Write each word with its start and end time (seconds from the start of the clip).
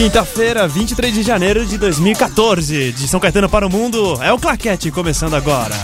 Quinta-feira, 0.00 0.66
23 0.66 1.12
de 1.12 1.22
janeiro 1.22 1.66
de 1.66 1.76
2014, 1.76 2.90
de 2.90 3.06
São 3.06 3.20
Caetano 3.20 3.50
para 3.50 3.66
o 3.66 3.70
mundo, 3.70 4.18
é 4.22 4.32
o 4.32 4.38
Claquete 4.38 4.90
começando 4.90 5.34
agora. 5.34 5.74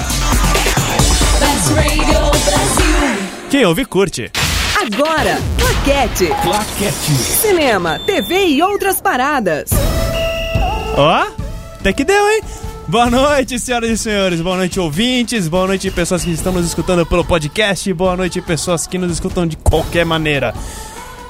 Quem 3.50 3.66
ouve, 3.66 3.84
curte. 3.84 4.32
Agora, 4.80 5.38
Claquete. 5.58 6.28
Claquete. 6.42 7.12
Cinema, 7.12 7.98
TV 8.06 8.46
e 8.46 8.62
outras 8.62 9.02
paradas. 9.02 9.68
Ó, 10.96 11.26
até 11.78 11.92
que 11.92 12.02
deu, 12.02 12.26
hein? 12.30 12.40
Boa 12.88 13.10
noite, 13.10 13.58
senhoras 13.58 13.90
e 13.90 13.98
senhores. 13.98 14.40
Boa 14.40 14.56
noite, 14.56 14.80
ouvintes. 14.80 15.46
Boa 15.46 15.66
noite, 15.66 15.90
pessoas 15.90 16.24
que 16.24 16.30
estão 16.30 16.54
nos 16.54 16.64
escutando 16.64 17.04
pelo 17.04 17.22
podcast. 17.22 17.92
Boa 17.92 18.16
noite, 18.16 18.40
pessoas 18.40 18.86
que 18.86 18.96
nos 18.96 19.12
escutam 19.12 19.46
de 19.46 19.58
qualquer 19.58 20.06
maneira. 20.06 20.54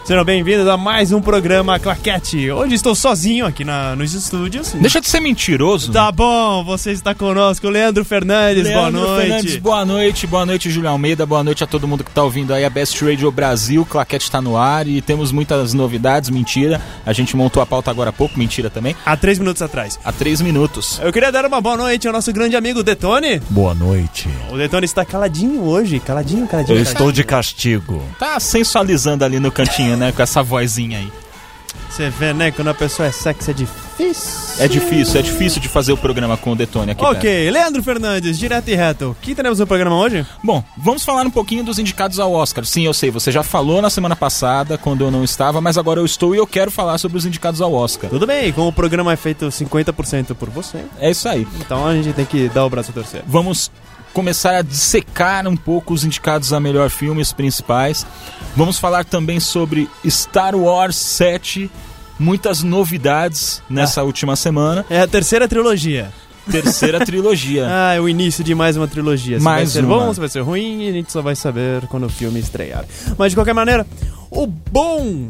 Sejam 0.06 0.24
bem-vindos 0.24 0.68
a 0.68 0.76
mais 0.76 1.10
um 1.10 1.20
programa 1.20 1.80
Claquete. 1.80 2.48
Hoje 2.48 2.76
estou 2.76 2.94
sozinho 2.94 3.44
aqui 3.44 3.64
na, 3.64 3.96
nos 3.96 4.14
estúdios. 4.14 4.70
Deixa 4.74 5.00
de 5.00 5.08
ser 5.08 5.18
mentiroso. 5.18 5.90
Tá 5.90 6.12
bom, 6.12 6.62
você 6.62 6.92
está 6.92 7.12
conosco, 7.12 7.68
Leandro 7.68 8.04
Fernandes, 8.04 8.62
Leandro 8.62 8.82
boa 8.82 8.90
noite. 8.92 9.20
Fernandes, 9.20 9.56
boa 9.56 9.84
noite, 9.84 10.26
boa 10.28 10.46
noite, 10.46 10.70
Júlio 10.70 10.90
Almeida, 10.90 11.26
boa 11.26 11.42
noite 11.42 11.64
a 11.64 11.66
todo 11.66 11.88
mundo 11.88 12.04
que 12.04 12.12
tá 12.12 12.22
ouvindo 12.22 12.54
aí 12.54 12.64
a 12.64 12.70
Best 12.70 13.04
Radio 13.04 13.32
Brasil, 13.32 13.84
Claquete 13.84 14.30
tá 14.30 14.40
no 14.40 14.56
ar 14.56 14.86
e 14.86 15.02
temos 15.02 15.32
muitas 15.32 15.74
novidades, 15.74 16.30
mentira. 16.30 16.80
A 17.04 17.12
gente 17.12 17.36
montou 17.36 17.60
a 17.60 17.66
pauta 17.66 17.90
agora 17.90 18.10
há 18.10 18.12
pouco, 18.12 18.38
mentira 18.38 18.70
também, 18.70 18.94
Há 19.04 19.16
três 19.16 19.40
minutos 19.40 19.60
atrás. 19.60 19.98
há 20.04 20.12
três 20.12 20.40
minutos. 20.40 21.00
Eu 21.02 21.12
queria 21.12 21.32
dar 21.32 21.44
uma 21.44 21.60
boa 21.60 21.76
noite 21.76 22.06
ao 22.06 22.12
nosso 22.12 22.32
grande 22.32 22.54
amigo 22.54 22.84
Detone. 22.84 23.40
Boa 23.50 23.74
noite. 23.74 24.28
O 24.52 24.56
Detone 24.56 24.84
está 24.84 25.04
caladinho 25.04 25.64
hoje, 25.64 25.98
caladinho, 25.98 26.46
caladinho. 26.46 26.78
Eu 26.78 26.84
caladinho. 26.84 26.92
estou 26.92 27.10
de 27.10 27.24
castigo. 27.24 28.04
Tá 28.20 28.38
sensualizando 28.38 29.24
ali 29.24 29.40
no 29.40 29.50
cantinho, 29.50 29.95
né, 29.96 30.12
com 30.12 30.22
essa 30.22 30.42
vozinha 30.42 30.98
aí. 30.98 31.12
Você 31.90 32.10
vê, 32.10 32.32
né, 32.34 32.50
quando 32.50 32.68
a 32.68 32.74
pessoa 32.74 33.08
é 33.08 33.12
sexy 33.12 33.50
é 33.50 33.54
difícil. 33.54 34.46
É 34.58 34.68
difícil, 34.68 35.18
é 35.20 35.22
difícil 35.22 35.60
de 35.60 35.68
fazer 35.68 35.92
o 35.92 35.96
programa 35.96 36.36
com 36.36 36.52
o 36.52 36.56
Detone 36.56 36.92
aqui 36.92 37.00
perto. 37.00 37.16
Ok, 37.16 37.50
Leandro 37.50 37.82
Fernandes, 37.82 38.38
direto 38.38 38.68
e 38.68 38.74
reto. 38.74 39.10
O 39.10 39.14
que 39.14 39.34
teremos 39.34 39.58
no 39.58 39.66
programa 39.66 39.96
hoje? 39.96 40.26
Bom, 40.44 40.62
vamos 40.76 41.04
falar 41.04 41.22
um 41.26 41.30
pouquinho 41.30 41.62
dos 41.64 41.78
indicados 41.78 42.18
ao 42.18 42.32
Oscar. 42.32 42.64
Sim, 42.64 42.82
eu 42.84 42.92
sei, 42.92 43.10
você 43.10 43.30
já 43.32 43.42
falou 43.42 43.80
na 43.80 43.88
semana 43.88 44.14
passada, 44.16 44.76
quando 44.76 45.04
eu 45.04 45.10
não 45.10 45.24
estava, 45.24 45.60
mas 45.60 45.78
agora 45.78 46.00
eu 46.00 46.04
estou 46.06 46.34
e 46.34 46.38
eu 46.38 46.46
quero 46.46 46.70
falar 46.70 46.98
sobre 46.98 47.16
os 47.16 47.24
indicados 47.24 47.60
ao 47.62 47.72
Oscar. 47.72 48.10
Tudo 48.10 48.26
bem, 48.26 48.52
como 48.52 48.68
o 48.68 48.72
programa 48.72 49.12
é 49.12 49.16
feito 49.16 49.46
50% 49.46 50.34
por 50.34 50.50
você, 50.50 50.84
É 50.98 51.10
isso 51.10 51.28
aí. 51.28 51.46
então 51.60 51.86
a 51.86 51.94
gente 51.94 52.12
tem 52.12 52.24
que 52.26 52.48
dar 52.50 52.64
o 52.66 52.70
braço 52.70 52.90
a 52.90 52.94
torcer. 52.94 53.22
Vamos 53.26 53.70
começar 54.16 54.54
a 54.54 54.62
dissecar 54.62 55.46
um 55.46 55.54
pouco 55.54 55.92
os 55.92 56.02
indicados 56.02 56.50
a 56.50 56.58
melhor 56.58 56.88
filme, 56.88 57.20
os 57.20 57.34
principais. 57.34 58.06
Vamos 58.56 58.78
falar 58.78 59.04
também 59.04 59.38
sobre 59.38 59.90
Star 60.08 60.56
Wars 60.56 60.96
7, 60.96 61.70
muitas 62.18 62.62
novidades 62.62 63.62
nessa 63.68 64.02
última 64.02 64.34
semana. 64.34 64.86
É 64.88 65.02
a 65.02 65.06
terceira 65.06 65.46
trilogia. 65.46 66.10
Terceira 66.50 66.98
trilogia. 67.04 67.66
Ah, 67.68 67.92
é 67.92 68.00
o 68.00 68.08
início 68.08 68.42
de 68.42 68.54
mais 68.54 68.74
uma 68.74 68.88
trilogia. 68.88 69.38
Se 69.38 69.44
Mais 69.44 69.74
vai 69.74 69.82
ser 69.82 69.86
uma. 69.86 69.98
bom, 69.98 70.14
se 70.14 70.18
vai 70.20 70.30
ser 70.30 70.40
ruim, 70.40 70.88
a 70.88 70.92
gente 70.92 71.12
só 71.12 71.20
vai 71.20 71.36
saber 71.36 71.86
quando 71.88 72.04
o 72.04 72.08
filme 72.08 72.40
estrear. 72.40 72.86
Mas 73.18 73.32
de 73.32 73.36
qualquer 73.36 73.52
maneira, 73.52 73.86
o 74.30 74.46
bom 74.46 75.28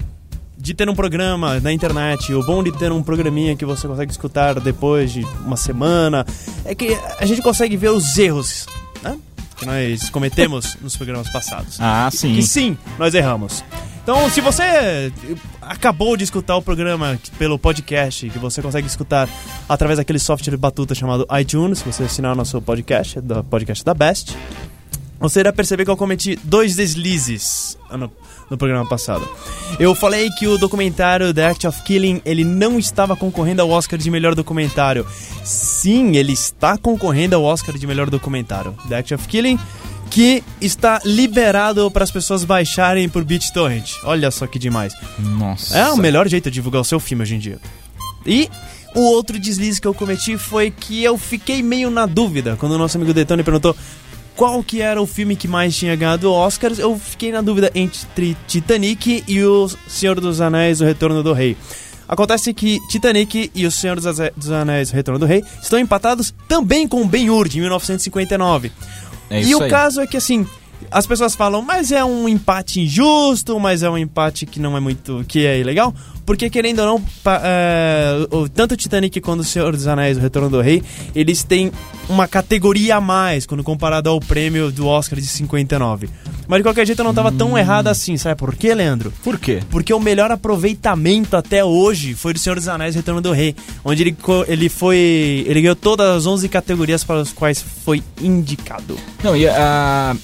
de 0.66 0.74
ter 0.74 0.88
um 0.88 0.96
programa 0.96 1.60
na 1.60 1.72
internet, 1.72 2.34
o 2.34 2.44
bom 2.44 2.60
de 2.60 2.72
ter 2.72 2.90
um 2.90 3.00
programinha 3.00 3.54
que 3.54 3.64
você 3.64 3.86
consegue 3.86 4.10
escutar 4.10 4.58
depois 4.58 5.12
de 5.12 5.22
uma 5.44 5.56
semana, 5.56 6.26
é 6.64 6.74
que 6.74 6.98
a 7.20 7.24
gente 7.24 7.40
consegue 7.40 7.76
ver 7.76 7.90
os 7.90 8.18
erros, 8.18 8.66
né? 9.00 9.16
Que 9.56 9.64
nós 9.64 10.10
cometemos 10.10 10.76
nos 10.82 10.96
programas 10.96 11.30
passados. 11.30 11.78
Ah, 11.80 12.10
sim. 12.12 12.34
Que 12.34 12.42
sim, 12.42 12.76
nós 12.98 13.14
erramos. 13.14 13.62
Então, 14.02 14.28
se 14.28 14.40
você 14.40 15.12
acabou 15.62 16.16
de 16.16 16.24
escutar 16.24 16.56
o 16.56 16.62
programa 16.62 17.16
pelo 17.38 17.60
podcast, 17.60 18.28
que 18.28 18.38
você 18.38 18.60
consegue 18.60 18.88
escutar 18.88 19.28
através 19.68 19.98
daquele 19.98 20.18
software 20.18 20.56
batuta 20.56 20.96
chamado 20.96 21.28
iTunes, 21.40 21.78
se 21.78 21.84
você 21.84 22.02
assinar 22.02 22.32
o 22.32 22.34
nosso 22.34 22.60
podcast, 22.60 23.20
do 23.20 23.44
podcast 23.44 23.84
da 23.84 23.94
Best, 23.94 24.36
você 25.20 25.40
irá 25.40 25.52
perceber 25.52 25.84
que 25.84 25.90
eu 25.92 25.96
cometi 25.96 26.36
dois 26.42 26.74
deslizes 26.74 27.78
no, 27.90 28.10
no 28.50 28.56
programa 28.56 28.88
passado. 28.88 29.28
Eu 29.78 29.94
falei 29.94 30.30
que 30.38 30.46
o 30.46 30.58
documentário 30.58 31.32
The 31.34 31.46
Act 31.46 31.66
of 31.66 31.82
Killing 31.82 32.22
ele 32.24 32.44
não 32.44 32.78
estava 32.78 33.16
concorrendo 33.16 33.62
ao 33.62 33.70
Oscar 33.70 33.98
de 33.98 34.10
melhor 34.10 34.34
documentário. 34.34 35.06
Sim, 35.44 36.16
ele 36.16 36.32
está 36.32 36.78
concorrendo 36.78 37.36
ao 37.36 37.42
Oscar 37.42 37.76
de 37.76 37.86
melhor 37.86 38.10
documentário. 38.10 38.74
The 38.88 38.96
Act 38.96 39.14
of 39.14 39.28
Killing 39.28 39.58
que 40.10 40.42
está 40.60 41.00
liberado 41.04 41.90
para 41.90 42.04
as 42.04 42.10
pessoas 42.10 42.44
baixarem 42.44 43.08
por 43.08 43.24
BitTorrent. 43.24 43.96
Olha 44.04 44.30
só 44.30 44.46
que 44.46 44.58
demais. 44.58 44.94
Nossa. 45.18 45.76
É 45.76 45.90
o 45.90 45.96
melhor 45.96 46.28
jeito 46.28 46.50
de 46.50 46.54
divulgar 46.54 46.80
o 46.80 46.84
seu 46.84 47.00
filme 47.00 47.22
hoje 47.22 47.34
em 47.34 47.38
dia. 47.38 47.58
E 48.24 48.48
o 48.94 49.00
outro 49.00 49.38
deslize 49.38 49.80
que 49.80 49.86
eu 49.86 49.92
cometi 49.92 50.38
foi 50.38 50.70
que 50.70 51.04
eu 51.04 51.18
fiquei 51.18 51.62
meio 51.62 51.90
na 51.90 52.06
dúvida 52.06 52.56
quando 52.58 52.72
o 52.72 52.78
nosso 52.78 52.96
amigo 52.96 53.12
Detone 53.12 53.42
perguntou 53.42 53.76
qual 54.36 54.62
que 54.62 54.82
era 54.82 55.00
o 55.00 55.06
filme 55.06 55.34
que 55.34 55.48
mais 55.48 55.74
tinha 55.74 55.96
ganhado 55.96 56.30
Oscars. 56.30 56.78
Eu 56.78 56.98
fiquei 56.98 57.32
na 57.32 57.40
dúvida 57.40 57.70
entre 57.74 58.36
Titanic 58.46 59.24
e 59.26 59.42
o 59.42 59.68
Senhor 59.88 60.20
dos 60.20 60.40
Anéis, 60.40 60.80
O 60.80 60.84
Retorno 60.84 61.22
do 61.22 61.32
Rei. 61.32 61.56
Acontece 62.06 62.54
que 62.54 62.78
Titanic 62.88 63.50
e 63.54 63.66
O 63.66 63.70
Senhor 63.70 63.98
dos 63.98 64.50
Anéis, 64.50 64.90
O 64.90 64.94
Retorno 64.94 65.18
do 65.18 65.26
Rei 65.26 65.42
estão 65.60 65.78
empatados 65.78 66.34
também 66.46 66.86
com 66.86 67.08
Ben-Hur, 67.08 67.48
de 67.48 67.60
1959. 67.60 68.70
É 69.30 69.42
e 69.42 69.54
o 69.54 69.62
aí. 69.62 69.70
caso 69.70 70.00
é 70.00 70.06
que 70.06 70.16
assim, 70.16 70.46
as 70.90 71.06
pessoas 71.06 71.34
falam, 71.34 71.62
mas 71.62 71.90
é 71.90 72.04
um 72.04 72.28
empate 72.28 72.80
injusto, 72.80 73.58
mas 73.58 73.82
é 73.82 73.90
um 73.90 73.98
empate 73.98 74.46
que 74.46 74.60
não 74.60 74.76
é 74.76 74.80
muito. 74.80 75.24
que 75.26 75.46
é 75.46 75.58
ilegal. 75.58 75.94
Porque 76.26 76.50
querendo 76.50 76.80
ou 76.80 76.86
não, 76.86 77.00
pa- 77.22 77.40
é, 77.44 78.26
o- 78.32 78.48
tanto 78.48 78.72
o 78.74 78.76
Titanic 78.76 79.20
quanto 79.20 79.40
o 79.40 79.44
Senhor 79.44 79.72
dos 79.76 79.86
Anéis, 79.86 80.18
o 80.18 80.20
Retorno 80.20 80.50
do 80.50 80.60
Rei, 80.60 80.82
eles 81.14 81.44
têm 81.44 81.70
uma 82.08 82.26
categoria 82.26 82.96
a 82.96 83.00
mais 83.00 83.46
quando 83.46 83.62
comparado 83.62 84.10
ao 84.10 84.18
prêmio 84.20 84.70
do 84.72 84.86
Oscar 84.88 85.18
de 85.20 85.26
59. 85.26 86.08
Mas 86.48 86.58
de 86.58 86.62
qualquer 86.64 86.84
jeito 86.86 86.98
eu 86.98 87.04
não 87.04 87.14
tava 87.14 87.30
Hum. 87.30 87.36
tão 87.36 87.58
errado 87.58 87.86
assim, 87.88 88.16
sabe 88.16 88.36
por 88.36 88.54
quê, 88.56 88.74
Leandro? 88.74 89.12
Por 89.22 89.38
quê? 89.38 89.60
Porque 89.70 89.94
o 89.94 90.00
melhor 90.00 90.30
aproveitamento 90.32 91.36
até 91.36 91.64
hoje 91.64 92.14
foi 92.14 92.32
do 92.32 92.38
Senhor 92.40 92.56
dos 92.56 92.68
Anéis 92.68 92.94
Retorno 92.96 93.20
do 93.20 93.32
Rei, 93.32 93.54
onde 93.84 94.02
ele, 94.02 94.16
ele 94.48 94.68
foi. 94.68 95.44
ele 95.46 95.60
ganhou 95.62 95.76
todas 95.76 96.08
as 96.08 96.26
11 96.26 96.48
categorias 96.48 97.04
para 97.04 97.20
as 97.20 97.32
quais 97.32 97.64
foi 97.84 98.02
indicado. 98.20 98.96
Não, 99.22 99.36
e 99.36 99.46
a. 99.48 100.14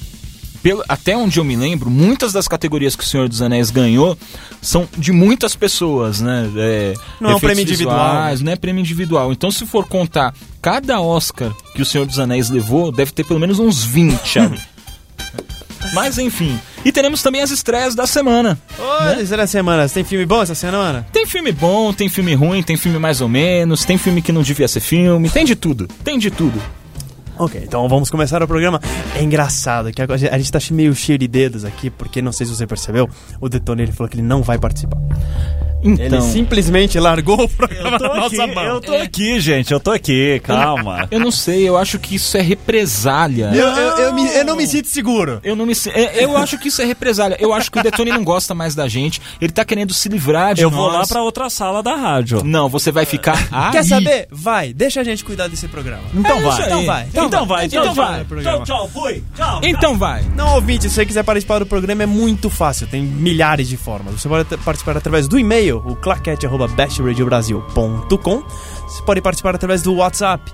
Pelo, 0.62 0.84
até 0.88 1.16
onde 1.16 1.38
eu 1.38 1.44
me 1.44 1.56
lembro, 1.56 1.90
muitas 1.90 2.32
das 2.32 2.46
categorias 2.46 2.94
que 2.94 3.02
o 3.02 3.06
Senhor 3.06 3.28
dos 3.28 3.42
Anéis 3.42 3.70
ganhou 3.70 4.16
são 4.60 4.88
de 4.96 5.10
muitas 5.10 5.56
pessoas, 5.56 6.20
né? 6.20 6.48
É, 6.56 6.94
Não 7.20 7.30
é 7.30 7.34
um 7.34 7.40
prêmio 7.40 7.62
individual, 7.62 7.98
visuais, 7.98 8.40
Não 8.40 8.52
é 8.52 8.56
prêmio 8.56 8.80
individual. 8.80 9.32
Então, 9.32 9.50
se 9.50 9.66
for 9.66 9.86
contar 9.88 10.32
cada 10.60 11.00
Oscar 11.00 11.52
que 11.74 11.82
o 11.82 11.86
Senhor 11.86 12.06
dos 12.06 12.18
Anéis 12.20 12.48
levou, 12.48 12.92
deve 12.92 13.10
ter 13.10 13.24
pelo 13.24 13.40
menos 13.40 13.58
uns 13.58 13.82
20 13.82 14.38
ali. 14.38 14.60
Mas, 15.94 16.16
enfim. 16.16 16.58
E 16.84 16.92
teremos 16.92 17.22
também 17.22 17.42
as 17.42 17.50
estreias 17.50 17.94
da 17.94 18.06
semana. 18.06 18.58
Olha, 18.78 19.26
será 19.26 19.46
semana? 19.46 19.88
Tem 19.88 20.04
filme 20.04 20.24
bom 20.24 20.42
essa 20.42 20.54
semana? 20.54 21.04
Tem 21.12 21.26
filme 21.26 21.50
bom, 21.50 21.92
tem 21.92 22.08
filme 22.08 22.34
ruim, 22.34 22.62
tem 22.62 22.76
filme 22.76 22.98
mais 22.98 23.20
ou 23.20 23.28
menos, 23.28 23.84
tem 23.84 23.98
filme 23.98 24.22
que 24.22 24.30
não 24.30 24.42
devia 24.42 24.68
ser 24.68 24.80
filme, 24.80 25.28
tem 25.28 25.44
de 25.44 25.56
tudo. 25.56 25.88
Tem 26.04 26.18
de 26.18 26.30
tudo. 26.30 26.60
Ok, 27.42 27.60
então 27.60 27.88
vamos 27.88 28.08
começar 28.08 28.40
o 28.40 28.46
programa. 28.46 28.80
É 29.16 29.22
engraçado 29.22 29.90
que 29.90 30.00
a 30.00 30.38
gente 30.38 30.52
tá 30.52 30.60
meio 30.70 30.94
cheio 30.94 31.18
de 31.18 31.26
dedos 31.26 31.64
aqui, 31.64 31.90
porque 31.90 32.22
não 32.22 32.30
sei 32.30 32.46
se 32.46 32.54
você 32.54 32.68
percebeu, 32.68 33.10
o 33.40 33.48
Detone 33.48 33.82
ele 33.82 33.90
falou 33.90 34.08
que 34.08 34.14
ele 34.14 34.22
não 34.22 34.44
vai 34.44 34.60
participar. 34.60 34.96
Então. 35.84 36.04
Ele 36.06 36.20
simplesmente 36.22 36.98
largou 36.98 37.42
o 37.44 37.48
programa 37.48 37.96
Eu 38.00 38.08
na 38.14 38.26
aqui, 38.26 38.36
nossa 38.36 38.46
mão. 38.54 38.64
eu 38.64 38.80
tô 38.80 38.94
aqui, 38.94 39.40
gente, 39.40 39.72
eu 39.72 39.80
tô 39.80 39.90
aqui, 39.90 40.40
calma. 40.44 41.08
Eu 41.10 41.20
não 41.20 41.30
sei, 41.30 41.68
eu 41.68 41.76
acho 41.76 41.98
que 41.98 42.14
isso 42.16 42.36
é 42.36 42.40
represália. 42.42 43.50
Eu, 43.54 43.66
eu, 43.68 43.98
eu 43.98 44.12
me- 44.14 44.28
eu 44.34 44.44
não 44.44 44.56
me 44.56 44.66
sinto 44.66 44.88
seguro. 44.88 45.40
Eu 45.42 45.54
não 45.56 45.66
me 45.66 45.72
é, 45.94 46.24
Eu 46.24 46.36
acho 46.36 46.58
que 46.58 46.68
isso 46.68 46.80
é 46.82 46.84
represália. 46.84 47.36
Eu 47.40 47.52
acho 47.52 47.70
que 47.70 47.78
o 47.78 47.82
Detone 47.82 48.10
não 48.10 48.24
gosta 48.24 48.54
mais 48.54 48.74
da 48.74 48.88
gente. 48.88 49.20
Ele 49.40 49.52
tá 49.52 49.64
querendo 49.64 49.92
se 49.94 50.08
livrar 50.08 50.54
de 50.54 50.62
Eu 50.62 50.70
vou 50.70 50.90
nós. 50.90 51.00
lá 51.00 51.06
pra 51.06 51.22
outra 51.22 51.48
sala 51.50 51.82
da 51.82 51.94
rádio. 51.94 52.42
Não, 52.44 52.68
você 52.68 52.90
vai 52.90 53.04
ficar 53.04 53.36
aí. 53.52 53.72
Quer 53.72 53.84
saber? 53.84 54.26
Vai, 54.30 54.72
deixa 54.72 55.00
a 55.00 55.04
gente 55.04 55.24
cuidar 55.24 55.48
desse 55.48 55.68
programa. 55.68 56.02
Então 56.14 56.38
É 56.38 56.42
vai. 56.42 56.62
Então 56.66 56.84
vai. 56.84 57.06
Então 57.12 57.46
vai, 57.46 57.66
Então 57.66 57.82
então 57.82 57.94
vai. 57.94 58.12
vai. 58.14 58.24
Programa. 58.24 58.64
Tchau, 58.64 58.88
tchau, 58.88 58.90
fui. 58.92 59.22
Tchau. 59.36 59.60
Então 59.62 59.96
vai. 59.98 60.22
Não, 60.36 60.54
ouvinte, 60.54 60.84
se 60.88 60.90
você 60.94 61.06
quiser 61.06 61.22
participar 61.22 61.58
do 61.58 61.66
programa 61.66 62.02
é 62.02 62.06
muito 62.06 62.50
fácil, 62.50 62.86
tem 62.86 63.02
milhares 63.02 63.68
de 63.68 63.76
formas. 63.76 64.20
Você 64.20 64.28
pode 64.28 64.56
participar 64.58 64.96
através 64.96 65.28
do 65.28 65.38
e-mail, 65.38 65.71
o 65.78 65.96
claquete.bestradiobrasil.com. 65.96 68.42
Você 68.42 69.02
pode 69.04 69.20
participar 69.20 69.54
através 69.54 69.82
do 69.82 69.94
WhatsApp. 69.94 70.52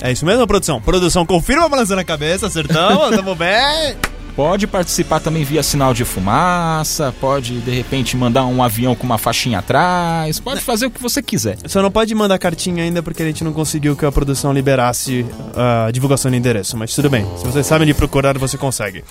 É 0.00 0.10
isso 0.10 0.26
mesmo, 0.26 0.44
produção? 0.48 0.80
Produção, 0.80 1.24
confirma 1.24 1.68
balançando 1.68 2.00
a 2.00 2.04
cabeça, 2.04 2.48
acertamos, 2.48 3.10
tamo 3.14 3.36
bem. 3.36 3.96
Pode 4.34 4.66
participar 4.66 5.20
também 5.20 5.44
via 5.44 5.62
sinal 5.62 5.92
de 5.92 6.04
fumaça, 6.04 7.14
pode 7.20 7.60
de 7.60 7.70
repente 7.70 8.16
mandar 8.16 8.46
um 8.46 8.62
avião 8.62 8.94
com 8.94 9.04
uma 9.04 9.18
faixinha 9.18 9.58
atrás, 9.58 10.40
pode 10.40 10.60
fazer 10.60 10.86
o 10.86 10.90
que 10.90 11.02
você 11.02 11.22
quiser. 11.22 11.58
Só 11.66 11.82
não 11.82 11.90
pode 11.90 12.14
mandar 12.14 12.38
cartinha 12.38 12.82
ainda 12.82 13.02
porque 13.02 13.22
a 13.22 13.26
gente 13.26 13.44
não 13.44 13.52
conseguiu 13.52 13.94
que 13.94 14.06
a 14.06 14.12
produção 14.12 14.52
liberasse 14.52 15.26
a 15.54 15.90
divulgação 15.90 16.30
do 16.30 16.36
endereço, 16.36 16.76
mas 16.76 16.94
tudo 16.94 17.10
bem. 17.10 17.26
Se 17.36 17.44
vocês 17.44 17.66
sabem 17.66 17.86
de 17.86 17.92
procurar, 17.92 18.38
você 18.38 18.56
consegue. 18.56 19.04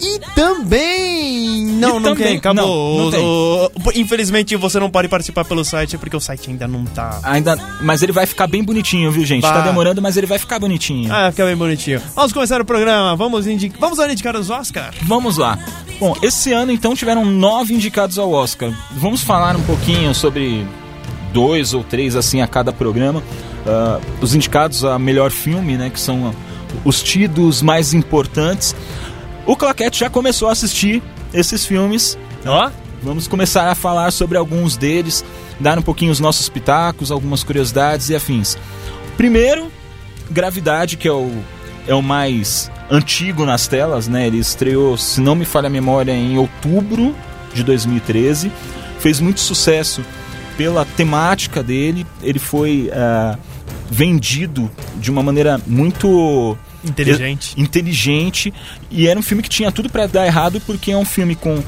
E 0.00 0.18
também. 0.34 1.66
Não, 1.66 1.88
E 1.88 1.92
não 1.94 2.02
também- 2.02 2.26
tem, 2.28 2.36
acabou. 2.36 2.96
não, 2.96 3.04
não 3.04 3.10
tem. 3.10 3.20
O- 3.20 3.66
o- 3.66 3.92
infelizmente 3.98 4.54
você 4.56 4.78
não 4.78 4.90
pode 4.90 5.08
participar 5.08 5.44
pelo 5.44 5.64
site 5.64 5.98
porque 5.98 6.16
o 6.16 6.20
site 6.20 6.50
ainda 6.50 6.68
não 6.68 6.84
tá. 6.84 7.18
Ainda, 7.22 7.56
mas 7.82 8.02
ele 8.02 8.12
vai 8.12 8.26
ficar 8.26 8.46
bem 8.46 8.62
bonitinho, 8.62 9.10
viu, 9.10 9.24
gente? 9.24 9.42
Tá 9.42 9.52
Vai. 9.54 9.62
demorando, 9.64 10.00
mas 10.00 10.16
ele 10.16 10.26
vai 10.26 10.38
ficar 10.38 10.58
bonitinho. 10.58 11.12
Ah, 11.12 11.30
fica 11.30 11.44
bem 11.44 11.56
bonitinho. 11.56 12.00
Vamos 12.14 12.32
começar 12.32 12.60
o 12.60 12.64
programa. 12.64 13.16
Vamos, 13.16 13.46
indi 13.46 13.72
Vamos 13.78 13.98
lá 13.98 14.10
indicar 14.10 14.36
os 14.36 14.50
Oscar. 14.50 14.92
Vamos 15.02 15.36
lá. 15.36 15.58
Bom, 15.98 16.16
esse 16.22 16.52
ano 16.52 16.70
então 16.70 16.94
tiveram 16.94 17.24
nove 17.24 17.74
indicados 17.74 18.18
ao 18.18 18.30
Oscar. 18.32 18.70
Vamos 18.92 19.20
falar 19.22 19.56
um 19.56 19.62
pouquinho 19.62 20.14
sobre 20.14 20.64
dois 21.32 21.74
ou 21.74 21.82
três 21.82 22.14
assim 22.14 22.40
a 22.40 22.46
cada 22.46 22.72
programa. 22.72 23.22
Ah, 23.66 23.98
os 24.20 24.34
indicados 24.34 24.84
a 24.84 24.98
melhor 24.98 25.30
filme, 25.30 25.76
né? 25.76 25.90
Que 25.90 26.00
são 26.00 26.32
os 26.84 27.02
tidos 27.02 27.62
mais 27.62 27.92
importantes. 27.94 28.74
O 29.48 29.56
Claquete 29.56 30.00
já 30.00 30.10
começou 30.10 30.50
a 30.50 30.52
assistir 30.52 31.02
esses 31.32 31.64
filmes. 31.64 32.18
Ó. 32.44 32.70
Vamos 33.02 33.26
começar 33.26 33.70
a 33.70 33.74
falar 33.74 34.10
sobre 34.10 34.36
alguns 34.36 34.76
deles, 34.76 35.24
dar 35.58 35.78
um 35.78 35.82
pouquinho 35.82 36.12
os 36.12 36.20
nossos 36.20 36.50
pitacos, 36.50 37.10
algumas 37.10 37.42
curiosidades 37.42 38.10
e 38.10 38.14
afins. 38.14 38.58
Primeiro, 39.16 39.72
Gravidade, 40.30 40.98
que 40.98 41.08
é 41.08 41.12
o, 41.12 41.30
é 41.86 41.94
o 41.94 42.02
mais 42.02 42.70
antigo 42.90 43.46
nas 43.46 43.66
telas, 43.66 44.06
né? 44.06 44.26
Ele 44.26 44.36
estreou, 44.36 44.98
se 44.98 45.18
não 45.18 45.34
me 45.34 45.46
falha 45.46 45.68
a 45.68 45.70
memória, 45.70 46.12
em 46.12 46.36
outubro 46.36 47.16
de 47.54 47.64
2013. 47.64 48.52
Fez 48.98 49.18
muito 49.18 49.40
sucesso 49.40 50.04
pela 50.58 50.84
temática 50.84 51.62
dele. 51.62 52.06
Ele 52.22 52.38
foi 52.38 52.90
ah, 52.92 53.38
vendido 53.90 54.70
de 54.96 55.10
uma 55.10 55.22
maneira 55.22 55.58
muito 55.66 56.58
Inteligente. 56.84 57.54
inteligente 57.60 58.52
e 58.90 59.06
era 59.08 59.18
um 59.18 59.22
filme 59.22 59.42
que 59.42 59.48
tinha 59.48 59.70
tudo 59.72 59.88
pra 59.88 60.06
dar 60.06 60.26
errado 60.26 60.60
porque 60.64 60.92
é 60.92 60.96
um 60.96 61.04
filme 61.04 61.34
com 61.34 61.62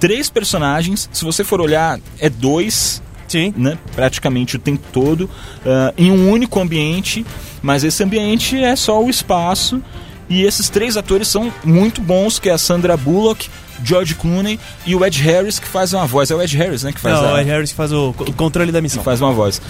três 0.00 0.28
personagens. 0.30 1.08
Se 1.12 1.24
você 1.24 1.44
for 1.44 1.60
olhar, 1.60 1.98
é 2.18 2.28
dois, 2.30 3.02
Sim. 3.28 3.52
né? 3.56 3.78
Praticamente 3.94 4.56
o 4.56 4.58
tempo 4.58 4.82
todo 4.92 5.28
ah, 5.66 5.92
em 5.96 6.10
um 6.10 6.30
único 6.30 6.60
ambiente, 6.60 7.24
mas 7.62 7.84
esse 7.84 8.02
ambiente 8.02 8.56
é 8.62 8.74
só 8.76 9.02
o 9.02 9.10
espaço 9.10 9.82
e 10.28 10.42
esses 10.42 10.68
três 10.70 10.96
atores 10.96 11.28
são 11.28 11.52
muito 11.64 12.00
bons, 12.00 12.38
que 12.38 12.48
é 12.48 12.52
a 12.52 12.58
Sandra 12.58 12.96
Bullock, 12.96 13.48
George 13.84 14.14
Clooney 14.14 14.58
e 14.86 14.94
o 14.94 15.04
Ed 15.04 15.20
Harris 15.20 15.58
que 15.58 15.68
faz 15.68 15.92
uma 15.92 16.06
voz. 16.06 16.30
É 16.30 16.34
o 16.34 16.40
Ed 16.42 16.56
Harris, 16.56 16.82
né? 16.84 16.92
Que 16.92 17.00
faz 17.00 17.20
Não, 17.20 17.34
a 17.34 17.40
é 17.40 17.44
o 17.44 17.46
Harris 17.46 17.70
que 17.70 17.76
faz 17.76 17.92
o 17.92 18.14
co- 18.14 18.32
controle 18.32 18.72
da 18.72 18.80
missão. 18.80 19.00
que 19.00 19.04
faz 19.04 19.20
uma 19.20 19.32
voz. 19.32 19.60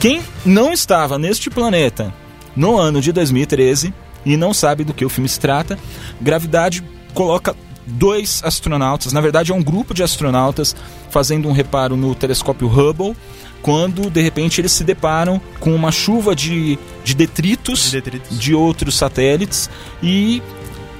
Quem 0.00 0.20
não 0.44 0.72
estava 0.72 1.16
neste 1.18 1.48
planeta 1.48 2.12
no 2.56 2.76
ano 2.76 3.00
de 3.00 3.12
2013 3.12 3.94
e 4.24 4.36
não 4.36 4.54
sabe 4.54 4.84
do 4.84 4.94
que 4.94 5.04
o 5.04 5.08
filme 5.08 5.28
se 5.28 5.40
trata, 5.40 5.78
Gravidade 6.20 6.82
coloca 7.14 7.54
dois 7.86 8.40
astronautas, 8.44 9.12
na 9.12 9.20
verdade 9.20 9.50
é 9.50 9.54
um 9.54 9.62
grupo 9.62 9.92
de 9.92 10.02
astronautas 10.02 10.74
fazendo 11.10 11.48
um 11.48 11.52
reparo 11.52 11.96
no 11.96 12.14
telescópio 12.14 12.68
Hubble, 12.68 13.16
quando 13.60 14.10
de 14.10 14.20
repente 14.20 14.60
eles 14.60 14.72
se 14.72 14.84
deparam 14.84 15.40
com 15.60 15.74
uma 15.74 15.92
chuva 15.92 16.34
de, 16.34 16.78
de 17.04 17.14
detritos 17.14 17.90
De 17.90 18.00
detritos. 18.00 18.38
de 18.38 18.54
outros 18.54 18.96
satélites 18.96 19.70
e 20.02 20.42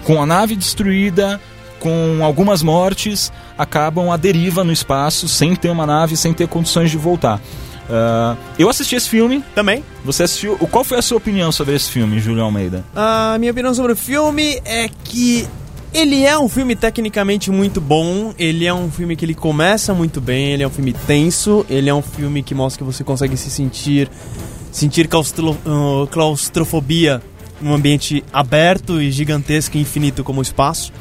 com 0.05 0.21
a 0.21 0.27
nave 0.27 0.57
destruída, 0.57 1.41
com 1.79 2.21
algumas 2.23 2.63
mortes, 2.63 3.33
acabam 3.57 4.11
a 4.11 4.17
deriva 4.17 4.63
no 4.65 4.73
espaço 4.73 5.29
sem 5.29 5.55
ter 5.57 5.71
uma 5.71 5.87
nave, 5.87 6.17
sem 6.17 6.33
ter 6.33 6.49
condições 6.49 6.91
de 6.91 6.97
voltar. 6.97 7.41
Ah, 7.91 8.37
eu 8.59 8.69
assisti 8.69 8.95
esse 8.95 9.09
filme, 9.09 9.43
Também. 9.55 9.85
você 10.05 10.23
assistiu. 10.23 10.57
Qual 10.59 10.85
foi 10.85 10.99
a 10.99 11.03
sua 11.03 11.17
opinião 11.19 11.51
sobre 11.53 11.75
esse 11.75 11.91
filme, 11.91 12.19
Júlio 12.21 12.43
Almeida? 12.43 12.85
A 12.95 13.37
minha 13.39 13.53
opinião 13.53 13.75
sobre 13.75 13.93
o 13.93 13.97
filme 13.97 14.61
é 14.65 14.89
que 15.05 15.47
ele 15.93 16.25
é 16.25 16.39
um 16.39 16.49
filme 16.49 16.75
tecnicamente 16.75 17.51
muito 17.51 17.81
bom, 17.81 18.33
ele 18.39 18.65
é 18.65 18.73
um 18.73 18.91
filme 18.91 19.15
que 19.15 19.25
ele 19.25 19.35
começa 19.35 19.93
muito 19.93 20.21
bem, 20.21 20.53
ele 20.53 20.63
é 20.63 20.67
um 20.67 20.71
filme 20.71 20.93
tenso, 21.07 21.67
ele 21.69 21.91
é 21.91 21.95
um 21.95 22.01
filme 22.01 22.43
que 22.43 22.55
mostra 22.55 22.79
que 22.79 22.91
você 22.93 23.05
consegue 23.05 23.37
se 23.37 23.51
sentir 23.51 24.09
sentir 24.71 25.07
claustro- 25.07 25.59
ah, 25.67 26.07
claustrofobia 26.11 27.21
num 27.61 27.75
ambiente 27.75 28.25
aberto 28.33 29.03
e 29.03 29.11
gigantesco 29.13 29.77
e 29.77 29.81
infinito 29.81 30.25
como 30.25 30.41
o 30.41 30.43
espaço. 30.43 30.93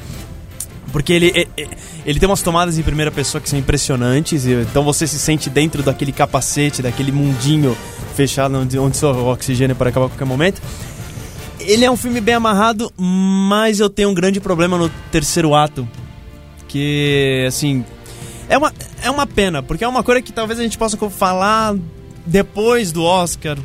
Porque 0.92 1.14
ele, 1.14 1.32
é- 1.36 1.48
é- 1.62 1.68
ele 2.06 2.20
tem 2.20 2.28
umas 2.28 2.42
tomadas 2.42 2.78
em 2.78 2.84
primeira 2.84 3.12
pessoa 3.12 3.42
que 3.42 3.50
são 3.50 3.58
impressionantes, 3.58 4.46
então 4.46 4.84
você 4.84 5.08
se 5.08 5.18
sente 5.18 5.50
dentro 5.50 5.82
daquele 5.82 6.12
capacete, 6.12 6.82
daquele 6.82 7.12
mundinho 7.12 7.78
fechado 8.16 8.58
onde, 8.58 8.78
onde 8.78 8.98
só 8.98 9.14
o 9.14 9.32
oxigênio 9.32 9.76
para 9.76 9.90
acabar 9.90 10.08
a 10.08 10.10
qualquer 10.10 10.26
momento. 10.26 10.62
Ele 11.60 11.86
é 11.86 11.92
um 11.92 11.96
filme 11.98 12.20
bem 12.20 12.36
amarrado, 12.36 12.92
mas 12.98 13.80
eu 13.80 13.90
tenho 13.90 14.10
um 14.10 14.14
grande 14.14 14.40
problema 14.40 14.78
no 14.78 14.90
terceiro 15.12 15.54
ato. 15.54 15.88
Que, 16.68 17.46
assim. 17.48 17.86
É 18.50 18.58
uma, 18.58 18.74
é 19.04 19.10
uma 19.12 19.28
pena, 19.28 19.62
porque 19.62 19.84
é 19.84 19.88
uma 19.88 20.04
coisa 20.04 20.22
que 20.22 20.32
talvez 20.32 20.60
a 20.60 20.64
gente 20.64 20.78
possa 20.78 20.98
falar 21.10 21.76
depois 22.26 22.92
do 22.92 23.04
Oscar. 23.04 23.58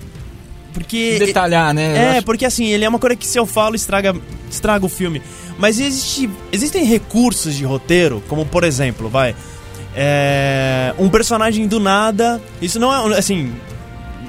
Porque. 0.76 1.16
Detalhar, 1.18 1.72
né? 1.72 1.96
É, 1.96 2.10
acho- 2.16 2.24
porque 2.26 2.44
assim, 2.44 2.66
ele 2.66 2.84
é 2.84 2.88
uma 2.88 2.98
coisa 2.98 3.16
que 3.16 3.26
se 3.26 3.38
eu 3.38 3.46
falo 3.46 3.74
estraga, 3.74 4.14
estraga 4.50 4.84
o 4.84 4.88
filme. 4.88 5.22
Mas 5.58 5.80
existe, 5.80 6.28
existem 6.52 6.84
recursos 6.84 7.54
de 7.54 7.64
roteiro, 7.64 8.22
como 8.28 8.44
por 8.44 8.62
exemplo, 8.62 9.08
vai. 9.08 9.34
é, 9.94 10.94
um 10.98 11.08
personagem 11.08 11.66
do 11.66 11.80
nada. 11.80 12.40
Isso 12.60 12.78
não 12.78 13.10
é. 13.12 13.18
Assim. 13.18 13.52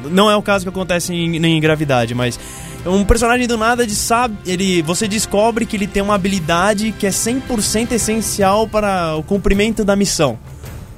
Não 0.09 0.31
é 0.31 0.35
o 0.37 0.41
caso 0.41 0.63
que 0.63 0.69
acontece 0.69 1.13
em, 1.13 1.39
nem 1.39 1.57
em 1.57 1.59
gravidade, 1.61 2.13
mas. 2.15 2.39
Um 2.85 3.03
personagem 3.03 3.47
do 3.47 3.57
nada 3.57 3.85
de 3.85 3.93
sabe, 3.93 4.37
ele, 4.45 4.81
você 4.81 5.09
descobre 5.09 5.65
que 5.65 5.75
ele 5.75 5.87
tem 5.87 6.01
uma 6.01 6.15
habilidade 6.15 6.93
que 6.97 7.05
é 7.05 7.09
100% 7.09 7.91
essencial 7.91 8.65
para 8.65 9.13
o 9.17 9.23
cumprimento 9.23 9.83
da 9.83 9.93
missão. 9.93 10.39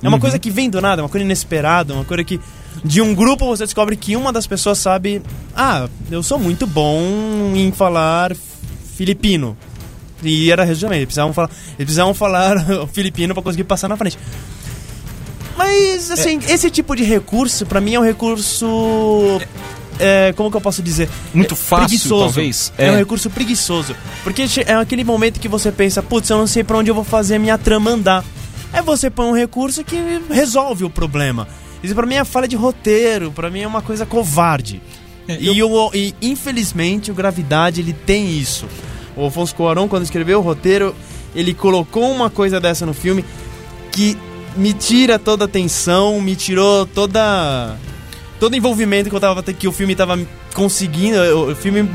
É 0.03 0.07
uma 0.07 0.19
coisa 0.19 0.37
que 0.37 0.51
vem 0.51 0.69
do 0.69 0.79
nada, 0.79 1.01
uma 1.01 1.09
coisa 1.09 1.25
inesperada, 1.25 1.93
uma 1.93 2.05
coisa 2.05 2.23
que 2.23 2.39
de 2.83 3.01
um 3.01 3.13
grupo 3.13 3.45
você 3.45 3.63
descobre 3.63 3.95
que 3.95 4.15
uma 4.15 4.31
das 4.31 4.47
pessoas 4.47 4.77
sabe, 4.77 5.21
ah, 5.55 5.87
eu 6.09 6.23
sou 6.23 6.39
muito 6.39 6.65
bom 6.65 7.01
em 7.55 7.71
falar 7.71 8.35
filipino. 8.95 9.57
E 10.21 10.51
era 10.51 10.63
regionalmente, 10.63 10.99
eles 10.99 11.07
precisavam 11.07 11.33
falar, 11.33 11.49
eles 11.49 11.75
precisavam 11.77 12.13
falar 12.13 12.87
filipino 12.91 13.33
para 13.33 13.43
conseguir 13.43 13.63
passar 13.63 13.87
na 13.87 13.95
frente. 13.95 14.17
Mas 15.57 16.09
assim, 16.11 16.39
esse 16.47 16.69
tipo 16.69 16.95
de 16.95 17.03
recurso 17.03 17.65
pra 17.65 17.81
mim 17.81 17.95
é 17.95 17.99
um 17.99 18.03
recurso 18.03 19.39
é, 19.99 20.31
como 20.35 20.49
que 20.49 20.55
eu 20.55 20.61
posso 20.61 20.81
dizer? 20.81 21.09
Muito 21.33 21.53
É 21.53 21.57
fácil, 21.57 21.87
preguiçoso. 21.87 22.23
talvez. 22.23 22.73
É. 22.77 22.87
É. 22.87 22.91
um 22.91 22.95
recurso 22.95 23.29
preguiçoso. 23.29 23.95
Porque 24.23 24.45
é 24.65 24.73
aquele 24.75 25.03
momento 25.03 25.39
que 25.39 25.49
você 25.49 25.71
pensa, 25.71 26.01
putz, 26.01 26.29
eu 26.29 26.37
não 26.37 26.47
sei 26.47 26.63
pra 26.63 26.77
onde 26.77 26.89
eu 26.89 26.95
vou 26.95 27.03
fazer 27.03 27.35
a 27.35 27.39
minha 27.39 27.57
trama 27.57 27.91
andar. 27.91 28.23
Aí 28.71 28.81
você 28.81 29.09
põe 29.09 29.25
um 29.27 29.33
recurso 29.33 29.83
que 29.83 29.97
resolve 30.29 30.85
o 30.85 30.89
problema. 30.89 31.47
Isso 31.83 31.95
pra 31.95 32.05
mim 32.05 32.15
é 32.15 32.23
falha 32.25 32.47
de 32.47 32.55
roteiro, 32.55 33.31
pra 33.31 33.49
mim 33.49 33.61
é 33.61 33.67
uma 33.67 33.81
coisa 33.81 34.05
covarde. 34.05 34.81
É, 35.27 35.37
E, 35.39 35.63
o, 35.63 35.91
e 35.93 36.13
infelizmente 36.21 37.11
o 37.11 37.13
Gravidade 37.13 37.81
ele 37.81 37.93
tem 37.93 38.31
isso. 38.37 38.65
O 39.15 39.23
Alfonso 39.23 39.53
Cuarón, 39.55 39.87
quando 39.87 40.03
escreveu 40.03 40.39
o 40.39 40.41
roteiro, 40.41 40.95
ele 41.35 41.53
colocou 41.53 42.11
uma 42.11 42.29
coisa 42.29 42.59
dessa 42.59 42.85
no 42.85 42.93
filme 42.93 43.23
que 43.91 44.17
me 44.57 44.73
tira 44.73 45.19
toda 45.19 45.45
a 45.45 45.47
tensão, 45.47 46.19
me 46.21 46.35
tirou 46.35 46.85
toda 46.85 47.75
todo 48.39 48.53
o 48.53 48.55
envolvimento 48.55 49.09
que 49.09 49.15
eu 49.15 49.19
tava 49.19 49.43
que 49.43 49.67
o 49.67 49.71
filme 49.71 49.95
tava 49.95 50.17
conseguindo, 50.53 51.17
o 51.51 51.55
filme 51.55 51.87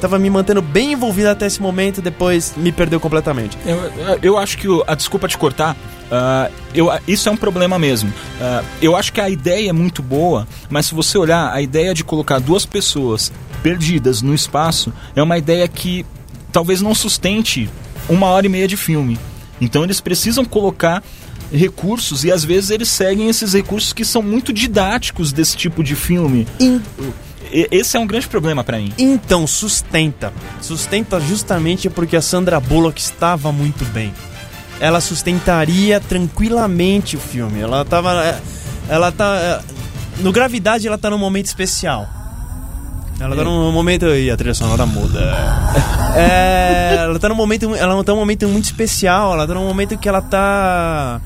tava 0.00 0.18
me 0.18 0.28
mantendo 0.28 0.60
bem 0.60 0.92
envolvido 0.92 1.28
até 1.28 1.46
esse 1.46 1.62
momento, 1.62 2.02
depois 2.02 2.54
me 2.56 2.70
perdeu 2.72 2.98
completamente. 3.00 3.56
Eu, 3.64 4.18
eu- 4.22 4.38
acho 4.38 4.58
que 4.58 4.66
a 4.86 4.94
desculpa 4.96 5.28
te 5.28 5.38
cortar, 5.38 5.76
ah, 6.12 6.50
eu, 6.74 6.88
isso 7.08 7.28
é 7.28 7.32
um 7.32 7.36
problema 7.36 7.78
mesmo. 7.78 8.12
Ah, 8.40 8.62
eu 8.82 8.94
acho 8.94 9.12
que 9.12 9.20
a 9.20 9.28
ideia 9.30 9.70
é 9.70 9.72
muito 9.72 10.02
boa, 10.02 10.46
mas 10.70 10.86
se 10.86 10.94
você 10.94 11.16
olhar 11.18 11.50
a 11.52 11.60
ideia 11.62 11.94
de 11.94 12.04
colocar 12.04 12.38
duas 12.38 12.66
pessoas 12.66 13.32
perdidas 13.62 14.20
no 14.22 14.34
espaço 14.34 14.92
é 15.16 15.22
uma 15.22 15.38
ideia 15.38 15.66
que 15.66 16.04
talvez 16.52 16.80
não 16.82 16.94
sustente 16.94 17.70
uma 18.08 18.26
hora 18.26 18.44
e 18.46 18.48
meia 18.48 18.68
de 18.68 18.76
filme. 18.76 19.18
Então 19.60 19.84
eles 19.84 20.00
precisam 20.00 20.44
colocar 20.44 21.02
recursos 21.52 22.24
e 22.24 22.32
às 22.32 22.44
vezes 22.44 22.70
eles 22.70 22.88
seguem 22.88 23.28
esses 23.28 23.52
recursos 23.52 23.92
que 23.92 24.04
são 24.04 24.22
muito 24.22 24.52
didáticos 24.52 25.32
desse 25.32 25.56
tipo 25.56 25.82
de 25.84 25.94
filme. 25.94 26.46
In- 26.58 26.80
Esse 27.52 27.96
é 27.96 28.00
um 28.00 28.06
grande 28.06 28.26
problema 28.26 28.64
pra 28.64 28.78
mim. 28.78 28.92
Então, 28.96 29.46
sustenta. 29.46 30.32
Sustenta 30.60 31.20
justamente 31.20 31.90
porque 31.90 32.16
a 32.16 32.22
Sandra 32.22 32.58
Bullock 32.58 32.98
estava 33.00 33.52
muito 33.52 33.84
bem. 33.92 34.12
Ela 34.82 35.00
sustentaria 35.00 36.00
tranquilamente 36.00 37.16
o 37.16 37.20
filme. 37.20 37.60
Ela 37.60 37.84
tava. 37.84 38.36
Ela 38.88 39.12
tá. 39.12 39.62
No 40.18 40.32
Gravidade, 40.32 40.88
ela 40.88 40.98
tá 40.98 41.08
num 41.08 41.18
momento 41.18 41.46
especial. 41.46 42.08
Ela 43.20 43.36
tá 43.36 43.44
num 43.44 43.70
momento. 43.70 44.06
Ih, 44.06 44.28
a 44.28 44.36
trilha 44.36 44.54
sonora 44.54 44.84
muda. 44.84 45.20
É, 46.14 46.96
ela 47.04 47.18
tá 47.18 47.26
num 47.26 47.34
momento. 47.34 47.74
Ela 47.74 48.04
tá 48.04 48.12
num 48.12 48.18
momento 48.18 48.46
muito 48.46 48.64
especial. 48.64 49.32
Ela 49.32 49.46
tá 49.46 49.54
num 49.54 49.66
momento 49.66 49.96
que 49.96 50.06
ela 50.06 50.20
tá. 50.20 51.22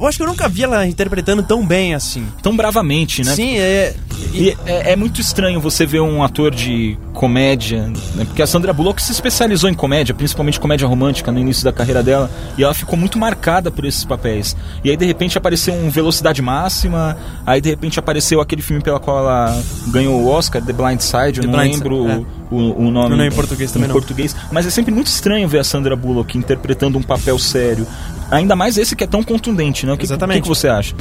Eu 0.00 0.06
acho 0.06 0.16
que 0.16 0.22
eu 0.22 0.26
nunca 0.26 0.48
vi 0.48 0.64
ela 0.64 0.86
interpretando 0.86 1.42
tão 1.42 1.66
bem 1.66 1.94
assim. 1.94 2.26
Tão 2.42 2.56
bravamente, 2.56 3.22
né? 3.22 3.34
Sim, 3.34 3.58
é. 3.58 3.94
E 4.32 4.56
é, 4.64 4.92
é 4.92 4.96
muito 4.96 5.20
estranho 5.20 5.60
você 5.60 5.84
ver 5.84 6.00
um 6.00 6.22
ator 6.22 6.54
de 6.54 6.96
comédia, 7.12 7.86
né? 8.14 8.24
porque 8.24 8.40
a 8.40 8.46
Sandra 8.46 8.72
Bullock 8.72 9.02
se 9.02 9.12
especializou 9.12 9.68
em 9.68 9.74
comédia, 9.74 10.14
principalmente 10.14 10.58
comédia 10.58 10.86
romântica 10.86 11.30
no 11.32 11.38
início 11.38 11.64
da 11.64 11.72
carreira 11.72 12.02
dela, 12.02 12.30
e 12.56 12.62
ela 12.62 12.72
ficou 12.72 12.98
muito 12.98 13.18
marcada 13.18 13.70
por 13.70 13.84
esses 13.84 14.04
papéis. 14.04 14.56
E 14.84 14.90
aí 14.90 14.96
de 14.96 15.04
repente 15.04 15.36
apareceu 15.36 15.74
um 15.74 15.90
Velocidade 15.90 16.40
Máxima, 16.40 17.16
aí 17.44 17.60
de 17.60 17.68
repente 17.68 17.98
apareceu 17.98 18.40
aquele 18.40 18.62
filme 18.62 18.82
pela 18.82 19.00
qual 19.00 19.18
ela 19.18 19.62
ganhou 19.88 20.20
o 20.20 20.28
Oscar, 20.28 20.62
The 20.62 20.72
Blind 20.72 21.00
Side, 21.00 21.38
eu 21.38 21.42
The 21.42 21.46
não 21.46 21.58
Blind 21.58 21.72
lembro 21.74 22.06
Side, 22.06 22.26
o, 22.50 22.56
o 22.56 22.90
nome 22.90 23.10
Não 23.10 23.16
lembro 23.16 23.34
em 23.34 23.36
português 23.36 23.72
também 23.72 23.86
em 23.86 23.88
não. 23.88 23.94
português, 23.94 24.36
mas 24.50 24.66
é 24.66 24.70
sempre 24.70 24.92
muito 24.94 25.08
estranho 25.08 25.48
ver 25.48 25.58
a 25.58 25.64
Sandra 25.64 25.96
Bullock 25.96 26.38
interpretando 26.38 26.98
um 26.98 27.02
papel 27.02 27.38
sério. 27.38 27.86
Ainda 28.30 28.54
mais 28.54 28.78
esse 28.78 28.94
que 28.94 29.04
é 29.04 29.06
tão 29.06 29.22
contundente, 29.22 29.84
né? 29.86 29.92
O 29.92 29.96
que, 29.96 30.04
Exatamente. 30.04 30.40
o 30.40 30.42
que 30.42 30.48
você 30.48 30.68
acha? 30.68 30.94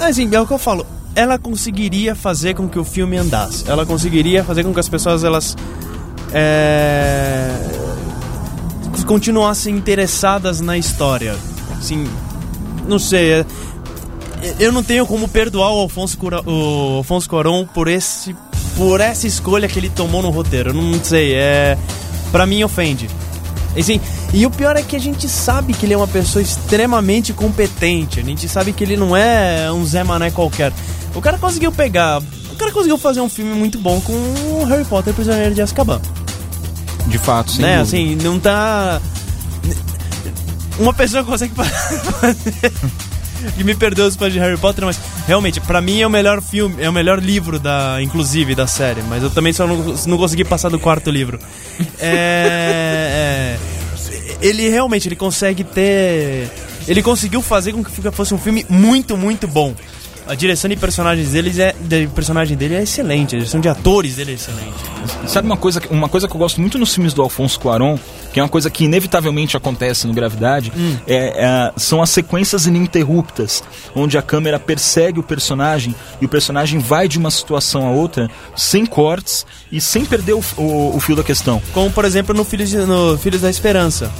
Assim, 0.00 0.28
é 0.34 0.40
o 0.40 0.46
que 0.46 0.52
eu 0.52 0.58
falo. 0.58 0.86
Ela 1.14 1.38
conseguiria 1.38 2.14
fazer 2.14 2.54
com 2.54 2.68
que 2.68 2.78
o 2.78 2.84
filme 2.84 3.16
andasse. 3.16 3.64
Ela 3.68 3.84
conseguiria 3.86 4.42
fazer 4.42 4.64
com 4.64 4.72
que 4.72 4.80
as 4.80 4.88
pessoas 4.88 5.22
elas 5.22 5.56
é, 6.32 7.50
continuassem 9.06 9.76
interessadas 9.76 10.60
na 10.60 10.76
história. 10.76 11.36
Assim, 11.78 12.08
não 12.88 12.98
sei. 12.98 13.32
é- 13.32 13.46
eu 14.58 14.72
não 14.72 14.82
tenho 14.82 15.06
como 15.06 15.26
perdoar 15.28 15.70
o 15.72 15.78
Alfonso, 15.80 16.18
Cura, 16.18 16.42
o 16.46 16.96
Alfonso 16.98 17.28
Cuarón 17.28 17.64
por 17.66 17.88
esse 17.88 18.34
por 18.76 19.00
essa 19.00 19.26
escolha 19.26 19.68
que 19.68 19.78
ele 19.78 19.88
tomou 19.88 20.20
no 20.20 20.30
roteiro. 20.30 20.70
Eu 20.70 20.74
não 20.74 21.02
sei, 21.02 21.34
é 21.34 21.78
para 22.32 22.44
mim 22.44 22.64
ofende. 22.64 23.08
Assim, 23.76 24.00
e 24.32 24.46
o 24.46 24.50
pior 24.50 24.76
é 24.76 24.82
que 24.82 24.94
a 24.94 25.00
gente 25.00 25.28
sabe 25.28 25.72
que 25.72 25.86
ele 25.86 25.94
é 25.94 25.96
uma 25.96 26.08
pessoa 26.08 26.42
extremamente 26.42 27.32
competente. 27.32 28.20
A 28.20 28.22
gente 28.22 28.48
sabe 28.48 28.72
que 28.72 28.84
ele 28.84 28.96
não 28.96 29.16
é 29.16 29.70
um 29.72 29.84
Zé 29.84 30.04
Mané 30.04 30.30
qualquer. 30.30 30.72
O 31.14 31.20
cara 31.20 31.38
conseguiu 31.38 31.72
pegar. 31.72 32.22
O 32.50 32.56
cara 32.56 32.70
conseguiu 32.70 32.96
fazer 32.98 33.20
um 33.20 33.28
filme 33.28 33.52
muito 33.54 33.78
bom 33.78 34.00
com 34.00 34.12
o 34.12 34.64
Harry 34.64 34.84
Potter 34.84 35.12
e 35.12 35.14
Prisioneiro 35.14 35.54
de 35.54 35.62
Azkaban. 35.62 36.00
De 37.06 37.18
fato, 37.18 37.50
sem 37.50 37.64
né? 37.64 37.78
dúvida. 37.78 37.96
Assim, 37.96 38.14
não 38.16 38.38
tá. 38.38 39.00
Uma 40.78 40.92
pessoa 40.94 41.24
consegue 41.24 41.54
fazer. 41.56 42.72
E 43.58 43.64
me 43.64 43.74
perdoa 43.74 44.06
os 44.08 44.16
fãs 44.16 44.32
de 44.32 44.38
Harry 44.38 44.56
Potter, 44.56 44.84
mas 44.84 44.98
realmente, 45.26 45.60
pra 45.60 45.80
mim 45.80 46.00
é 46.00 46.06
o 46.06 46.10
melhor 46.10 46.40
filme, 46.42 46.76
é 46.82 46.88
o 46.88 46.92
melhor 46.92 47.18
livro 47.22 47.58
da, 47.58 47.98
inclusive, 48.02 48.54
da 48.54 48.66
série. 48.66 49.02
Mas 49.02 49.22
eu 49.22 49.30
também 49.30 49.52
só 49.52 49.66
não, 49.66 49.76
não 50.06 50.16
consegui 50.18 50.44
passar 50.44 50.68
do 50.70 50.78
quarto 50.78 51.10
livro. 51.10 51.38
É, 51.98 53.56
é, 53.58 54.46
ele 54.46 54.68
realmente, 54.68 55.08
ele 55.08 55.16
consegue 55.16 55.64
ter, 55.64 56.50
ele 56.86 57.02
conseguiu 57.02 57.40
fazer 57.42 57.72
com 57.72 57.82
que 57.84 58.10
fosse 58.10 58.34
um 58.34 58.38
filme 58.38 58.64
muito, 58.68 59.16
muito 59.16 59.46
bom. 59.46 59.74
A 60.26 60.34
direção 60.34 60.70
de 60.70 60.76
personagens 60.76 61.30
deles 61.32 61.58
é, 61.58 61.74
de 61.78 62.06
personagem 62.06 62.56
dele 62.56 62.74
é 62.76 62.82
excelente, 62.82 63.36
a 63.36 63.38
direção 63.38 63.60
de 63.60 63.68
atores 63.68 64.16
dele 64.16 64.32
é 64.32 64.34
excelente. 64.34 64.72
Sabe 65.26 65.46
uma 65.46 65.56
coisa, 65.56 65.82
que- 65.82 65.92
uma 65.92 66.08
coisa 66.08 66.26
que 66.26 66.34
eu 66.34 66.38
gosto 66.38 66.60
muito 66.62 66.78
nos 66.78 66.94
filmes 66.94 67.12
do 67.12 67.20
Alfonso 67.20 67.60
Cuarón, 67.60 67.98
que 68.34 68.40
é 68.40 68.42
uma 68.42 68.48
coisa 68.48 68.68
que 68.68 68.84
inevitavelmente 68.84 69.56
acontece 69.56 70.06
no 70.08 70.12
Gravidade, 70.12 70.72
é, 71.06 71.14
é, 71.16 71.72
são 71.76 72.02
as 72.02 72.10
sequências 72.10 72.66
ininterruptas, 72.66 73.62
onde 73.94 74.18
a 74.18 74.22
câmera 74.22 74.58
persegue 74.58 75.20
o 75.20 75.22
personagem 75.22 75.94
e 76.20 76.26
o 76.26 76.28
personagem 76.28 76.80
vai 76.80 77.06
de 77.06 77.16
uma 77.16 77.30
situação 77.30 77.86
a 77.86 77.90
outra 77.92 78.28
sem 78.56 78.84
cortes 78.84 79.46
e 79.70 79.80
sem 79.80 80.04
perder 80.04 80.32
o, 80.34 80.42
o- 80.56 80.96
o 80.96 81.00
fio 81.00 81.14
da 81.14 81.22
questão. 81.22 81.62
Como 81.72 81.90
por 81.92 82.04
exemplo 82.04 82.34
no 82.34 82.44
Filhos, 82.44 82.72
no 82.72 83.16
Filhos 83.16 83.40
da 83.40 83.48
Esperança. 83.48 84.10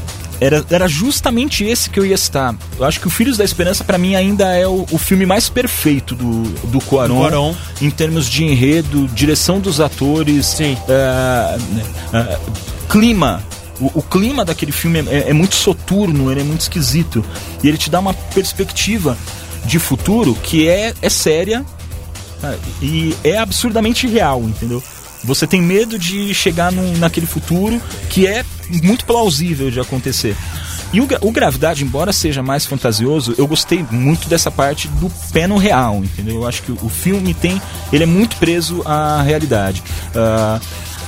Era, 0.41 0.65
era 0.69 0.89
justamente 0.89 1.65
esse 1.65 1.89
que 1.91 1.99
eu 1.99 2.05
ia 2.07 2.17
citar. 2.17 2.55
Eu 2.77 2.85
acho 2.85 3.01
que 3.01 3.07
o 3.07 3.11
Filhos 3.11 3.37
da 3.37 3.45
Esperança, 3.45 3.83
pra 3.85 3.97
mim, 3.97 4.15
ainda 4.17 4.53
é 4.53 4.67
o, 4.67 4.85
o 4.91 4.99
filme 4.99 5.25
mais 5.27 5.49
perfeito 5.49 6.15
do, 6.15 6.43
do 6.69 6.81
Cuarón, 6.81 7.15
Do 7.15 7.21
Cuarón. 7.21 7.55
em 7.81 7.89
termos 7.91 8.27
de 8.27 8.45
enredo, 8.45 9.07
direção 9.15 9.59
dos 9.61 9.81
atores, 9.81 10.47
Sim. 10.47 10.77
é, 10.89 12.39
clima. 12.89 13.43
O, 13.81 13.99
o 13.99 14.03
clima 14.03 14.45
daquele 14.45 14.71
filme 14.73 15.01
é, 15.09 15.31
é 15.31 15.33
muito 15.33 15.55
soturno, 15.55 16.31
ele 16.31 16.41
é 16.41 16.45
muito 16.45 16.61
esquisito. 16.61 17.25
E 17.63 17.69
ele 17.69 17.77
te 17.79 17.91
dá 17.91 17.99
uma 18.01 18.15
perspectiva 18.15 19.17
de 19.65 19.79
futuro 19.79 20.35
que 20.43 20.69
é, 20.69 20.95
é 21.03 21.09
séria 21.09 21.65
tá? 22.41 22.55
e 22.83 23.15
é 23.25 23.39
absurdamente 23.39 24.07
real, 24.07 24.43
entendeu? 24.43 24.83
Você 25.25 25.47
tem 25.47 25.63
medo 25.63 25.99
de 25.99 26.35
chegar 26.35 26.71
num- 26.71 26.99
naquele 26.99 27.27
futuro 27.27 27.81
que 28.11 28.27
é 28.27 28.45
muito 28.83 29.05
plausível 29.07 29.71
de 29.71 29.81
acontecer. 29.81 30.37
E 30.93 31.01
o, 31.01 31.09
o 31.23 31.33
Gravidade, 31.33 31.83
embora 31.83 32.13
seja 32.13 32.43
mais 32.43 32.65
fantasioso, 32.67 33.35
eu 33.37 33.47
gostei 33.49 33.85
muito 33.91 34.29
dessa 34.29 34.51
parte 34.51 34.87
do 34.87 35.11
pé 35.33 35.47
no 35.47 35.57
real, 35.57 35.97
entendeu? 35.97 36.37
Eu 36.37 36.47
acho 36.47 36.63
que 36.63 36.71
o, 36.71 36.79
o 36.83 36.89
filme 36.89 37.35
tem. 37.35 37.61
Ele 37.93 38.05
é 38.05 38.07
muito 38.07 38.37
preso 38.37 38.83
à 38.85 39.21
realidade. 39.23 39.83
Ah, 40.15 40.61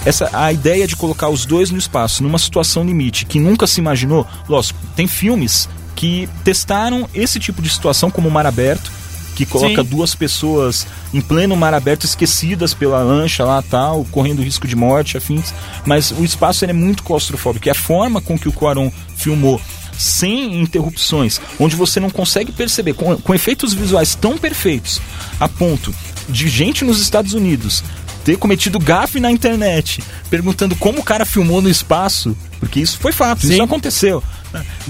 essa, 0.06 0.30
a 0.32 0.52
ideia 0.52 0.86
de 0.86 0.94
colocar 0.94 1.28
os 1.28 1.44
dois 1.44 1.70
no 1.70 1.78
espaço, 1.78 2.22
numa 2.22 2.38
situação 2.38 2.84
limite, 2.84 3.26
que 3.26 3.40
nunca 3.40 3.66
se 3.66 3.80
imaginou. 3.80 4.26
Lógico, 4.48 4.78
tem 4.94 5.08
filmes 5.08 5.68
que 5.96 6.28
testaram 6.44 7.08
esse 7.12 7.40
tipo 7.40 7.60
de 7.60 7.68
situação 7.68 8.08
como 8.10 8.28
o 8.28 8.30
Mar 8.30 8.46
Aberto, 8.46 8.92
que 9.34 9.44
coloca 9.44 9.82
Sim. 9.82 9.88
duas 9.88 10.14
pessoas 10.14 10.86
em 11.12 11.20
pleno 11.20 11.54
mar 11.54 11.74
aberto, 11.74 12.04
esquecidas 12.04 12.72
pela 12.72 13.02
lancha 13.02 13.44
lá 13.44 13.60
tal, 13.60 14.02
correndo 14.06 14.42
risco 14.42 14.66
de 14.66 14.74
morte, 14.74 15.18
afins. 15.18 15.52
Mas 15.84 16.10
o 16.10 16.24
espaço 16.24 16.64
é 16.64 16.72
muito 16.72 17.02
claustrofóbico. 17.02 17.68
E 17.68 17.70
a 17.70 17.74
forma 17.74 18.22
com 18.22 18.38
que 18.38 18.48
o 18.48 18.52
Cuarón 18.52 18.90
filmou, 19.14 19.60
sem 19.98 20.58
interrupções, 20.58 21.38
onde 21.60 21.76
você 21.76 22.00
não 22.00 22.08
consegue 22.08 22.50
perceber, 22.50 22.94
com, 22.94 23.14
com 23.18 23.34
efeitos 23.34 23.74
visuais 23.74 24.14
tão 24.14 24.38
perfeitos, 24.38 25.02
a 25.38 25.48
ponto 25.48 25.94
de 26.28 26.48
gente 26.48 26.84
nos 26.84 27.00
Estados 27.00 27.34
Unidos 27.34 27.84
ter 28.26 28.36
cometido 28.36 28.80
gafe 28.80 29.20
na 29.20 29.30
internet, 29.30 30.02
perguntando 30.28 30.74
como 30.74 30.98
o 30.98 31.04
cara 31.04 31.24
filmou 31.24 31.62
no 31.62 31.70
espaço, 31.70 32.36
porque 32.58 32.80
isso 32.80 32.98
foi 32.98 33.12
fato, 33.12 33.46
Sim. 33.46 33.52
isso 33.52 33.62
aconteceu. 33.62 34.20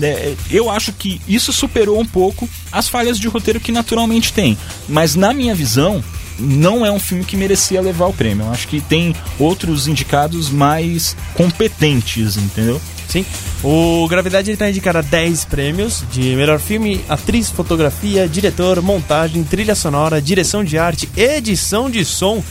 É, 0.00 0.34
Eu 0.50 0.70
acho 0.70 0.90
que 0.90 1.20
isso 1.28 1.52
superou 1.52 2.00
um 2.00 2.06
pouco 2.06 2.48
as 2.72 2.88
falhas 2.88 3.18
de 3.18 3.28
roteiro 3.28 3.60
que 3.60 3.70
naturalmente 3.70 4.32
tem. 4.32 4.56
Mas 4.88 5.14
na 5.14 5.34
minha 5.34 5.54
visão, 5.54 6.02
não 6.38 6.86
é 6.86 6.90
um 6.90 6.98
filme 6.98 7.24
que 7.24 7.36
merecia 7.36 7.82
levar 7.82 8.06
o 8.06 8.12
prêmio. 8.14 8.46
Eu 8.46 8.52
acho 8.52 8.68
que 8.68 8.80
tem 8.80 9.14
outros 9.38 9.86
indicados 9.86 10.48
mais 10.48 11.14
competentes, 11.34 12.38
entendeu? 12.38 12.80
Sim. 13.06 13.24
O 13.62 14.06
Gravidade 14.08 14.50
ele 14.50 14.56
tá 14.56 14.68
indicado 14.70 14.98
a 14.98 15.02
10 15.02 15.44
prêmios 15.44 16.04
de 16.10 16.34
melhor 16.36 16.58
filme, 16.58 17.04
atriz, 17.06 17.50
fotografia, 17.50 18.26
diretor, 18.26 18.80
montagem, 18.80 19.44
trilha 19.44 19.74
sonora, 19.74 20.22
direção 20.22 20.64
de 20.64 20.78
arte, 20.78 21.08
edição 21.16 21.90
de 21.90 22.02
som. 22.04 22.42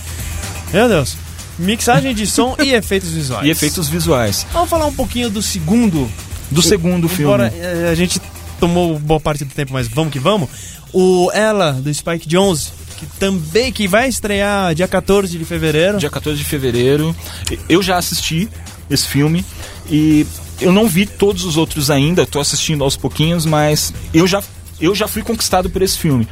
Meu 0.75 0.89
Deus. 0.89 1.15
Mixagem 1.57 2.13
de 2.13 2.27
som 2.27 2.53
e 2.61 2.71
efeitos 2.75 3.09
visuais. 3.09 3.47
E 3.47 3.49
efeitos 3.49 3.87
visuais. 3.87 4.45
Vamos 4.51 4.69
falar 4.69 4.85
um 4.87 4.93
pouquinho 4.93 5.29
do 5.29 5.41
segundo 5.41 6.11
Do 6.51 6.61
segundo 6.61 7.07
filme. 7.07 7.23
Embora 7.23 7.53
eh, 7.55 7.87
a 7.89 7.95
gente 7.95 8.21
tomou 8.59 8.99
boa 8.99 9.21
parte 9.21 9.45
do 9.45 9.53
tempo, 9.53 9.71
mas 9.71 9.87
vamos 9.87 10.11
que 10.11 10.19
vamos. 10.19 10.49
O 10.91 11.31
Ela, 11.33 11.71
do 11.71 11.93
Spike 11.93 12.27
Jones, 12.27 12.73
que 12.97 13.05
também 13.05 13.71
que 13.71 13.87
vai 13.87 14.09
estrear 14.09 14.75
dia 14.75 14.85
14 14.85 15.37
de 15.37 15.45
fevereiro. 15.45 15.97
Dia 15.97 16.09
14 16.09 16.37
de 16.37 16.43
fevereiro. 16.43 17.15
Eu 17.69 17.81
já 17.81 17.97
assisti 17.97 18.49
esse 18.89 19.07
filme 19.07 19.45
e 19.89 20.27
eu 20.59 20.73
não 20.73 20.89
vi 20.89 21.05
todos 21.05 21.45
os 21.45 21.55
outros 21.55 21.89
ainda, 21.89 22.25
tô 22.25 22.39
assistindo 22.39 22.83
aos 22.83 22.97
pouquinhos, 22.97 23.45
mas 23.45 23.93
eu 24.13 24.27
já, 24.27 24.43
eu 24.81 24.93
já 24.93 25.07
fui 25.07 25.21
conquistado 25.21 25.69
por 25.69 25.81
esse 25.81 25.97
filme. 25.97 26.27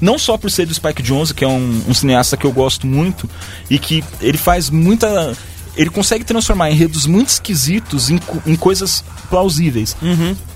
Não 0.00 0.18
só 0.18 0.36
por 0.36 0.50
ser 0.50 0.66
do 0.66 0.74
Spike 0.74 1.02
Jonze, 1.02 1.34
que 1.34 1.44
é 1.44 1.48
um, 1.48 1.82
um 1.88 1.94
cineasta 1.94 2.36
que 2.36 2.44
eu 2.44 2.52
gosto 2.52 2.86
muito 2.86 3.28
e 3.68 3.78
que 3.78 4.04
ele 4.20 4.38
faz 4.38 4.70
muita. 4.70 5.36
Ele 5.76 5.90
consegue 5.90 6.24
transformar 6.24 6.70
enredos 6.70 7.06
muito 7.06 7.28
esquisitos 7.28 8.10
em, 8.10 8.20
em 8.44 8.56
coisas 8.56 9.04
plausíveis. 9.30 9.96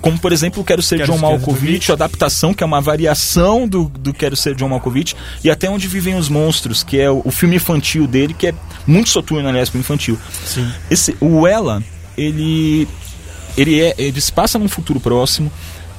Como, 0.01 0.19
por 0.19 0.33
exemplo, 0.33 0.65
Quero 0.65 0.83
Ser 0.83 0.97
Quero 0.97 1.13
John 1.13 1.19
Malkovich, 1.19 1.93
a 1.93 1.95
adaptação, 1.95 2.53
que 2.53 2.65
é 2.65 2.67
uma 2.67 2.81
variação 2.81 3.69
do, 3.69 3.85
do 3.85 4.13
Quero 4.13 4.35
Ser 4.35 4.57
John 4.57 4.69
Malkovich, 4.69 5.15
e 5.45 5.51
Até 5.51 5.71
Onde 5.71 5.87
Vivem 5.87 6.17
os 6.17 6.29
Monstros, 6.29 6.83
que 6.83 6.99
é 6.99 7.09
o, 7.09 7.23
o 7.25 7.31
filme 7.31 7.55
infantil 7.55 8.07
dele, 8.09 8.35
que 8.35 8.49
é 8.49 8.55
muito 8.85 9.11
soturno, 9.11 9.49
aliás, 9.49 9.71
pro 9.71 9.79
infantil. 9.79 10.19
Sim. 10.45 10.69
Esse, 10.91 11.17
o 11.21 11.47
Ela, 11.47 11.85
ele, 12.17 12.89
ele, 13.57 13.81
é, 13.81 13.95
ele 13.99 14.21
se 14.21 14.33
passa 14.33 14.59
num 14.59 14.69
futuro 14.69 14.99
próximo. 14.99 15.53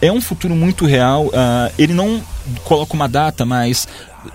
É 0.04 0.12
um 0.12 0.20
futuro 0.20 0.54
muito 0.54 0.86
real. 0.86 1.30
ah, 1.34 1.72
ele 1.78 1.94
não 1.94 2.22
coloca 2.66 2.94
uma 2.94 3.08
data, 3.08 3.46
mas 3.46 3.88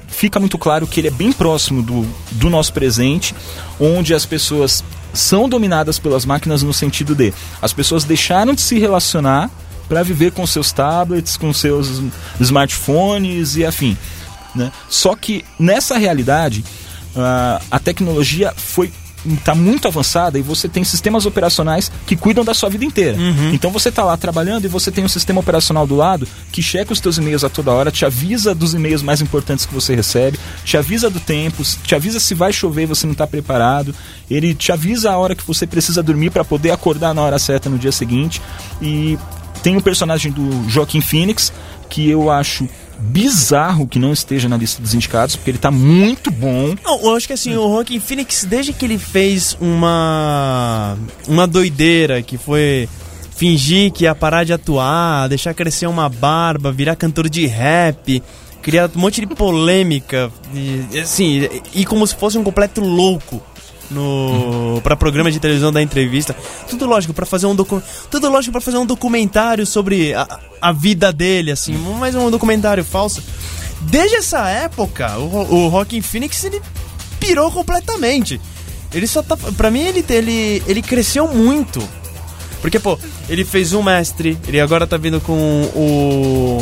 fica 0.07 0.41
muito 0.41 0.57
claro 0.57 0.87
que 0.87 1.01
ele 1.01 1.09
é 1.09 1.11
bem 1.11 1.31
próximo 1.31 1.83
do, 1.83 2.07
do 2.33 2.49
nosso 2.49 2.73
presente, 2.73 3.35
onde 3.79 4.15
as 4.15 4.25
pessoas 4.25 4.83
são 5.13 5.49
dominadas 5.49 5.99
pelas 5.99 6.25
máquinas 6.25 6.63
no 6.63 6.73
sentido 6.73 7.15
de 7.15 7.33
as 7.61 7.73
pessoas 7.73 8.05
deixaram 8.05 8.55
de 8.55 8.61
se 8.61 8.79
relacionar 8.79 9.51
para 9.89 10.03
viver 10.03 10.33
com 10.33 10.47
seus 10.47 10.73
tablets, 10.73 11.37
com 11.37 11.53
seus 11.53 12.03
smartphones 12.41 13.57
e 13.57 13.65
afim. 13.65 13.97
Né? 14.55 14.73
Só 14.89 15.15
que 15.15 15.45
nessa 15.59 15.99
realidade 15.99 16.65
ah, 17.15 17.61
a 17.71 17.79
tecnologia 17.79 18.53
foi 18.57 18.93
está 19.27 19.55
muito 19.55 19.89
avançada 19.89 20.39
e 20.39 20.43
você 20.43 20.69
tem 20.69 20.85
sistemas 20.85 21.27
operacionais 21.27 21.91
que 22.07 22.17
cuidam 22.17 22.45
da 22.45 22.55
sua 22.55 22.69
vida 22.69 22.85
inteira. 22.85 23.17
Então 23.53 23.71
você 23.71 23.89
está 23.89 24.05
lá 24.05 24.17
trabalhando 24.17 24.65
e 24.65 24.69
você 24.69 24.91
tem 24.91 25.05
um 25.05 25.09
sistema 25.09 25.41
operacional 25.41 25.87
do 25.87 25.97
lado 25.97 26.27
que 26.53 26.63
checa 26.63 26.93
os 26.93 27.01
teus 27.01 27.19
e-mails 27.19 27.45
a 27.45 27.49
toda 27.49 27.73
hora, 27.73 27.91
te 27.91 28.05
avisa 28.05 28.55
dos 28.55 28.75
e-mails 28.75 29.03
mais 29.03 29.21
importantes 29.21 29.67
que 29.67 29.75
você 29.75 29.95
recebe, 29.95 30.39
te 30.65 30.77
avisa 30.77 31.11
do 31.11 31.21
tempo, 31.21 31.63
te 31.63 31.95
avisa 31.95 32.21
se 32.21 32.35
vai 32.35 32.53
chover 32.53 32.83
e 32.83 32.87
você 32.87 33.07
não 33.07 33.13
está 33.13 33.27
preparado, 33.27 33.95
ele 34.31 34.55
te 34.55 34.73
avisa 34.73 35.11
a 35.11 35.19
hora 35.19 35.35
que 35.35 35.47
você 35.47 35.67
precisa 35.67 36.03
dormir 36.03 36.31
para 36.31 36.45
poder 36.45 36.71
acordar 36.71 37.15
na 37.15 37.23
hora 37.23 37.39
certa 37.39 37.69
no 37.69 37.79
dia 37.79 37.93
seguinte. 37.93 38.41
E 38.81 39.19
tem 39.63 39.77
o 39.77 39.83
personagem 39.83 40.31
do 40.31 40.69
Joaquim 40.69 41.01
Phoenix 41.01 41.53
que 41.89 42.09
eu 42.09 42.31
acho 42.31 42.69
bizarro 42.99 43.87
que 43.87 43.99
não 43.99 44.12
esteja 44.12 44.49
na 44.49 44.57
lista 44.57 44.83
dos 44.83 44.95
indicados, 44.95 45.37
porque 45.37 45.50
ele 45.50 45.59
tá 45.59 45.71
muito 45.71 46.31
bom. 46.31 46.75
Não, 46.85 47.00
eu 47.02 47.17
acho 47.17 47.26
que 47.26 47.33
assim, 47.33 47.57
o 47.57 47.69
Joaquin 47.75 48.00
Phoenix, 48.00 48.45
desde 48.45 48.73
que 48.73 48.85
ele 48.85 48.99
fez 48.99 49.57
uma. 49.61 50.97
uma 51.26 51.47
doideira 51.47 52.23
que 52.23 52.37
foi 52.37 52.88
fingir 53.37 53.93
que 53.93 54.05
ia 54.05 54.14
parar 54.14 54.43
de 54.43 54.52
atuar, 54.52 55.28
deixar 55.28 55.55
crescer 55.55 55.87
uma 55.87 56.09
barba, 56.09 56.73
virar 56.73 56.97
cantor 56.97 57.28
de 57.28 57.47
rap, 57.47 58.21
criar 58.61 58.90
um 58.95 58.99
monte 58.99 59.21
de 59.21 59.28
polêmica, 59.28 60.31
e, 60.52 60.99
assim, 60.99 61.49
e 61.73 61.85
como 61.85 62.05
se 62.05 62.17
fosse 62.17 62.37
um 62.37 62.43
completo 62.43 62.81
louco. 62.81 63.40
No, 63.90 64.80
pra 64.83 64.95
programa 64.97 65.30
de 65.30 65.40
televisão 65.40 65.73
da 65.73 65.80
entrevista 65.83 66.37
tudo 66.68 66.85
lógico 66.87 67.14
pra 67.14 67.25
fazer 67.25 67.47
um 67.47 67.54
docu 67.54 67.83
tudo 68.11 68.28
lógico 68.28 68.52
para 68.52 68.61
fazer 68.61 68.76
um 68.76 68.85
documentário 68.85 69.64
sobre 69.66 70.12
a, 70.12 70.38
a 70.61 70.73
vida 70.73 71.11
dele 71.12 71.50
assim 71.50 71.73
mais 71.99 72.14
um 72.14 72.30
documentário 72.30 72.85
falso 72.85 73.23
desde 73.80 74.16
essa 74.16 74.47
época 74.49 75.16
o, 75.18 75.54
o 75.64 75.68
Rockin' 75.68 76.02
Phoenix 76.02 76.45
ele 76.45 76.61
pirou 77.18 77.50
completamente. 77.50 78.40
Ele 78.95 79.07
só 79.07 79.23
tá. 79.23 79.37
Pra 79.57 79.71
mim, 79.71 79.80
ele, 79.80 80.04
ele, 80.09 80.62
ele 80.66 80.80
cresceu 80.80 81.26
muito. 81.28 81.83
Porque, 82.62 82.78
pô, 82.78 82.97
ele 83.28 83.45
fez 83.45 83.73
um 83.75 83.83
mestre, 83.83 84.38
ele 84.47 84.61
agora 84.61 84.87
tá 84.87 84.97
vindo 84.97 85.21
com 85.21 85.35
o. 85.75 86.59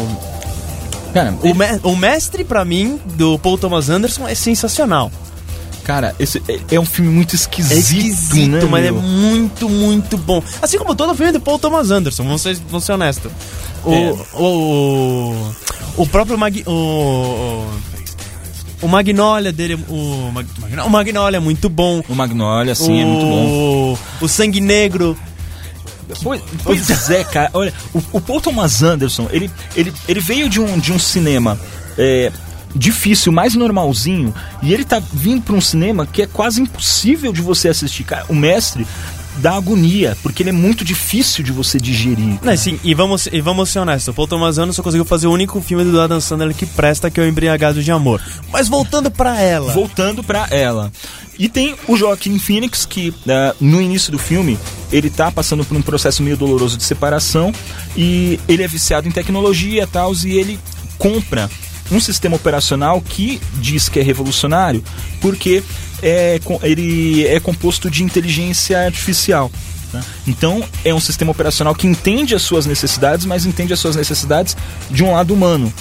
Cara, 1.15 1.37
O, 1.43 1.55
me- 1.55 1.81
o 1.85 1.95
mestre, 1.95 2.43
pra 2.43 2.65
mim, 2.65 2.99
do 3.15 3.39
Paul 3.39 3.57
Thomas 3.59 3.89
Anderson, 3.91 4.27
é 4.27 4.35
sensacional. 4.35 5.13
Cara 5.87 6.15
esse 6.19 6.43
é, 6.49 6.75
é 6.75 6.81
um 6.81 6.85
filme 6.85 7.11
muito 7.11 7.35
esquisito, 7.37 7.73
É 7.77 7.79
esquisito, 7.79 8.49
né, 8.49 8.65
mas 8.69 8.85
é 8.87 8.91
meu? 8.91 9.01
muito, 9.01 9.69
muito 9.69 10.17
bom. 10.19 10.43
Assim 10.61 10.79
como 10.79 10.95
todo 10.97 11.15
filme 11.15 11.31
do 11.33 11.41
Paul 11.41 11.59
Thomas 11.59 11.91
Anderson, 11.91 12.25
vamos 12.25 12.43
ser, 12.43 12.57
ser 12.81 12.93
honestos. 12.93 13.31
O, 13.85 13.93
É. 13.93 14.17
o, 14.35 14.43
o, 15.97 16.03
o 16.03 16.07
próprio 16.09 16.37
Mag, 16.37 16.65
o, 16.67 17.65
o 18.83 18.89
Magnolia 18.89 19.53
dele, 19.53 19.75
o, 19.89 20.31
Mag- 20.33 20.49
o 20.85 20.91
Magnolia 20.91 21.37
é 21.37 21.41
muito 21.41 21.69
bom. 21.69 22.03
O 22.09 22.15
Magnolia, 22.15 22.75
sim, 22.75 23.01
é 23.01 23.05
muito 23.05 23.25
bom. 23.25 23.47
O- 24.21 24.25
O 24.25 24.29
Sangue 24.29 24.61
Negro. 24.61 25.17
Pois, 26.23 26.41
pois 26.63 26.89
é, 27.11 27.25
cara. 27.25 27.51
Olha, 27.53 27.73
o, 27.95 28.01
o 28.13 28.21
Paul 28.21 28.41
Thomas 28.41 28.83
Anderson, 28.83 29.29
ele, 29.31 29.51
ele, 29.77 29.93
ele 30.09 30.21
veio 30.21 30.49
de 30.49 30.61
um, 30.61 30.79
de 30.79 30.93
um 30.93 30.99
cinema 30.99 31.59
é, 31.99 32.31
difícil, 32.75 33.33
mais 33.33 33.55
normalzinho, 33.55 34.35
e 34.63 34.73
ele 34.73 34.85
tá 34.85 35.01
vindo 35.13 35.43
pra 35.43 35.55
um 35.55 35.61
cinema 35.61 36.07
que 36.07 36.23
é 36.23 36.27
quase 36.27 36.61
impossível 36.61 37.33
de 37.33 37.41
você 37.41 37.69
assistir. 37.69 38.05
Cara, 38.05 38.27
o 38.29 38.35
mestre 38.35 38.87
dá 39.39 39.55
agonia, 39.55 40.17
porque 40.23 40.43
ele 40.43 40.51
é 40.51 40.53
muito 40.53 40.85
difícil 40.85 41.45
de 41.45 41.53
você 41.53 41.79
digerir. 41.79 42.39
Não, 42.43 42.57
sim, 42.57 42.79
e 42.83 42.95
vamos, 42.95 43.27
e 43.31 43.41
vamos 43.41 43.69
ser 43.69 43.81
honestos, 43.81 44.09
o 44.09 44.15
Paul 44.15 44.29
Thomas 44.29 44.59
Anderson 44.59 44.83
conseguiu 44.83 45.05
fazer 45.05 45.27
o 45.27 45.33
único 45.33 45.61
filme 45.61 45.85
do 45.85 46.01
Adam 46.01 46.21
Sandler 46.21 46.55
que 46.55 46.67
presta, 46.67 47.11
que 47.11 47.21
é 47.21 47.23
o 47.23 47.27
Embriagado 47.27 47.83
de 47.83 47.91
Amor. 47.91 48.21
Mas 48.51 48.69
voltando 48.69 49.11
pra 49.11 49.41
ela. 49.41 49.73
Voltando 49.73 50.23
pra 50.23 50.47
ela. 50.51 50.91
E 51.39 51.49
tem 51.49 51.75
o 51.87 51.97
Joaquim 51.97 52.39
Phoenix, 52.39 52.87
que 52.87 53.15
ah, 53.29 53.55
no 53.61 53.81
início 53.81 54.11
do 54.11 54.19
filme, 54.19 54.59
ele 54.91 55.11
tá 55.11 55.31
passando 55.31 55.65
por 55.65 55.77
um 55.77 55.83
processo 55.83 56.23
meio 56.23 56.37
doloroso 56.37 56.77
de 56.77 56.85
separação 56.85 57.53
e 57.97 58.41
ele 58.49 58.63
é 58.63 58.69
viciado 58.69 59.07
em 59.07 59.11
tecnologia 59.11 59.83
e 59.83 59.87
tal, 59.87 60.15
e 60.25 60.39
ele 60.39 60.59
compra 60.99 61.51
um 61.91 62.01
sistema 62.01 62.37
operacional 62.37 63.01
que 63.01 63.41
diz 63.55 63.89
que 63.89 64.01
é 64.01 64.03
revolucionário, 64.03 64.83
porque 65.21 65.63
é, 66.03 66.41
ele 66.63 67.27
é 67.27 67.41
composto 67.41 67.91
de 67.91 68.03
inteligência 68.03 68.85
artificial. 68.85 69.51
tá? 69.93 70.03
Então 70.27 70.65
é 70.85 70.95
um 70.95 71.01
sistema 71.01 71.31
operacional 71.31 71.75
que 71.75 71.87
entende 71.87 72.35
as 72.35 72.43
suas 72.43 72.67
necessidades, 72.67 73.27
mas 73.27 73.47
entende 73.47 73.73
as 73.73 73.81
suas 73.81 73.97
necessidades 73.97 74.57
de 74.91 75.05
um 75.05 75.13
lado 75.13 75.33
humano. 75.33 75.73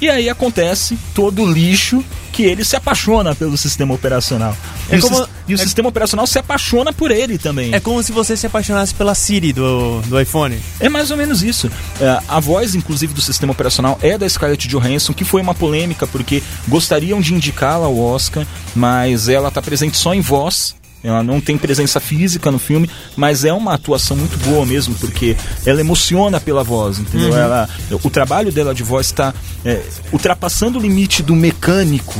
E 0.00 0.10
aí 0.10 0.28
acontece 0.28 0.98
todo 1.14 1.42
o 1.42 1.50
lixo 1.50 2.04
que 2.32 2.42
ele 2.42 2.64
se 2.66 2.76
apaixona 2.76 3.34
pelo 3.34 3.56
sistema 3.56 3.94
operacional. 3.94 4.54
É 4.90 4.96
e, 4.98 5.00
como- 5.00 5.22
o, 5.22 5.28
e 5.48 5.54
o 5.54 5.56
é- 5.56 5.58
sistema 5.58 5.88
operacional 5.88 6.26
se 6.26 6.38
apaixona 6.38 6.92
por 6.92 7.10
ele 7.10 7.38
também. 7.38 7.74
É 7.74 7.80
como 7.80 8.02
se 8.02 8.12
você 8.12 8.36
se 8.36 8.46
apaixonasse 8.46 8.92
pela 8.94 9.14
Siri 9.14 9.54
do, 9.54 10.02
do 10.02 10.20
iPhone. 10.20 10.60
É 10.78 10.90
mais 10.90 11.10
ou 11.10 11.16
menos 11.16 11.42
isso. 11.42 11.70
É, 11.98 12.20
a 12.28 12.38
voz, 12.38 12.74
inclusive, 12.74 13.14
do 13.14 13.22
sistema 13.22 13.52
operacional 13.52 13.98
é 14.02 14.18
da 14.18 14.28
Scarlett 14.28 14.68
Johansson, 14.68 15.14
que 15.14 15.24
foi 15.24 15.40
uma 15.40 15.54
polêmica 15.54 16.06
porque 16.06 16.42
gostariam 16.68 17.18
de 17.20 17.32
indicá-la 17.32 17.86
ao 17.86 17.98
Oscar, 17.98 18.46
mas 18.74 19.28
ela 19.30 19.48
está 19.48 19.62
presente 19.62 19.96
só 19.96 20.12
em 20.12 20.20
voz. 20.20 20.74
Ela 21.06 21.22
não 21.22 21.40
tem 21.40 21.56
presença 21.56 22.00
física 22.00 22.50
no 22.50 22.58
filme, 22.58 22.90
mas 23.16 23.44
é 23.44 23.52
uma 23.52 23.74
atuação 23.74 24.16
muito 24.16 24.36
boa 24.38 24.66
mesmo, 24.66 24.92
porque 24.96 25.36
ela 25.64 25.80
emociona 25.80 26.40
pela 26.40 26.64
voz, 26.64 26.98
entendeu? 26.98 27.36
Ela, 27.36 27.68
o 28.02 28.10
trabalho 28.10 28.50
dela 28.50 28.74
de 28.74 28.82
voz 28.82 29.06
está 29.06 29.32
é, 29.64 29.82
ultrapassando 30.12 30.80
o 30.80 30.82
limite 30.82 31.22
do 31.22 31.36
mecânico, 31.36 32.14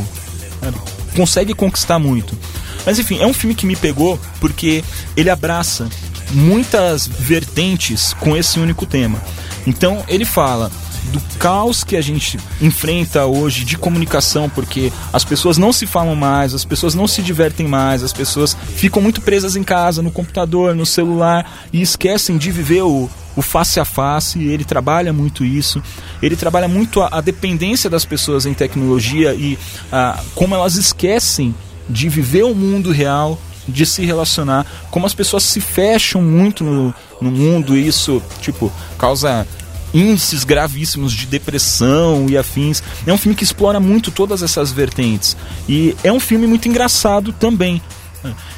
sabe? 0.60 0.78
consegue 1.16 1.52
conquistar 1.52 1.98
muito. 1.98 2.38
Mas 2.84 3.00
enfim, 3.00 3.18
é 3.20 3.26
um 3.26 3.34
filme 3.34 3.56
que 3.56 3.66
me 3.66 3.74
pegou 3.74 4.20
porque 4.38 4.84
ele 5.16 5.30
abraça 5.30 5.88
muitas 6.30 7.08
vertentes 7.08 8.14
com 8.14 8.36
esse 8.36 8.60
único 8.60 8.86
tema. 8.86 9.20
Então 9.66 10.04
ele 10.06 10.24
fala 10.24 10.70
do 11.06 11.20
caos 11.38 11.84
que 11.84 11.96
a 11.96 12.00
gente 12.00 12.38
enfrenta 12.60 13.26
hoje 13.26 13.64
de 13.64 13.76
comunicação, 13.76 14.48
porque 14.48 14.92
as 15.12 15.24
pessoas 15.24 15.58
não 15.58 15.72
se 15.72 15.86
falam 15.86 16.14
mais, 16.14 16.54
as 16.54 16.64
pessoas 16.64 16.94
não 16.94 17.06
se 17.06 17.22
divertem 17.22 17.66
mais, 17.66 18.02
as 18.02 18.12
pessoas 18.12 18.56
ficam 18.74 19.00
muito 19.00 19.20
presas 19.20 19.56
em 19.56 19.62
casa, 19.62 20.02
no 20.02 20.10
computador, 20.10 20.74
no 20.74 20.86
celular 20.86 21.66
e 21.72 21.80
esquecem 21.80 22.36
de 22.36 22.50
viver 22.50 22.82
o, 22.82 23.08
o 23.34 23.42
face 23.42 23.80
a 23.80 23.84
face. 23.84 24.42
Ele 24.42 24.64
trabalha 24.64 25.12
muito 25.12 25.44
isso. 25.44 25.82
Ele 26.22 26.36
trabalha 26.36 26.68
muito 26.68 27.00
a, 27.00 27.08
a 27.12 27.20
dependência 27.20 27.88
das 27.88 28.04
pessoas 28.04 28.46
em 28.46 28.54
tecnologia 28.54 29.34
e 29.34 29.58
ah, 29.92 30.22
como 30.34 30.54
elas 30.54 30.76
esquecem 30.76 31.54
de 31.88 32.08
viver 32.08 32.44
o 32.44 32.54
mundo 32.54 32.90
real, 32.90 33.38
de 33.68 33.84
se 33.84 34.04
relacionar, 34.04 34.66
como 34.90 35.06
as 35.06 35.14
pessoas 35.14 35.42
se 35.42 35.60
fecham 35.60 36.22
muito 36.22 36.62
no, 36.62 36.94
no 37.20 37.30
mundo, 37.30 37.76
e 37.76 37.86
isso, 37.86 38.22
tipo, 38.40 38.72
causa 38.98 39.46
índices 39.96 40.44
gravíssimos 40.44 41.12
de 41.12 41.26
depressão 41.26 42.26
e 42.28 42.36
afins. 42.36 42.82
É 43.06 43.12
um 43.12 43.18
filme 43.18 43.34
que 43.34 43.44
explora 43.44 43.80
muito 43.80 44.10
todas 44.10 44.42
essas 44.42 44.70
vertentes. 44.70 45.36
E 45.68 45.96
é 46.04 46.12
um 46.12 46.20
filme 46.20 46.46
muito 46.46 46.68
engraçado 46.68 47.32
também. 47.32 47.80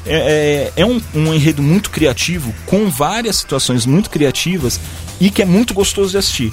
É, 0.05 0.71
é, 0.75 0.81
é 0.81 0.85
um, 0.85 0.99
um 1.13 1.33
enredo 1.33 1.61
muito 1.61 1.89
criativo, 1.91 2.53
com 2.65 2.89
várias 2.89 3.35
situações 3.35 3.85
muito 3.85 4.09
criativas 4.09 4.79
e 5.19 5.29
que 5.29 5.41
é 5.41 5.45
muito 5.45 5.73
gostoso 5.73 6.11
de 6.11 6.17
assistir. 6.17 6.51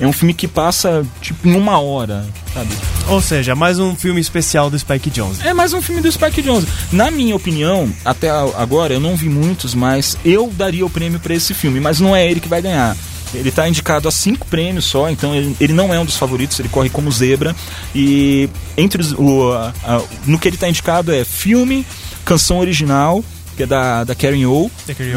É 0.00 0.06
um 0.06 0.12
filme 0.12 0.34
que 0.34 0.48
passa, 0.48 1.06
tipo, 1.20 1.46
em 1.46 1.54
uma 1.54 1.78
hora, 1.78 2.26
sabe? 2.52 2.70
Ou 3.08 3.20
seja, 3.20 3.54
mais 3.54 3.78
um 3.78 3.94
filme 3.94 4.20
especial 4.20 4.70
do 4.70 4.78
Spike 4.78 5.10
Jonze. 5.10 5.46
É 5.46 5.52
mais 5.52 5.72
um 5.72 5.82
filme 5.82 6.00
do 6.00 6.10
Spike 6.10 6.42
Jonze. 6.42 6.66
Na 6.90 7.10
minha 7.10 7.36
opinião, 7.36 7.92
até 8.04 8.30
agora 8.30 8.94
eu 8.94 9.00
não 9.00 9.16
vi 9.16 9.28
muitos, 9.28 9.74
mas 9.74 10.16
eu 10.24 10.48
daria 10.48 10.84
o 10.84 10.90
prêmio 10.90 11.20
pra 11.20 11.34
esse 11.34 11.54
filme, 11.54 11.78
mas 11.78 12.00
não 12.00 12.16
é 12.16 12.28
ele 12.28 12.40
que 12.40 12.48
vai 12.48 12.60
ganhar. 12.62 12.96
Ele 13.34 13.50
tá 13.50 13.68
indicado 13.68 14.08
a 14.08 14.12
cinco 14.12 14.46
prêmios 14.46 14.84
só, 14.84 15.08
então 15.10 15.34
ele, 15.34 15.56
ele 15.60 15.72
não 15.72 15.92
é 15.92 15.98
um 15.98 16.04
dos 16.04 16.16
favoritos, 16.16 16.58
ele 16.60 16.68
corre 16.68 16.90
como 16.90 17.10
zebra. 17.10 17.54
E 17.94 18.48
entre 18.76 19.00
os, 19.00 19.12
o, 19.12 19.52
a- 19.52 19.72
a- 19.84 20.02
no 20.26 20.38
que 20.38 20.48
ele 20.48 20.56
tá 20.56 20.68
indicado 20.68 21.12
é 21.14 21.24
filme, 21.24 21.86
canção 22.24 22.58
original, 22.58 23.24
que 23.56 23.62
é 23.62 23.66
da, 23.66 24.04
da 24.04 24.14
Karen 24.14 24.44
O, 24.46 24.70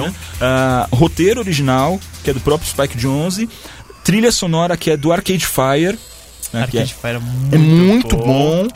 né? 0.08 0.13
Ah, 0.41 0.88
roteiro 0.91 1.39
original, 1.39 1.99
que 2.23 2.30
é 2.30 2.34
do 2.34 2.39
próprio 2.39 2.69
Spike 2.69 2.97
Jonze, 2.97 3.49
trilha 4.04 4.32
sonora, 4.32 4.78
que 4.78 4.91
é 4.91 4.97
do 4.97 5.12
Arcade 5.12 5.45
Fire. 5.45 5.97
né, 6.54 6.67
que 6.69 6.78
é- 6.78 6.82
Arcade 6.82 6.93
Fire 7.01 7.15
é 7.15 7.19
muito, 7.19 7.56
é 7.56 7.58
muito 7.58 8.17
bom. 8.17 8.67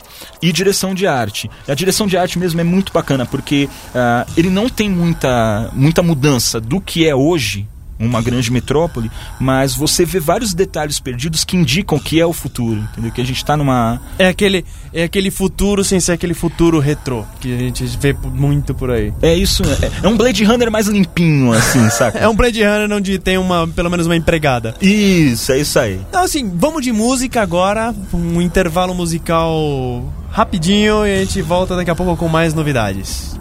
E 0.42 0.52
direção 0.52 0.94
de 0.94 1.06
arte. 1.06 1.50
A 1.68 1.74
direção 1.74 2.06
de 2.06 2.16
arte 2.16 2.38
mesmo 2.38 2.60
é 2.60 2.64
muito 2.64 2.92
bacana, 2.92 3.24
porque 3.26 3.68
ah, 3.94 4.26
ele 4.36 4.50
não 4.50 4.68
tem 4.68 4.88
muita, 4.90 5.70
muita 5.72 6.02
mudança 6.02 6.60
do 6.60 6.80
que 6.80 7.06
é 7.06 7.14
hoje 7.14 7.66
uma 8.00 8.22
grande 8.22 8.50
metrópole, 8.50 9.10
mas 9.38 9.74
você 9.74 10.04
vê 10.04 10.18
vários 10.18 10.54
detalhes 10.54 10.98
perdidos 10.98 11.44
que 11.44 11.56
indicam 11.56 11.98
que 11.98 12.18
é 12.18 12.26
o 12.26 12.32
futuro, 12.32 12.80
entendeu? 12.80 13.12
Que 13.12 13.20
a 13.20 13.24
gente 13.24 13.44
tá 13.44 13.56
numa 13.56 14.00
É 14.18 14.28
aquele, 14.28 14.64
é 14.92 15.04
aquele 15.04 15.30
futuro 15.30 15.84
sem 15.84 16.00
ser 16.00 16.12
aquele 16.12 16.34
futuro 16.34 16.78
retrô, 16.78 17.24
que 17.40 17.52
a 17.52 17.58
gente 17.58 17.84
vê 17.98 18.12
muito 18.12 18.74
por 18.74 18.90
aí. 18.90 19.12
é 19.20 19.34
isso, 19.34 19.62
é, 19.62 20.06
é 20.06 20.08
um 20.08 20.16
Blade 20.16 20.42
Runner 20.42 20.70
mais 20.70 20.86
limpinho 20.86 21.52
assim, 21.52 21.88
saca? 21.90 22.18
É 22.18 22.26
um 22.26 22.34
Blade 22.34 22.62
Runner 22.62 22.90
onde 22.96 23.18
tem 23.18 23.36
uma, 23.36 23.68
pelo 23.68 23.90
menos 23.90 24.06
uma 24.06 24.16
empregada. 24.16 24.74
Isso, 24.80 25.52
é 25.52 25.58
isso 25.58 25.78
aí. 25.78 26.00
Então 26.08 26.22
assim, 26.22 26.50
vamos 26.54 26.82
de 26.82 26.92
música 26.92 27.42
agora, 27.42 27.94
um 28.12 28.40
intervalo 28.40 28.94
musical 28.94 30.10
rapidinho 30.30 31.06
e 31.06 31.12
a 31.12 31.18
gente 31.18 31.42
volta 31.42 31.76
daqui 31.76 31.90
a 31.90 31.94
pouco 31.94 32.16
com 32.16 32.28
mais 32.28 32.54
novidades. 32.54 33.38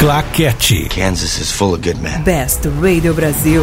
Claquete. 0.00 0.88
Kansas 0.88 1.38
is 1.38 1.52
full 1.52 1.74
of 1.74 1.82
good 1.82 2.00
men. 2.00 2.24
Best 2.24 2.64
Radio 2.80 3.12
Brasil. 3.12 3.62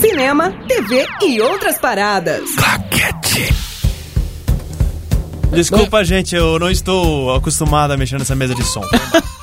Cinema, 0.00 0.50
TV 0.66 1.06
e 1.20 1.42
outras 1.42 1.76
paradas. 1.76 2.54
Claquete. 2.56 3.52
Desculpa, 5.52 6.02
gente, 6.04 6.34
eu 6.34 6.58
não 6.58 6.70
estou 6.70 7.34
acostumado 7.34 7.92
a 7.92 7.98
mexer 7.98 8.18
nessa 8.18 8.34
mesa 8.34 8.54
de 8.54 8.64
som. 8.64 8.80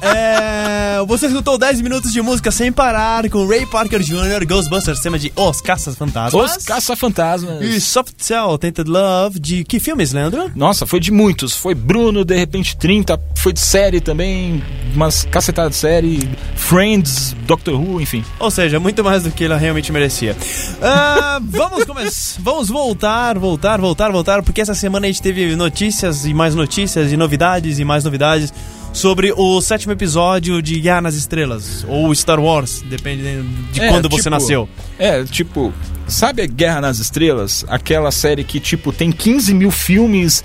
É, 0.00 1.02
você 1.06 1.26
escutou 1.26 1.58
10 1.58 1.80
minutos 1.80 2.12
de 2.12 2.22
música 2.22 2.50
sem 2.50 2.70
parar 2.70 3.28
com 3.28 3.46
Ray 3.46 3.66
Parker 3.66 4.00
Jr., 4.00 4.46
Ghostbusters, 4.46 5.00
tema 5.00 5.18
de 5.18 5.32
Os 5.34 5.60
Caças-Fantasmas. 5.60 6.56
Os 6.56 6.64
Caça-Fantasmas. 6.64 7.62
E 7.62 7.80
Soft 7.80 8.14
Cell, 8.18 8.56
Tainted 8.58 8.88
Love, 8.88 9.40
de 9.40 9.64
que 9.64 9.80
filmes, 9.80 10.12
Leandro? 10.12 10.50
Nossa, 10.54 10.86
foi 10.86 11.00
de 11.00 11.10
muitos. 11.10 11.54
Foi 11.54 11.74
Bruno, 11.74 12.24
de 12.24 12.36
repente 12.36 12.76
30, 12.76 13.20
foi 13.36 13.52
de 13.52 13.60
série 13.60 14.00
também, 14.00 14.62
umas 14.94 15.24
cacetadas 15.24 15.72
de 15.72 15.78
série, 15.78 16.28
Friends, 16.56 17.34
Doctor 17.46 17.74
Who, 17.74 18.00
enfim. 18.00 18.24
Ou 18.38 18.50
seja, 18.50 18.78
muito 18.78 19.02
mais 19.02 19.24
do 19.24 19.30
que 19.30 19.44
ela 19.44 19.56
realmente 19.56 19.90
merecia. 19.90 20.36
Ah, 20.80 21.40
vamos 21.44 21.84
começar. 21.84 22.40
Vamos 22.40 22.68
voltar, 22.68 23.38
voltar, 23.38 23.80
voltar, 23.80 24.12
voltar, 24.12 24.42
porque 24.42 24.60
essa 24.60 24.74
semana 24.74 25.06
a 25.06 25.10
gente 25.10 25.22
teve 25.22 25.56
notícias 25.56 26.24
e 26.24 26.32
mais 26.32 26.54
notícias 26.54 27.12
e 27.12 27.16
novidades 27.16 27.78
e 27.78 27.84
mais 27.84 28.04
novidades 28.04 28.52
sobre 28.92 29.32
o 29.36 29.60
sétimo 29.60 29.92
episódio 29.92 30.60
de 30.60 30.80
Guerra 30.80 31.02
nas 31.02 31.14
Estrelas, 31.14 31.84
ou 31.88 32.14
Star 32.14 32.40
Wars, 32.40 32.82
dependendo 32.88 33.44
de 33.72 33.80
É, 33.80 33.88
quando 33.88 34.08
você 34.08 34.24
tipo, 34.24 34.30
nasceu. 34.30 34.68
É, 34.98 35.22
tipo, 35.24 35.72
sabe 36.06 36.42
a 36.42 36.46
Guerra 36.46 36.80
nas 36.80 36.98
Estrelas? 36.98 37.64
Aquela 37.68 38.10
série 38.10 38.42
que, 38.44 38.58
tipo, 38.58 38.92
tem 38.92 39.12
15 39.12 39.54
mil 39.54 39.70
filmes, 39.70 40.42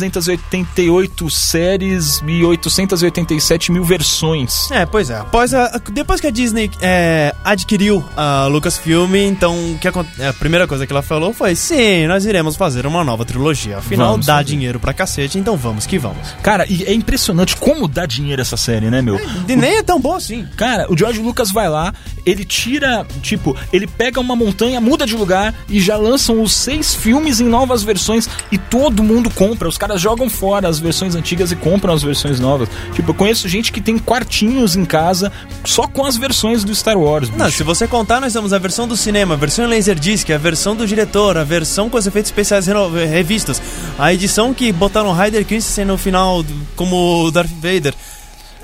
17.388 0.00 1.30
séries 1.30 2.22
e 2.26 2.44
887 2.44 3.72
mil 3.72 3.84
versões. 3.84 4.70
É, 4.70 4.86
pois 4.86 5.10
é. 5.10 5.16
Após 5.18 5.52
a, 5.54 5.80
depois 5.92 6.20
que 6.20 6.26
a 6.26 6.30
Disney 6.30 6.70
é, 6.80 7.34
adquiriu 7.44 8.04
a 8.16 8.46
Lucasfilm, 8.46 9.14
então 9.16 9.72
o 9.72 9.78
que 9.78 9.88
acon- 9.88 10.04
a 10.28 10.32
primeira 10.34 10.66
coisa 10.66 10.86
que 10.86 10.92
ela 10.92 11.02
falou 11.02 11.32
foi: 11.32 11.54
sim, 11.54 12.06
nós 12.06 12.24
iremos 12.24 12.56
fazer 12.56 12.86
uma 12.86 13.04
nova 13.04 13.24
trilogia. 13.24 13.78
Afinal, 13.78 14.12
Vamos 14.12 14.26
dá 14.26 14.34
fazer. 14.34 14.44
dinheiro 14.46 14.80
pra 14.80 14.92
cacete, 14.92 15.38
então 15.38 15.56
vamos 15.56 15.86
que 15.86 15.98
vamos. 15.98 16.18
Cara, 16.42 16.66
e 16.68 16.84
é 16.84 16.92
impressionante 16.92 17.56
como 17.56 17.88
dá 17.88 18.06
dinheiro 18.06 18.40
essa 18.42 18.56
série, 18.56 18.90
né, 18.90 19.02
meu? 19.02 19.18
E 19.48 19.56
nem 19.56 19.78
é 19.78 19.82
tão 19.82 20.00
bom 20.00 20.14
assim. 20.16 20.46
Cara, 20.56 20.90
o 20.92 20.96
George 20.96 21.20
Lucas 21.20 21.50
vai 21.52 21.68
lá, 21.68 21.92
ele 22.24 22.44
tira, 22.44 23.06
tipo, 23.20 23.56
ele 23.72 23.86
pega 23.86 24.18
uma 24.20 24.34
montanha, 24.34 24.80
muda 24.80 25.06
de 25.06 25.14
lugar 25.14 25.54
e 25.68 25.78
já 25.80 25.96
lançam 25.96 26.42
os 26.42 26.52
seis 26.52 26.94
filmes 26.94 27.40
em 27.40 27.44
novas 27.44 27.82
versões 27.82 28.28
e 28.50 28.58
todo 28.58 29.02
mundo 29.02 29.30
compra. 29.30 29.68
Os 29.68 29.78
caras 29.78 30.00
jogam 30.00 30.28
fora 30.28 30.68
as 30.68 30.78
versões 30.78 31.14
antigas 31.14 31.52
e 31.52 31.56
compram 31.56 31.92
as 31.94 32.02
versões 32.02 32.40
novas. 32.40 32.68
Tipo, 32.94 33.10
eu 33.10 33.14
conheço 33.14 33.48
gente 33.48 33.70
que 33.72 33.80
tem 33.80 33.98
quartinhos 33.98 34.76
em 34.76 34.84
casa 34.84 35.30
só 35.64 35.86
com 35.86 36.04
as 36.04 36.16
versões 36.16 36.64
do 36.64 36.74
Star 36.74 36.96
Wars. 36.98 37.28
bicho. 37.28 37.38
Não, 37.38 37.50
se 37.50 37.62
você 37.62 37.86
contar, 37.86 38.20
nós 38.20 38.32
temos 38.32 38.52
a 38.52 38.58
versão 38.58 38.88
do 38.88 38.96
cinema, 38.96 39.34
a 39.34 39.36
versão 39.36 39.64
em 39.64 39.68
Laserdisc, 39.68 40.30
a 40.30 40.38
versão 40.38 40.74
do 40.74 40.86
diretor, 40.86 41.36
a 41.36 41.44
versão 41.44 41.88
com 41.90 41.98
os 41.98 42.06
efeitos 42.06 42.30
especiais 42.30 42.66
reno- 42.66 42.88
revistos, 42.90 43.60
a 43.98 44.12
edição 44.12 44.54
que 44.54 44.72
botaram 44.72 45.12
Ryder 45.12 45.44
Christensen 45.44 45.84
no 45.84 45.98
final 45.98 46.44
como 46.76 47.30
Darth 47.30 47.50
Vader. 47.60 47.94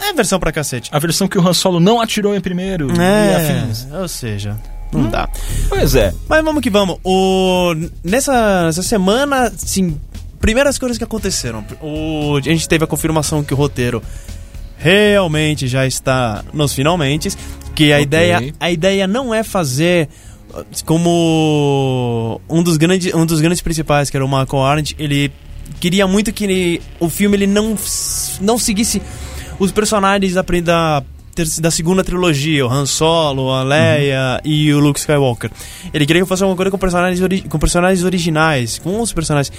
É 0.00 0.12
versão 0.12 0.38
pra 0.38 0.52
cacete. 0.52 0.90
A 0.92 0.98
versão 0.98 1.26
que 1.28 1.38
o 1.38 1.46
Han 1.46 1.52
Solo 1.54 1.80
não 1.80 2.00
atirou 2.00 2.35
em 2.35 2.40
primeiro. 2.40 2.88
É, 3.00 3.66
ou 4.00 4.09
seja, 4.09 4.56
não 4.92 5.09
dá. 5.09 5.28
Pois 5.68 5.94
é. 5.94 6.12
Mas 6.28 6.44
vamos 6.44 6.62
que 6.62 6.70
vamos. 6.70 6.98
O, 7.04 7.74
nessa, 8.04 8.64
nessa 8.66 8.82
semana, 8.82 9.52
sim, 9.56 9.98
primeiras 10.40 10.78
coisas 10.78 10.96
que 10.98 11.04
aconteceram. 11.04 11.64
O, 11.82 12.37
a 12.37 12.40
gente 12.40 12.68
teve 12.68 12.85
a 12.85 12.87
confirmação 12.87 13.42
que 13.42 13.52
o 13.54 13.56
roteiro 13.56 14.02
realmente 14.78 15.66
já 15.66 15.87
está 15.87 16.44
nos 16.52 16.72
finalmente. 16.72 17.30
Que 17.74 17.92
a, 17.92 17.96
Ok. 17.96 18.02
ideia, 18.04 18.54
a 18.61 18.70
ideia 18.70 19.06
não 19.06 19.35
é 19.35 19.42
fazer 19.42 20.09
uh, 20.50 20.64
como 20.85 22.40
um 22.48 22.62
dos 22.62 22.76
grandes, 22.78 23.12
um 23.14 23.26
dos 23.26 23.40
grandes 23.40 23.61
principais, 23.61 24.09
que 24.09 24.16
era 24.16 24.24
o 24.24 24.28
Michael 24.28 24.62
Arndt, 24.64 24.96
ele 24.98 25.30
queria 25.80 26.06
muito 26.06 26.32
que 26.32 26.44
ele- 26.44 26.82
o 26.98 27.11
filme 27.11 27.37
ele 27.37 27.46
não, 27.46 27.76
não 28.40 28.56
seguisse 28.59 29.02
os 29.58 29.72
personagens 29.72 30.34
da, 30.34 30.42
da, 30.42 31.02
da 31.60 31.70
segunda 31.70 32.02
trilogia, 32.02 32.66
o 32.66 32.70
Han 32.70 32.86
Solo, 32.86 33.50
a 33.50 33.62
Leia 33.62 34.40
e 34.44 34.72
o 34.72 34.78
Luke 34.78 34.98
Skywalker. 34.98 35.50
Ele 35.92 36.06
queria 36.06 36.22
que 36.22 36.28
fosse 36.28 36.44
uma 36.44 36.56
coisa 36.56 36.70
com 36.70 36.78
personagens, 36.78 37.42
com 37.48 37.58
personagens 37.58 38.04
originais, 38.04 38.78
com 38.78 39.00
os 39.00 39.12
personagens. 39.12 39.52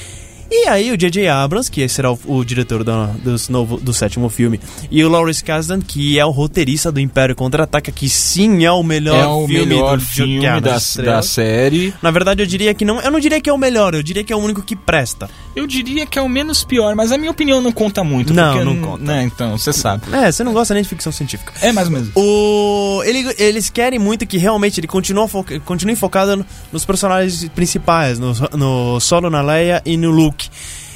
E 0.50 0.68
aí 0.68 0.92
o 0.92 0.98
J.J. 0.98 1.28
Abrams, 1.28 1.70
que 1.70 1.88
será 1.90 2.12
o, 2.12 2.20
o 2.26 2.46
diretor 2.46 2.84
do, 2.84 3.08
dos 3.22 3.50
novo, 3.50 3.78
do 3.78 3.94
sétimo 3.94 4.30
filme, 4.30 4.60
e 4.90 5.04
o 5.04 5.10
Lawrence 5.10 5.44
Kasdan, 5.44 5.82
que 5.82 6.18
é 6.18 6.26
o 6.26 6.32
roteirista 6.32 6.90
do 6.90 7.02
Império 7.02 7.36
Contra-Ataca, 7.36 7.92
que 7.92 8.08
sim 8.08 8.64
é 8.64 8.72
o 8.72 8.82
melhor 8.82 9.18
É 9.18 9.28
o 9.28 9.46
filme 9.46 9.66
melhor 9.66 9.98
do 9.98 10.04
filme 10.04 10.40
da, 10.42 10.60
da 10.60 10.80
série. 11.22 11.94
Na 12.02 12.12
verdade, 12.12 12.42
eu 12.42 12.48
diria 12.48 12.74
que 12.74 12.86
não. 12.86 13.02
Eu 13.02 13.12
não 13.12 13.20
diria 13.20 13.42
que 13.42 13.50
é 13.50 13.54
o 13.54 13.58
melhor, 13.58 13.94
eu 13.94 14.02
diria 14.02 14.24
que 14.24 14.32
é 14.32 14.36
o 14.36 14.40
único 14.40 14.62
que 14.62 14.76
presta. 14.76 15.30
Eu 15.58 15.66
diria 15.66 16.06
que 16.06 16.20
é 16.20 16.22
o 16.22 16.30
menos 16.30 16.64
pior, 16.64 16.96
mas 16.96 17.12
a 17.12 17.18
minha 17.18 17.32
opinião 17.32 17.60
não 17.62 17.72
conta 17.72 18.04
muito. 18.04 18.32
Não, 18.34 18.64
não 18.64 18.78
conta. 18.80 19.04
Né, 19.04 19.24
então, 19.24 19.58
você 19.58 19.74
sabe. 19.74 20.04
É, 20.14 20.32
você 20.32 20.44
não 20.44 20.54
gosta 20.54 20.74
nem 20.74 20.84
de 20.84 20.90
ficção 20.90 21.12
científica. 21.12 21.52
É 21.62 21.72
mais 21.72 21.88
ou 21.88 21.94
menos. 21.94 22.10
O, 22.16 23.02
ele- 23.04 23.34
eles 23.40 23.70
querem 23.70 23.98
muito 23.98 24.26
que 24.28 24.38
realmente 24.38 24.80
ele 24.80 24.88
continue, 24.88 25.28
foca, 25.28 25.60
continue 25.62 25.96
focado 25.96 26.38
no- 26.38 26.46
nos 26.72 26.86
personagens 26.86 27.50
principais, 27.56 28.20
no, 28.20 28.34
no 28.56 29.00
Solo, 29.00 29.30
na 29.32 29.42
Leia 29.42 29.82
e 29.84 29.98
no 29.98 30.12
Luke. 30.12 30.48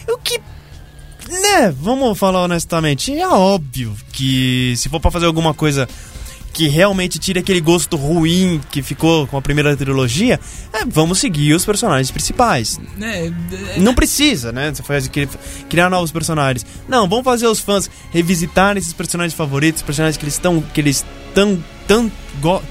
O 0.08 0.17
que. 0.19 0.39
Né, 1.30 1.74
vamos 1.80 2.19
falar 2.19 2.43
honestamente, 2.43 3.17
é 3.17 3.28
óbvio 3.28 3.95
que 4.12 4.74
se 4.76 4.89
for 4.89 5.00
pra 5.00 5.10
fazer 5.10 5.26
alguma 5.28 5.54
coisa 5.54 5.88
que 6.53 6.67
realmente 6.67 7.17
tire 7.17 7.39
aquele 7.39 7.61
gosto 7.61 7.95
ruim 7.95 8.59
que 8.71 8.81
ficou 8.81 9.25
com 9.27 9.37
a 9.37 9.41
primeira 9.41 9.75
trilogia, 9.75 10.39
é, 10.73 10.83
vamos 10.85 11.19
seguir 11.19 11.53
os 11.53 11.63
personagens 11.65 12.11
principais. 12.11 12.79
É, 13.01 13.31
Não 13.79 13.93
precisa, 13.95 14.51
né? 14.51 14.71
Você 14.73 14.83
faz 14.83 15.07
cri- 15.07 15.29
criar 15.69 15.89
novos 15.89 16.11
personagens. 16.11 16.65
Não, 16.87 17.07
vamos 17.07 17.23
fazer 17.23 17.47
os 17.47 17.59
fãs 17.59 17.89
revisitarem 18.11 18.79
esses 18.81 18.93
personagens 18.93 19.33
favoritos, 19.33 19.81
personagens 19.81 20.17
que 20.17 20.23
eles 20.25 20.33
estão 20.35 20.61
que 20.61 20.81
eles 20.81 21.05
tão 21.33 21.63
tão 21.87 22.11
go- 22.41 22.61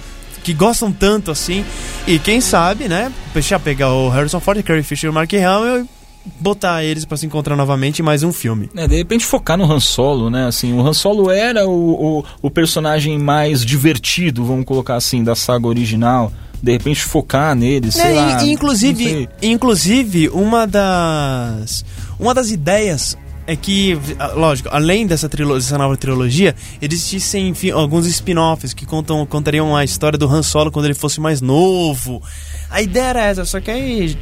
que 0.44 0.52
gostam 0.54 0.90
tanto 0.92 1.30
assim. 1.30 1.64
E 2.06 2.18
quem 2.18 2.40
sabe, 2.40 2.88
né? 2.88 3.10
Deixar 3.34 3.58
pegar 3.60 3.92
o 3.92 4.08
Harrison 4.08 4.40
Ford, 4.40 4.62
Carrie 4.62 4.82
Fisher 4.82 5.06
e 5.08 5.10
o 5.10 5.12
Mark 5.12 5.32
Hamill 5.34 5.88
botar 6.38 6.85
eles 6.85 7.04
pra 7.04 7.16
se 7.16 7.26
encontrar 7.26 7.56
novamente 7.56 8.00
em 8.00 8.02
mais 8.02 8.22
um 8.22 8.33
filme. 8.33 8.68
É, 8.76 8.87
de 8.87 8.96
repente 8.96 9.24
focar 9.24 9.56
no 9.56 9.64
Han 9.70 9.80
Solo, 9.80 10.28
né? 10.30 10.46
Assim, 10.46 10.72
o 10.72 10.80
Han 10.87 10.92
Solo 10.92 11.30
era 11.30 11.66
o, 11.66 12.18
o, 12.20 12.24
o 12.42 12.50
personagem 12.50 13.18
mais 13.18 13.64
divertido, 13.64 14.44
vamos 14.44 14.64
colocar 14.64 14.96
assim, 14.96 15.24
da 15.24 15.35
saga 15.35 15.66
original. 15.66 16.33
De 16.62 16.72
repente 16.72 17.02
focar 17.02 17.54
nele, 17.54 17.90
sei 17.90 18.02
É, 18.04 18.12
e- 18.12 18.16
lá. 18.16 18.44
e, 18.44 18.50
inclusive, 18.52 19.04
sei. 19.04 19.28
inclusive 19.40 20.28
uma 20.28 20.66
das 20.66 21.85
uma 22.18 22.35
das 22.35 22.50
ideias 22.50 23.16
é 23.52 23.56
que, 23.56 23.98
lógico, 24.34 24.68
além 24.70 25.06
dessa, 25.06 25.28
trilo- 25.28 25.54
dessa 25.54 25.76
nova 25.76 25.96
trilogia, 25.96 26.54
existissem 26.80 27.48
enfim, 27.48 27.70
alguns 27.70 28.06
spin-offs 28.06 28.72
que 28.72 28.86
contam, 28.86 29.26
contariam 29.26 29.74
a 29.74 29.82
história 29.82 30.16
do 30.18 30.28
Han 30.28 30.42
Solo 30.42 30.70
quando 30.70 30.84
ele 30.84 30.94
fosse 30.94 31.20
mais 31.20 31.40
novo. 31.40 32.22
A 32.70 32.80
ideia 32.80 33.04
era 33.06 33.24
essa, 33.24 33.44
só 33.44 33.60
que 33.60 33.70
aí 33.70 34.16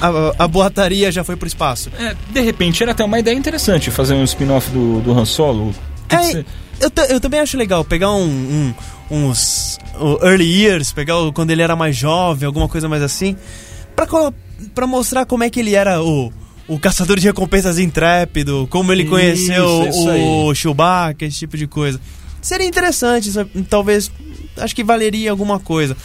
a, 0.00 0.06
a, 0.08 0.44
a 0.44 0.48
boataria 0.48 1.10
já 1.10 1.24
foi 1.24 1.34
pro 1.36 1.48
espaço. 1.48 1.90
É, 1.98 2.14
de 2.30 2.40
repente 2.40 2.82
era 2.82 2.92
até 2.92 3.02
uma 3.04 3.18
ideia 3.18 3.34
interessante 3.34 3.90
fazer 3.90 4.14
um 4.14 4.24
spin-off 4.24 4.70
do, 4.70 5.00
do 5.00 5.12
Han 5.18 5.24
Solo. 5.24 5.74
É, 6.10 6.44
eu, 6.80 6.90
eu 7.08 7.20
também 7.20 7.40
acho 7.40 7.56
legal 7.56 7.84
pegar 7.84 8.10
um, 8.12 8.24
um- 8.28 8.74
uns 9.10 9.78
o 9.98 10.18
early 10.26 10.44
years, 10.44 10.92
pegar 10.92 11.16
o- 11.18 11.32
quando 11.32 11.50
ele 11.50 11.62
era 11.62 11.74
mais 11.74 11.96
jovem, 11.96 12.46
alguma 12.46 12.68
coisa 12.68 12.86
mais 12.88 13.02
assim, 13.02 13.34
pra 14.74 14.86
mostrar 14.86 15.24
como 15.24 15.42
é 15.44 15.50
que 15.50 15.60
ele 15.60 15.74
era 15.74 16.02
o, 16.02 16.30
o 16.68 16.78
caçador 16.78 17.18
de 17.18 17.26
recompensas 17.26 17.78
intrépido, 17.78 18.68
como 18.70 18.92
ele 18.92 19.02
Isso, 19.02 19.10
conheceu 19.10 19.88
isso 19.88 20.10
o 20.10 20.54
Chewbacca, 20.54 21.24
esse 21.24 21.38
tipo 21.38 21.56
de 21.56 21.66
coisa. 21.66 21.98
Seria 22.40 22.66
interessante, 22.66 23.30
talvez, 23.68 24.10
acho 24.58 24.76
que 24.76 24.84
valeria 24.84 25.30
alguma 25.30 25.58
coisa. 25.58 25.96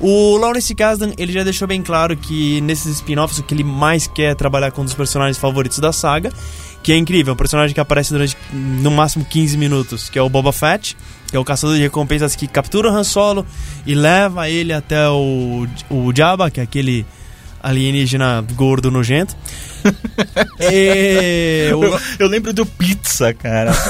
O 0.00 0.36
Lawrence 0.36 0.74
Kasdan, 0.74 1.12
ele 1.16 1.32
já 1.32 1.42
deixou 1.42 1.66
bem 1.68 1.82
claro 1.82 2.16
que 2.16 2.60
nesses 2.60 2.96
spin-offs 2.96 3.38
o 3.38 3.42
que 3.42 3.54
ele 3.54 3.64
mais 3.64 4.06
quer 4.06 4.32
é 4.32 4.34
trabalhar 4.34 4.70
com 4.70 4.82
um 4.82 4.84
dos 4.84 4.94
personagens 4.94 5.38
favoritos 5.38 5.78
da 5.78 5.92
saga, 5.92 6.32
que 6.82 6.92
é 6.92 6.96
incrível, 6.96 7.34
um 7.34 7.36
personagem 7.36 7.74
que 7.74 7.80
aparece 7.80 8.12
durante 8.12 8.36
no 8.52 8.90
máximo 8.90 9.24
15 9.24 9.56
minutos, 9.56 10.10
que 10.10 10.18
é 10.18 10.22
o 10.22 10.28
Boba 10.28 10.52
Fett, 10.52 10.96
que 11.28 11.36
é 11.36 11.38
o 11.38 11.44
caçador 11.44 11.76
de 11.76 11.82
recompensas 11.82 12.36
que 12.36 12.46
captura 12.46 12.90
o 12.90 12.94
Han 12.94 13.04
Solo 13.04 13.46
e 13.86 13.94
leva 13.94 14.48
ele 14.50 14.72
até 14.72 15.08
o, 15.08 15.66
o 15.90 16.12
Jabba, 16.14 16.50
que 16.50 16.60
é 16.60 16.62
aquele 16.62 17.06
alienígena 17.62 18.44
gordo 18.54 18.90
nojento. 18.90 19.36
e, 20.60 21.68
Eu, 21.70 22.00
eu 22.18 22.28
lembro 22.28 22.52
do 22.52 22.66
Pizza, 22.66 23.32
cara. 23.34 23.72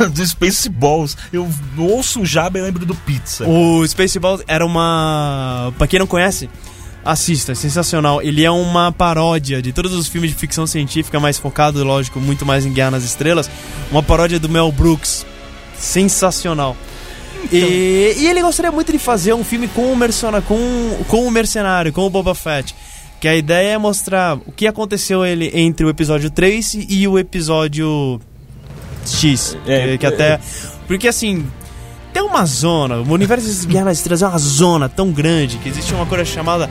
É 0.00 0.08
do 0.08 0.26
Spaceballs. 0.26 1.16
Eu 1.32 1.48
ouço 1.76 2.20
o 2.20 2.26
Jabba 2.26 2.58
e 2.58 2.62
lembro 2.62 2.84
do 2.84 2.94
Pizza. 2.94 3.46
O 3.46 3.86
Spaceballs 3.86 4.42
era 4.46 4.64
uma. 4.64 5.72
Pra 5.76 5.86
quem 5.86 5.98
não 5.98 6.06
conhece, 6.06 6.48
assista, 7.04 7.52
é 7.52 7.54
sensacional. 7.54 8.22
Ele 8.22 8.44
é 8.44 8.50
uma 8.50 8.90
paródia 8.92 9.62
de 9.62 9.72
todos 9.72 9.92
os 9.92 10.08
filmes 10.08 10.30
de 10.30 10.36
ficção 10.36 10.66
científica, 10.66 11.20
mais 11.20 11.38
focado, 11.38 11.82
lógico, 11.84 12.20
muito 12.20 12.44
mais 12.44 12.64
em 12.64 12.72
Guerra 12.72 12.92
nas 12.92 13.04
Estrelas. 13.04 13.50
Uma 13.90 14.02
paródia 14.02 14.38
do 14.38 14.48
Mel 14.48 14.70
Brooks. 14.72 15.26
Sensacional. 15.78 16.76
E, 17.50 18.14
e 18.18 18.26
ele 18.26 18.42
gostaria 18.42 18.70
muito 18.70 18.92
de 18.92 18.98
fazer 18.98 19.32
um 19.32 19.42
filme 19.42 19.68
com 19.68 19.92
o, 19.92 19.96
mercenário, 19.96 20.46
com, 20.46 21.04
com 21.08 21.26
o 21.26 21.30
mercenário, 21.30 21.92
com 21.92 22.02
o 22.02 22.10
Boba 22.10 22.34
Fett. 22.34 22.74
Que 23.20 23.26
a 23.26 23.34
ideia 23.34 23.70
é 23.70 23.78
mostrar 23.78 24.36
o 24.46 24.52
que 24.52 24.66
aconteceu 24.66 25.24
ele 25.24 25.50
entre 25.52 25.84
o 25.84 25.88
episódio 25.88 26.30
3 26.30 26.86
e 26.88 27.08
o 27.08 27.18
episódio 27.18 28.20
X. 29.04 29.56
É, 29.66 29.88
que, 29.88 29.98
que 29.98 30.06
até. 30.06 30.38
Porque 30.86 31.08
assim, 31.08 31.44
tem 32.12 32.22
uma 32.22 32.44
zona, 32.44 32.96
o 32.96 33.12
universo 33.12 33.66
Guerra 33.66 33.86
nas 33.86 33.98
Estrelas 33.98 34.22
é 34.22 34.26
uma 34.26 34.38
zona 34.38 34.88
tão 34.88 35.10
grande 35.10 35.58
que 35.58 35.68
existe 35.68 35.92
uma 35.94 36.06
coisa 36.06 36.24
chamada 36.24 36.70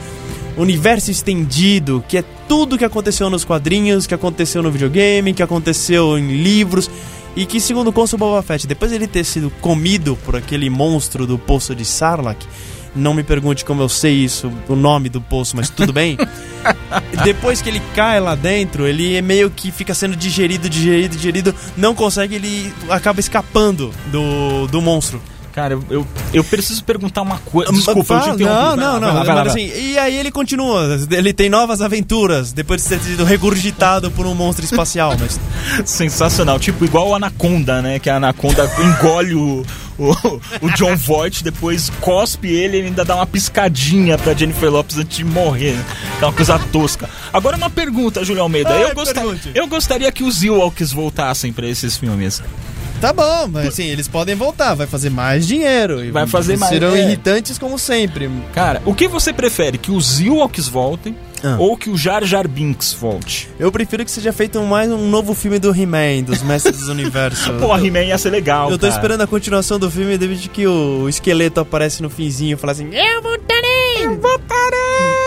universo 0.57 1.11
estendido, 1.11 2.03
que 2.07 2.17
é 2.17 2.23
tudo 2.47 2.77
que 2.77 2.85
aconteceu 2.85 3.29
nos 3.29 3.45
quadrinhos, 3.45 4.07
que 4.07 4.13
aconteceu 4.13 4.63
no 4.63 4.71
videogame, 4.71 5.33
que 5.33 5.43
aconteceu 5.43 6.17
em 6.17 6.41
livros. 6.41 6.89
E 7.37 7.45
que, 7.45 7.61
segundo 7.61 7.93
consta 7.93 8.15
o 8.15 8.19
Boba 8.19 8.41
Fett, 8.41 8.65
depois 8.65 8.89
de 8.89 8.97
ele 8.97 9.05
ter 9.05 9.23
sido 9.23 9.51
comido 9.61 10.17
por 10.25 10.35
aquele 10.35 10.71
monstro 10.71 11.27
do 11.27 11.37
poço 11.37 11.75
de 11.75 11.85
Sarlacc, 11.85 12.43
não 12.95 13.13
me 13.13 13.21
pergunte 13.21 13.63
como 13.63 13.79
eu 13.79 13.87
sei 13.87 14.15
isso, 14.15 14.51
o 14.67 14.75
nome 14.75 15.07
do 15.07 15.21
poço, 15.21 15.55
mas 15.55 15.69
tudo 15.69 15.93
bem. 15.93 16.17
depois 17.23 17.61
que 17.61 17.69
ele 17.69 17.79
cai 17.93 18.19
lá 18.19 18.33
dentro, 18.33 18.87
ele 18.87 19.15
é 19.15 19.21
meio 19.21 19.51
que 19.51 19.71
fica 19.71 19.93
sendo 19.93 20.15
digerido, 20.15 20.67
digerido, 20.67 21.15
digerido, 21.15 21.55
não 21.77 21.93
consegue, 21.93 22.33
ele 22.33 22.73
acaba 22.89 23.19
escapando 23.19 23.93
do, 24.11 24.65
do 24.65 24.81
monstro. 24.81 25.21
Cara, 25.57 25.73
eu, 25.73 25.83
eu, 25.89 26.07
eu 26.35 26.43
preciso 26.43 26.83
perguntar 26.83 27.23
uma 27.23 27.39
coisa. 27.39 27.71
Desculpa, 27.73 28.13
eu 28.13 28.21
te 28.21 28.29
interrompi. 28.29 28.43
Não, 28.43 28.75
não, 28.75 28.99
lá, 29.11 29.23
não. 29.23 29.33
lá, 29.33 29.41
assim, 29.41 29.71
e 29.75 29.97
aí 29.97 30.15
ele 30.15 30.29
continua. 30.29 30.99
Ele 31.09 31.33
tem 31.33 31.49
novas 31.49 31.81
aventuras 31.81 32.51
depois 32.51 32.83
de 32.83 32.89
ter 32.89 32.99
sido 32.99 33.23
regurgitado 33.23 34.11
por 34.11 34.27
um 34.27 34.35
monstro 34.35 34.63
espacial. 34.63 35.15
Mas 35.19 35.39
Sensacional. 35.83 36.59
Tipo, 36.59 36.85
igual 36.85 37.07
o 37.09 37.15
Anaconda, 37.15 37.81
né? 37.81 37.97
Que 37.97 38.07
a 38.07 38.17
Anaconda 38.17 38.69
engole 38.83 39.33
o, 39.33 39.65
o, 39.97 40.11
o 40.61 40.69
John 40.75 40.95
Voight, 40.95 41.43
depois 41.43 41.89
cospe 42.01 42.49
ele 42.49 42.77
e 42.77 42.81
ainda 42.85 43.03
dá 43.03 43.15
uma 43.15 43.25
piscadinha 43.25 44.15
pra 44.15 44.35
Jennifer 44.35 44.69
Lopes 44.69 44.99
antes 44.99 45.17
de 45.17 45.23
morrer. 45.23 45.71
né? 45.73 45.85
É 46.21 46.25
uma 46.25 46.33
coisa 46.33 46.59
tosca. 46.71 47.09
Agora 47.33 47.57
uma 47.57 47.71
pergunta, 47.71 48.23
Júlio 48.23 48.43
Almeida. 48.43 48.69
Ai, 48.69 48.83
eu, 48.91 48.93
gosta- 48.93 49.13
pergunte. 49.15 49.51
eu 49.55 49.65
gostaria 49.65 50.11
que 50.11 50.23
os 50.23 50.43
Ewoks 50.43 50.91
voltassem 50.91 51.51
pra 51.51 51.67
esses 51.67 51.97
filmes. 51.97 52.43
Tá 52.99 53.13
bom, 53.13 53.47
mas 53.51 53.67
assim, 53.67 53.85
eles 53.85 54.07
podem 54.07 54.35
voltar, 54.35 54.73
vai 54.73 54.87
fazer 54.87 55.09
mais 55.09 55.47
dinheiro. 55.47 56.03
e 56.03 56.11
Vai 56.11 56.25
fazer 56.27 56.57
mais, 56.57 56.71
Serão 56.71 56.95
é. 56.95 57.01
irritantes 57.01 57.57
como 57.57 57.77
sempre. 57.77 58.29
Cara, 58.53 58.81
o 58.85 58.93
que 58.93 59.07
você 59.07 59.31
prefere? 59.31 59.77
Que 59.77 59.91
os 59.91 60.19
Ewoks 60.19 60.67
voltem 60.67 61.15
Ah. 61.43 61.55
ou 61.59 61.77
que 61.77 61.89
o 61.89 61.97
Jar 61.97 62.23
Jar 62.25 62.47
Binks 62.47 62.93
volte? 62.93 63.47
Eu 63.59 63.71
prefiro 63.71 64.03
que 64.03 64.09
seja 64.11 64.33
feito 64.33 64.59
mais 64.63 64.89
um 64.91 65.09
novo 65.09 65.33
filme 65.35 65.59
do 65.59 65.69
He-Man, 65.75 66.23
dos 66.23 66.41
Mestres 66.41 66.79
do 66.85 66.91
Universo. 66.91 67.53
Pô, 67.53 67.75
He-Man 67.77 68.05
ia 68.05 68.17
ser 68.17 68.29
legal, 68.31 68.71
Eu 68.71 68.77
tô 68.77 68.87
cara. 68.87 68.93
esperando 68.95 69.21
a 69.21 69.27
continuação 69.27 69.77
do 69.77 69.89
filme 69.91 70.17
desde 70.17 70.49
que 70.49 70.65
o 70.65 71.07
esqueleto 71.07 71.59
aparece 71.59 72.01
no 72.01 72.09
finzinho 72.09 72.53
e 72.55 72.57
fala 72.59 72.73
assim: 72.73 72.89
Eu 72.93 73.21
voltarei! 73.21 74.05
Eu 74.05 74.19
voltarei! 74.19 75.26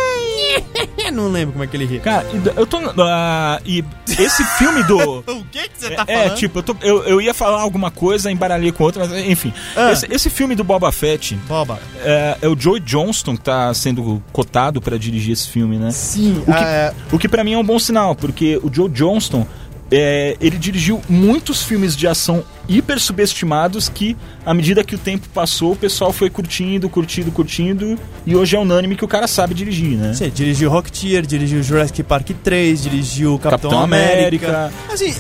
Não 1.13 1.29
lembro 1.29 1.53
como 1.53 1.65
é 1.65 1.67
que 1.67 1.77
ele 1.77 1.87
ri. 1.87 1.99
Cara, 2.01 2.25
eu 2.57 2.67
tô... 2.67 2.79
ah, 3.01 3.61
e 3.65 3.85
esse 4.07 4.45
filme 4.59 4.83
do... 4.85 4.99
O 5.27 5.45
que, 5.51 5.69
que 5.69 5.71
você 5.77 5.91
tá 5.91 6.05
É, 6.07 6.23
falando? 6.25 6.37
tipo, 6.39 6.59
eu, 6.59 6.63
tô- 6.63 6.77
eu, 6.83 7.03
eu 7.05 7.21
ia 7.21 7.35
falar 7.35 7.61
alguma 7.61 7.91
coisa, 7.91 8.31
embaralhei 8.31 8.71
com 8.71 8.85
outra, 8.85 9.07
mas 9.07 9.27
enfim. 9.27 9.53
Ah. 9.77 9.91
Esse, 9.93 10.07
esse 10.11 10.31
filme 10.31 10.55
do 10.55 10.63
Boba 10.63 10.93
Fett 10.93 11.35
Boba. 11.49 11.81
é, 12.05 12.39
é 12.43 12.49
o 12.49 12.57
Joey 12.59 12.81
Johnston 12.81 13.37
que 13.37 13.43
tá 13.43 13.73
sendo 13.75 14.23
cotado 14.33 14.81
pra 14.81 14.97
dirigir 14.97 15.33
esse 15.33 15.49
filme, 15.49 15.79
né? 15.79 15.91
Sim, 15.91 16.39
O 16.47 16.53
que, 16.53 16.53
ah, 16.53 16.95
o 17.13 17.19
que 17.19 17.29
para 17.29 17.43
mim 17.43 17.55
é 17.55 17.59
um 17.59 17.65
bom 17.65 17.79
sinal, 17.79 18.15
porque 18.15 18.59
o 18.63 18.71
Joe 18.73 18.89
Johnston 18.89 19.47
é, 19.91 20.37
ele 20.41 20.57
dirigiu 20.57 21.01
muitos 21.09 21.63
filmes 21.63 21.97
de 21.97 22.07
ação 22.07 22.45
hiper 22.69 23.01
subestimados 23.01 23.89
que, 23.89 24.17
à 24.47 24.55
medida 24.55 24.85
que 24.85 24.95
o 24.95 24.99
tempo 24.99 25.29
passou, 25.35 25.73
o 25.73 25.77
pessoal 25.77 26.13
foi 26.13 26.31
curtindo, 26.31 26.89
curtindo, 26.89 27.33
curtindo, 27.33 27.99
e 28.25 28.37
hoje 28.37 28.55
é 28.55 28.59
unânime 28.59 28.95
que 28.95 29.05
o 29.05 29.09
cara 29.09 29.27
sabe 29.27 29.55
dirigir, 29.55 29.99
né? 29.99 30.15
Você 30.15 30.31
dirigiu 30.31 30.71
Rocketeer, 30.71 31.27
dirigiu 31.27 31.63
Jurassic 31.63 32.03
Park 32.05 32.31
3, 32.45 32.83
dirigiu 32.83 33.39
Capitão, 33.39 33.71
Capitão 33.71 33.83
América. 33.83 34.49
América. 34.49 34.73
Assim, 34.93 35.15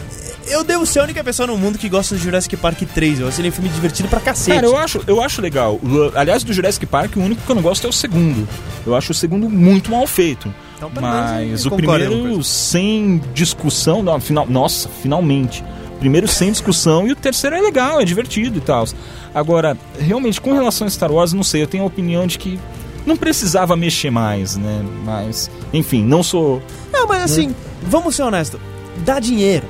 eu 0.47 0.65
devo 0.65 0.87
ser 0.87 1.01
a 1.01 1.05
única 1.05 1.23
pessoa 1.25 1.47
no 1.47 1.57
mundo 1.57 1.79
que 1.79 1.89
gosta 1.89 2.17
de 2.17 2.23
Jurassic 2.23 2.57
Park 2.57 2.83
3. 2.95 3.21
Eu 3.21 3.29
achei 3.29 3.43
ele 3.43 3.49
um 3.51 3.53
filme 3.53 3.69
divertido 3.69 4.09
pra 4.09 4.21
cacete. 4.21 4.57
Cara, 4.57 4.67
eu 4.67 4.77
acho, 4.77 5.01
eu 5.07 5.23
acho 5.23 5.41
legal. 5.41 5.81
Aliás, 6.15 6.43
do 6.45 6.53
Jurassic 6.53 6.87
Park, 6.87 7.17
o 7.17 7.21
único 7.21 7.43
que 7.43 7.51
eu 7.51 7.55
não 7.55 7.63
gosto 7.63 7.87
é 7.87 7.91
o 7.91 7.93
segundo. 7.93 8.49
Eu 8.87 8.95
acho 8.95 9.13
o 9.13 9.15
segundo 9.15 9.49
muito 9.49 9.91
mal 9.91 10.07
feito. 10.07 10.53
Então, 10.81 10.90
Mas 10.99 11.66
o 11.66 11.71
primeiro 11.71 12.43
sem 12.43 13.21
discussão, 13.35 14.03
não, 14.03 14.19
final, 14.19 14.47
nossa, 14.47 14.88
finalmente. 14.88 15.62
Primeiro 15.99 16.27
sem 16.27 16.51
discussão 16.51 17.07
e 17.07 17.12
o 17.12 17.16
terceiro 17.16 17.55
é 17.55 17.61
legal, 17.61 18.01
é 18.01 18.05
divertido 18.07 18.57
e 18.57 18.61
tal. 18.62 18.87
Agora, 19.35 19.77
realmente, 19.99 20.40
com 20.40 20.55
relação 20.55 20.87
a 20.87 20.90
Star 20.90 21.12
Wars, 21.12 21.35
não 21.35 21.43
sei, 21.43 21.62
eu 21.62 21.66
tenho 21.66 21.83
a 21.83 21.87
opinião 21.87 22.27
de 22.27 22.38
que 22.38 22.59
não 23.05 23.14
precisava 23.14 23.77
mexer 23.77 24.11
mais, 24.11 24.57
né? 24.57 24.83
Mas, 25.05 25.51
enfim, 25.71 26.03
não 26.03 26.23
sou. 26.23 26.62
Não, 26.90 27.07
mas 27.07 27.25
assim, 27.25 27.55
vamos 27.83 28.16
ser 28.16 28.23
honestos. 28.23 28.59
Dá 29.05 29.21
dinheiro. 29.21 29.69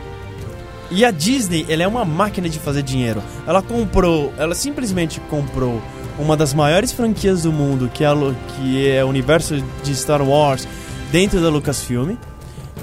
E 0.92 1.04
a 1.04 1.10
Disney, 1.10 1.66
ela 1.68 1.82
é 1.82 1.88
uma 1.88 2.04
máquina 2.04 2.48
de 2.48 2.60
fazer 2.60 2.82
dinheiro. 2.82 3.20
Ela 3.46 3.62
comprou, 3.62 4.32
ela 4.38 4.54
simplesmente 4.54 5.20
comprou 5.28 5.82
uma 6.18 6.36
das 6.36 6.54
maiores 6.54 6.92
franquias 6.92 7.42
do 7.42 7.52
mundo, 7.52 7.90
que 7.92 8.04
é, 8.04 8.08
que 8.56 8.88
é 8.88 9.04
o 9.04 9.08
universo 9.08 9.62
de 9.82 9.96
Star 9.96 10.22
Wars, 10.22 10.68
dentro 11.10 11.40
da 11.40 11.48
Lucasfilm. 11.48 12.16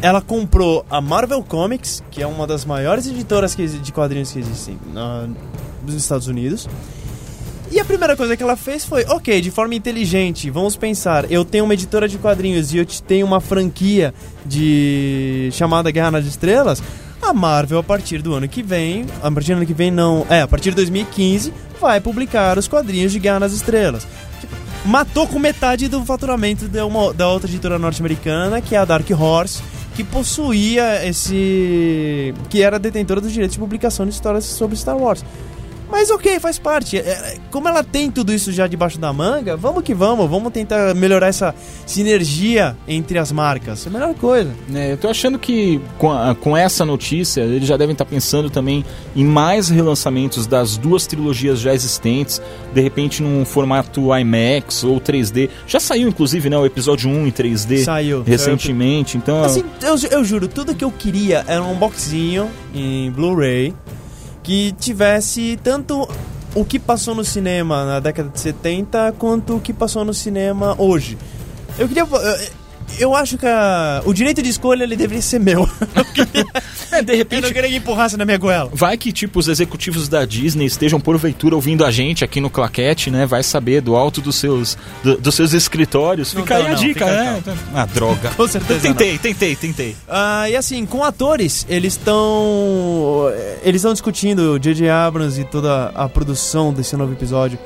Ela 0.02 0.22
comprou 0.22 0.86
a 0.90 1.02
Marvel 1.02 1.42
Comics, 1.44 2.04
que 2.12 2.22
é 2.22 2.28
uma 2.28 2.46
das 2.46 2.66
maiores 2.66 3.08
editoras 3.08 3.56
que 3.56 3.66
de 3.66 3.92
quadrinhos 3.92 4.32
que 4.32 4.40
existem 4.40 4.78
na, 4.94 5.28
nos 5.84 5.96
Estados 5.96 6.28
Unidos. 6.28 6.68
E 7.72 7.80
a 7.80 7.86
primeira 7.86 8.16
coisa 8.16 8.38
que 8.38 8.44
ela 8.44 8.56
fez 8.56 8.86
foi, 8.86 9.04
ok, 9.06 9.42
de 9.42 9.52
forma 9.52 9.76
inteligente, 9.76 10.50
vamos 10.50 10.78
pensar, 10.78 11.30
eu 11.30 11.44
tenho 11.44 11.66
uma 11.66 11.74
editora 11.74 12.08
de 12.08 12.18
quadrinhos 12.18 12.74
e 12.74 12.78
eu 12.78 12.86
te 12.86 13.04
tenho 13.04 13.26
uma 13.26 13.42
franquia 13.42 14.14
de 14.46 15.50
chamada 15.52 15.92
Guerra 15.92 16.12
nas 16.12 16.26
Estrelas, 16.26 16.82
a 17.22 17.34
Marvel 17.34 17.80
a 17.80 17.84
partir 17.84 18.22
do 18.22 18.34
ano 18.34 18.48
que 18.48 18.64
vem, 18.64 19.06
a 19.22 19.30
partir 19.30 19.54
do 19.54 19.58
ano 19.58 19.66
que 19.66 19.74
vem 19.74 19.92
não, 19.92 20.26
é, 20.30 20.42
a 20.42 20.48
partir 20.48 20.70
de 20.70 20.78
2015 20.78 21.54
vai 21.80 22.00
publicar 22.00 22.58
os 22.58 22.68
quadrinhos 22.68 23.12
de 23.12 23.20
Guerra 23.20 23.42
nas 23.42 23.52
Estrelas. 23.52 24.08
Matou 24.86 25.28
com 25.28 25.38
metade 25.38 25.88
do 25.88 26.04
faturamento 26.06 26.68
de 26.68 26.82
uma, 26.82 27.14
da 27.14 27.28
outra 27.28 27.50
editora 27.50 27.78
norte-americana, 27.78 28.62
que 28.62 28.76
é 28.76 28.78
a 28.78 28.86
Dark 28.86 29.10
Horse, 29.12 29.62
que 29.96 30.04
possuía 30.04 31.06
esse. 31.06 32.34
que 32.50 32.62
era 32.62 32.80
detentora 32.80 33.20
dos 33.20 33.32
direitos 33.32 33.56
de 33.56 33.60
publicação 33.60 34.06
de 34.06 34.14
histórias 34.14 34.46
sobre 34.46 34.78
Star 34.78 34.98
Wars. 34.98 35.24
Mas 35.90 36.10
ok, 36.12 36.40
faz 36.40 36.60
parte. 36.60 36.98
É, 36.98 37.02
é, 37.02 37.38
como 37.52 37.68
ela 37.68 37.84
tem 37.84 38.12
tudo 38.12 38.34
isso 38.34 38.52
já 38.52 38.68
debaixo 38.68 39.00
da 39.00 39.12
manga, 39.14 39.56
vamos 39.56 39.84
que 39.84 39.94
vamos. 39.94 40.30
Vamos 40.30 40.52
tentar 40.52 40.94
melhorar 40.94 41.28
essa 41.28 41.54
sinergia 41.86 42.78
entre 42.88 43.18
as 43.18 43.32
marcas. 43.32 43.86
É 43.86 43.90
a 43.90 43.92
melhor 43.92 44.14
coisa. 44.16 44.52
né, 44.68 44.92
eu 44.92 44.98
tô 44.98 45.08
achando 45.10 45.40
que 45.40 45.80
com, 45.98 46.12
a- 46.12 46.36
com 46.36 46.56
essa 46.56 46.86
notícia, 46.86 47.42
eles 47.42 47.68
já 47.68 47.76
devem 47.78 47.94
estar 47.94 48.06
pensando 48.06 48.50
também 48.50 48.86
em 49.16 49.24
mais 49.26 49.70
relançamentos 49.70 50.46
das 50.46 50.78
duas 50.78 51.08
trilogias 51.08 51.60
já 51.60 51.74
existentes, 51.74 52.42
de 52.74 52.82
repente 52.82 53.24
num 53.24 53.44
formato 53.46 54.16
IMAX 54.16 54.84
ou 54.84 55.00
3D. 55.00 55.50
Já 55.66 55.80
saiu, 55.80 56.08
inclusive, 56.10 56.50
né, 56.50 56.58
o 56.58 56.66
episódio 56.66 57.10
1 57.10 57.28
em 57.28 57.32
3D 57.32 57.84
Saiu. 57.84 58.24
recentemente, 58.24 59.18
então. 59.18 59.44
Assim, 59.44 59.64
eu, 59.82 59.96
eu 60.12 60.24
juro, 60.24 60.48
tudo 60.48 60.76
que 60.76 60.84
eu 60.84 60.92
queria 60.92 61.44
era 61.48 61.64
um 61.64 61.76
boxinho 61.76 62.50
em 62.74 63.10
Blu-ray 63.12 63.74
que 64.48 64.72
tivesse 64.80 65.60
tanto 65.62 66.08
o 66.56 66.64
que 66.64 66.80
passou 66.80 67.14
no 67.14 67.26
cinema 67.26 67.84
na 67.84 68.00
década 68.00 68.30
de 68.30 68.40
70 68.40 69.14
quanto 69.20 69.58
o 69.58 69.60
que 69.60 69.74
passou 69.74 70.06
no 70.06 70.14
cinema 70.14 70.74
hoje. 70.78 71.18
Eu 71.78 71.86
queria. 71.86 72.08
Eu, 72.98 73.14
acho 73.14 73.38
que 73.38 73.46
a- 73.46 74.02
o 74.06 74.14
direito 74.14 74.42
de 74.42 74.50
escolha 74.50 74.86
ele 74.86 74.96
deveria 74.96 75.22
ser 75.22 75.40
meu. 75.40 75.68
Eu 77.00 77.04
queria, 77.04 77.04
de 77.04 77.12
Eu 77.14 77.18
repente 77.18 77.42
não 77.44 77.52
queria 77.52 77.70
que 77.70 77.76
empurrasse 77.78 78.18
na 78.18 78.26
minha 78.26 78.38
goela. 78.38 78.70
Vai 78.74 78.98
que, 78.98 79.12
tipo, 79.12 79.40
os 79.40 79.48
executivos 79.48 80.08
da 80.08 80.26
Disney 80.26 80.66
estejam 80.66 81.00
porventura 81.00 81.56
ouvindo 81.56 81.86
a 81.86 81.92
gente 81.92 82.24
aqui 82.24 82.40
no 82.42 82.50
Claquete, 82.50 83.10
né? 83.12 83.26
Vai 83.26 83.44
saber 83.44 83.82
do 83.82 83.96
alto 83.96 84.22
dos 84.22 84.36
seus, 84.36 84.78
do- 85.04 85.18
dos 85.18 85.36
seus 85.36 85.54
escritórios. 85.54 86.34
Não 86.34 86.42
Fica 86.42 86.56
aí 86.56 86.64
tão, 86.64 86.72
a 86.72 86.76
não, 86.76 86.82
dica, 86.82 87.06
né? 87.06 87.44
Ah, 87.74 87.86
droga. 87.86 88.30
Com 88.36 88.48
certeza 88.48 88.80
Tentei, 88.82 89.18
tentei, 89.18 89.56
tentei. 89.56 89.96
Ah, 90.08 90.50
e 90.50 90.56
assim, 90.56 90.86
com 90.86 91.04
atores, 91.04 91.66
eles 91.70 91.94
estão. 91.94 93.32
Eles 93.64 93.82
estão 93.82 93.94
discutindo, 93.94 94.54
o 94.54 94.60
J.J. 94.60 94.90
Abrams 94.90 95.40
e 95.40 95.44
toda 95.44 95.88
a 95.96 96.08
produção 96.10 96.74
desse 96.74 96.96
novo 96.96 97.14
episódio. 97.14 97.58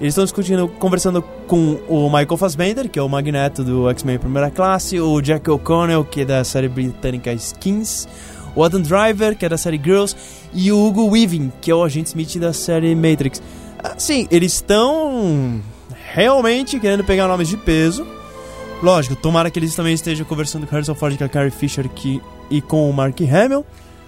Eles 0.00 0.12
estão 0.12 0.24
discutindo, 0.24 0.66
conversando 0.66 1.22
com 1.46 1.78
o 1.88 2.06
Michael 2.06 2.36
Fassbender, 2.36 2.88
que 2.88 2.98
é 2.98 3.02
o 3.02 3.08
Magneto 3.08 3.62
do 3.62 3.88
X-Men 3.90 4.18
Primeira 4.18 4.50
Classe, 4.50 4.98
o 5.00 5.20
Jack 5.20 5.48
O'Connell, 5.48 6.04
que 6.04 6.22
é 6.22 6.24
da 6.24 6.42
série 6.42 6.68
britânica 6.68 7.32
Skins, 7.34 8.08
o 8.54 8.62
Adam 8.64 8.80
Driver, 8.80 9.36
que 9.36 9.44
é 9.44 9.48
da 9.48 9.56
série 9.58 9.80
Girls, 9.82 10.14
e 10.54 10.70
o 10.72 10.84
Hugo 10.86 11.08
Weaving, 11.10 11.52
que 11.60 11.70
é 11.70 11.74
o 11.74 11.82
agente 11.82 12.08
Smith 12.08 12.36
da 12.38 12.52
série 12.52 12.94
Matrix. 12.94 13.42
Assim, 13.82 14.26
eles 14.30 14.52
estão 14.54 15.60
realmente 16.14 16.78
querendo 16.78 17.04
pegar 17.04 17.26
nomes 17.28 17.48
de 17.48 17.56
peso. 17.56 18.06
Lógico, 18.82 19.14
tomara 19.16 19.50
que 19.50 19.58
eles 19.58 19.74
também 19.74 19.94
estejam 19.94 20.26
conversando 20.26 20.66
com 20.66 20.74
Harrison 20.74 20.94
Ford, 20.94 21.16
com 21.16 21.24
a 21.24 21.28
Carrie 21.28 21.50
Fisher 21.50 21.88
que, 21.88 22.20
e 22.50 22.60
com 22.60 22.88
o 22.90 22.92
Mark 22.92 23.16
Hamill. 23.20 23.64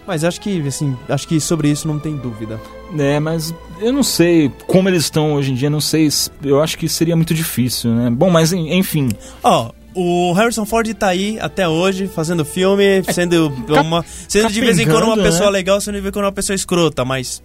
Mas 0.06 0.22
acho 0.22 0.38
que, 0.40 0.60
assim, 0.66 0.94
acho 1.08 1.26
que 1.26 1.40
sobre 1.40 1.70
isso 1.70 1.88
não 1.88 1.98
tem 1.98 2.14
dúvida. 2.16 2.60
É, 2.98 3.18
mas 3.18 3.54
eu 3.80 3.90
não 3.92 4.02
sei 4.02 4.52
como 4.66 4.86
eles 4.88 5.04
estão 5.04 5.32
hoje 5.34 5.52
em 5.52 5.54
dia, 5.54 5.70
não 5.70 5.80
sei. 5.80 6.10
se- 6.10 6.30
Eu 6.42 6.60
acho 6.60 6.76
que 6.76 6.88
seria 6.90 7.16
muito 7.16 7.32
difícil, 7.32 7.90
né? 7.92 8.10
Bom, 8.10 8.28
mas 8.28 8.52
en- 8.52 8.76
enfim. 8.76 9.08
Ó, 9.42 9.70
o 9.94 10.32
Harrison 10.32 10.64
Ford 10.66 10.92
tá 10.94 11.08
aí 11.08 11.38
até 11.40 11.68
hoje, 11.68 12.06
fazendo 12.08 12.44
filme, 12.44 13.02
sendo 13.12 13.52
uma. 13.68 14.04
Sendo 14.28 14.50
de 14.52 14.60
vez 14.60 14.78
em 14.78 14.86
quando 14.86 15.04
uma 15.04 15.16
pessoa 15.16 15.46
né? 15.46 15.52
legal, 15.52 15.80
sendo 15.80 15.94
de 15.96 16.00
vez 16.00 16.10
em 16.10 16.12
quando 16.14 16.24
uma 16.26 16.32
pessoa 16.32 16.54
escrota, 16.54 17.04
mas. 17.04 17.42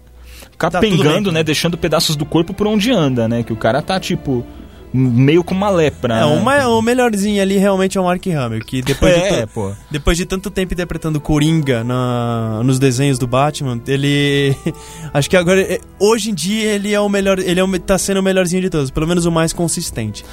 Tá 0.58 0.70
Capengando, 0.70 1.30
bem. 1.30 1.34
né? 1.34 1.42
Deixando 1.42 1.78
pedaços 1.78 2.16
do 2.16 2.26
corpo 2.26 2.52
por 2.52 2.66
onde 2.66 2.90
anda, 2.92 3.26
né? 3.26 3.42
Que 3.42 3.52
o 3.52 3.56
cara 3.56 3.80
tá, 3.80 3.98
tipo, 3.98 4.44
meio 4.92 5.42
com 5.42 5.54
uma 5.54 5.70
lepra. 5.70 6.14
É, 6.16 6.20
né? 6.20 6.24
o, 6.26 6.40
ma- 6.42 6.66
o 6.68 6.82
melhorzinho 6.82 7.40
ali 7.40 7.56
realmente 7.56 7.96
é 7.96 8.00
o 8.00 8.04
Mark 8.04 8.26
Hamill, 8.26 8.60
que 8.64 8.82
depois 8.82 9.14
de 9.14 9.20
É, 9.24 9.46
to- 9.46 9.48
pô. 9.54 9.72
Depois 9.90 10.18
de 10.18 10.26
tanto 10.26 10.50
tempo 10.50 10.74
interpretando 10.74 11.18
Coringa 11.18 11.82
na, 11.82 12.60
nos 12.62 12.78
desenhos 12.78 13.18
do 13.18 13.26
Batman, 13.26 13.80
ele. 13.86 14.54
Acho 15.14 15.30
que 15.30 15.36
agora. 15.36 15.62
é, 15.62 15.80
Hoje 15.98 16.30
em 16.30 16.34
dia 16.34 16.72
ele 16.72 16.92
é 16.92 17.00
o 17.00 17.08
melhor. 17.08 17.38
Ele 17.38 17.58
é 17.58 17.64
o, 17.64 17.78
tá 17.78 17.96
sendo 17.96 18.20
o 18.20 18.22
melhorzinho 18.22 18.60
de 18.60 18.68
todos, 18.68 18.90
pelo 18.90 19.06
menos 19.06 19.24
o 19.24 19.30
mais 19.32 19.52
consistente. 19.54 20.24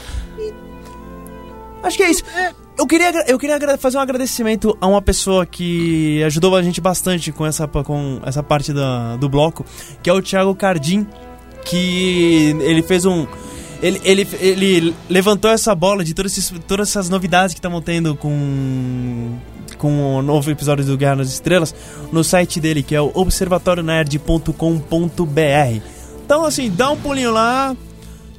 Acho 1.87 1.97
que 1.97 2.03
é 2.03 2.11
isso. 2.11 2.23
Eu 2.77 2.85
queria, 2.85 3.11
eu 3.27 3.39
queria 3.39 3.77
fazer 3.77 3.97
um 3.97 4.01
agradecimento 4.01 4.77
a 4.79 4.87
uma 4.87 5.01
pessoa 5.01 5.45
que 5.45 6.21
ajudou 6.23 6.55
a 6.55 6.61
gente 6.61 6.79
bastante 6.79 7.31
com 7.31 7.45
essa, 7.45 7.67
com 7.67 8.19
essa 8.25 8.43
parte 8.43 8.71
da, 8.73 9.15
do 9.17 9.27
bloco, 9.27 9.65
que 10.03 10.09
é 10.09 10.13
o 10.13 10.21
Thiago 10.21 10.53
Cardim, 10.53 11.07
que 11.65 12.55
ele 12.61 12.83
fez 12.83 13.05
um. 13.05 13.25
Ele, 13.81 13.99
ele, 14.03 14.27
ele 14.39 14.95
levantou 15.09 15.49
essa 15.51 15.73
bola 15.75 16.03
de 16.03 16.13
todas, 16.13 16.35
esses- 16.37 16.53
todas 16.67 16.89
essas 16.89 17.09
novidades 17.09 17.53
que 17.53 17.59
estavam 17.59 17.81
tendo 17.81 18.15
com, 18.15 19.37
com 19.77 20.15
o 20.17 20.21
novo 20.23 20.49
episódio 20.51 20.83
do 20.83 20.97
Guerra 20.97 21.17
nas 21.17 21.29
Estrelas 21.29 21.73
no 22.11 22.23
site 22.23 22.59
dele, 22.59 22.81
que 22.83 22.95
é 22.95 23.01
o 23.01 23.11
observatorionerd.com.br. 23.13 25.81
Então, 26.25 26.43
assim, 26.43 26.69
dá 26.69 26.89
um 26.91 26.97
pulinho 26.97 27.31
lá. 27.31 27.75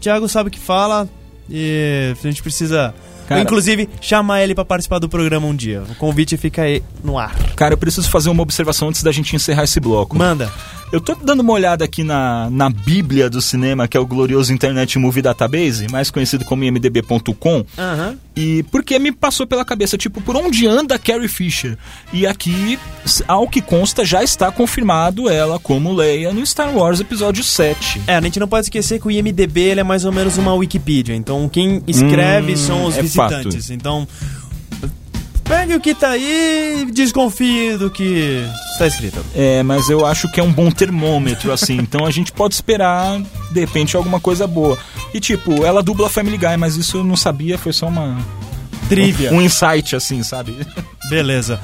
Thiago 0.00 0.28
sabe 0.28 0.48
o 0.48 0.52
que 0.52 0.58
fala. 0.58 1.08
E 1.50 2.12
a 2.18 2.22
gente 2.26 2.42
precisa, 2.42 2.94
Cara- 3.28 3.42
inclusive, 3.42 3.88
chamar 4.00 4.42
ele 4.42 4.54
pra 4.54 4.64
participar 4.64 4.98
do 4.98 5.08
programa 5.08 5.46
um 5.46 5.54
dia. 5.54 5.82
O 5.90 5.94
convite 5.96 6.36
fica 6.36 6.62
aí 6.62 6.82
no 7.04 7.18
ar. 7.18 7.34
Cara, 7.54 7.74
eu 7.74 7.78
preciso 7.78 8.08
fazer 8.10 8.30
uma 8.30 8.42
observação 8.42 8.88
antes 8.88 9.02
da 9.02 9.12
gente 9.12 9.36
encerrar 9.36 9.64
esse 9.64 9.78
bloco. 9.78 10.16
Manda. 10.16 10.50
Eu 10.90 11.00
tô 11.02 11.14
dando 11.14 11.40
uma 11.40 11.52
olhada 11.52 11.84
aqui 11.84 12.02
na, 12.02 12.48
na 12.50 12.70
bíblia 12.70 13.28
do 13.28 13.42
cinema, 13.42 13.86
que 13.86 13.96
é 13.96 14.00
o 14.00 14.06
glorioso 14.06 14.52
Internet 14.52 14.98
Movie 14.98 15.20
Database, 15.20 15.86
mais 15.90 16.10
conhecido 16.10 16.46
como 16.46 16.64
imdb.com, 16.64 17.64
Aham. 17.76 18.16
e 18.34 18.62
porque 18.70 18.98
me 18.98 19.12
passou 19.12 19.46
pela 19.46 19.66
cabeça, 19.66 19.98
tipo, 19.98 20.20
por 20.22 20.34
onde 20.34 20.66
anda 20.66 20.98
Carrie 20.98 21.28
Fisher? 21.28 21.76
E 22.10 22.26
aqui, 22.26 22.78
ao 23.26 23.46
que 23.46 23.60
consta, 23.60 24.02
já 24.02 24.22
está 24.24 24.50
confirmado 24.50 25.28
ela 25.28 25.58
como 25.58 25.92
Leia 25.92 26.32
no 26.32 26.44
Star 26.46 26.74
Wars 26.74 27.00
Episódio 27.00 27.44
7. 27.44 28.00
É, 28.06 28.16
a 28.16 28.20
gente 28.22 28.40
não 28.40 28.48
pode 28.48 28.64
esquecer 28.66 28.98
que 28.98 29.06
o 29.06 29.10
IMDB 29.10 29.70
é 29.78 29.84
mais 29.84 30.06
ou 30.06 30.12
menos 30.12 30.38
uma 30.38 30.54
Wikipedia. 30.54 31.14
Então 31.14 31.48
quem 31.50 31.82
escreve 31.86 32.52
Hum, 32.52 32.56
são 32.56 32.84
os 32.86 32.96
é 32.96 33.02
visitantes. 33.02 33.68
Então 33.70 34.08
pegue 35.48 35.74
o 35.74 35.80
que 35.80 35.94
tá 35.94 36.10
aí 36.10 36.82
e 36.82 36.92
desconfie 36.92 37.76
do 37.76 37.90
que 37.90 38.44
está 38.72 38.86
escrito. 38.86 39.24
É, 39.34 39.62
mas 39.62 39.88
eu 39.88 40.06
acho 40.06 40.30
que 40.30 40.38
é 40.38 40.42
um 40.42 40.52
bom 40.52 40.70
termômetro, 40.70 41.50
assim. 41.50 41.76
então 41.80 42.04
a 42.04 42.10
gente 42.10 42.30
pode 42.30 42.54
esperar, 42.54 43.20
de 43.50 43.60
repente, 43.60 43.96
alguma 43.96 44.20
coisa 44.20 44.46
boa. 44.46 44.78
E 45.12 45.18
tipo, 45.18 45.64
ela 45.64 45.82
dubla 45.82 46.10
Family 46.10 46.36
Guy, 46.36 46.56
mas 46.58 46.76
isso 46.76 46.98
eu 46.98 47.04
não 47.04 47.16
sabia, 47.16 47.56
foi 47.58 47.72
só 47.72 47.88
uma. 47.88 48.18
Trivia. 48.88 49.32
Um 49.32 49.42
insight, 49.42 49.96
assim, 49.96 50.22
sabe? 50.22 50.54
Beleza. 51.10 51.60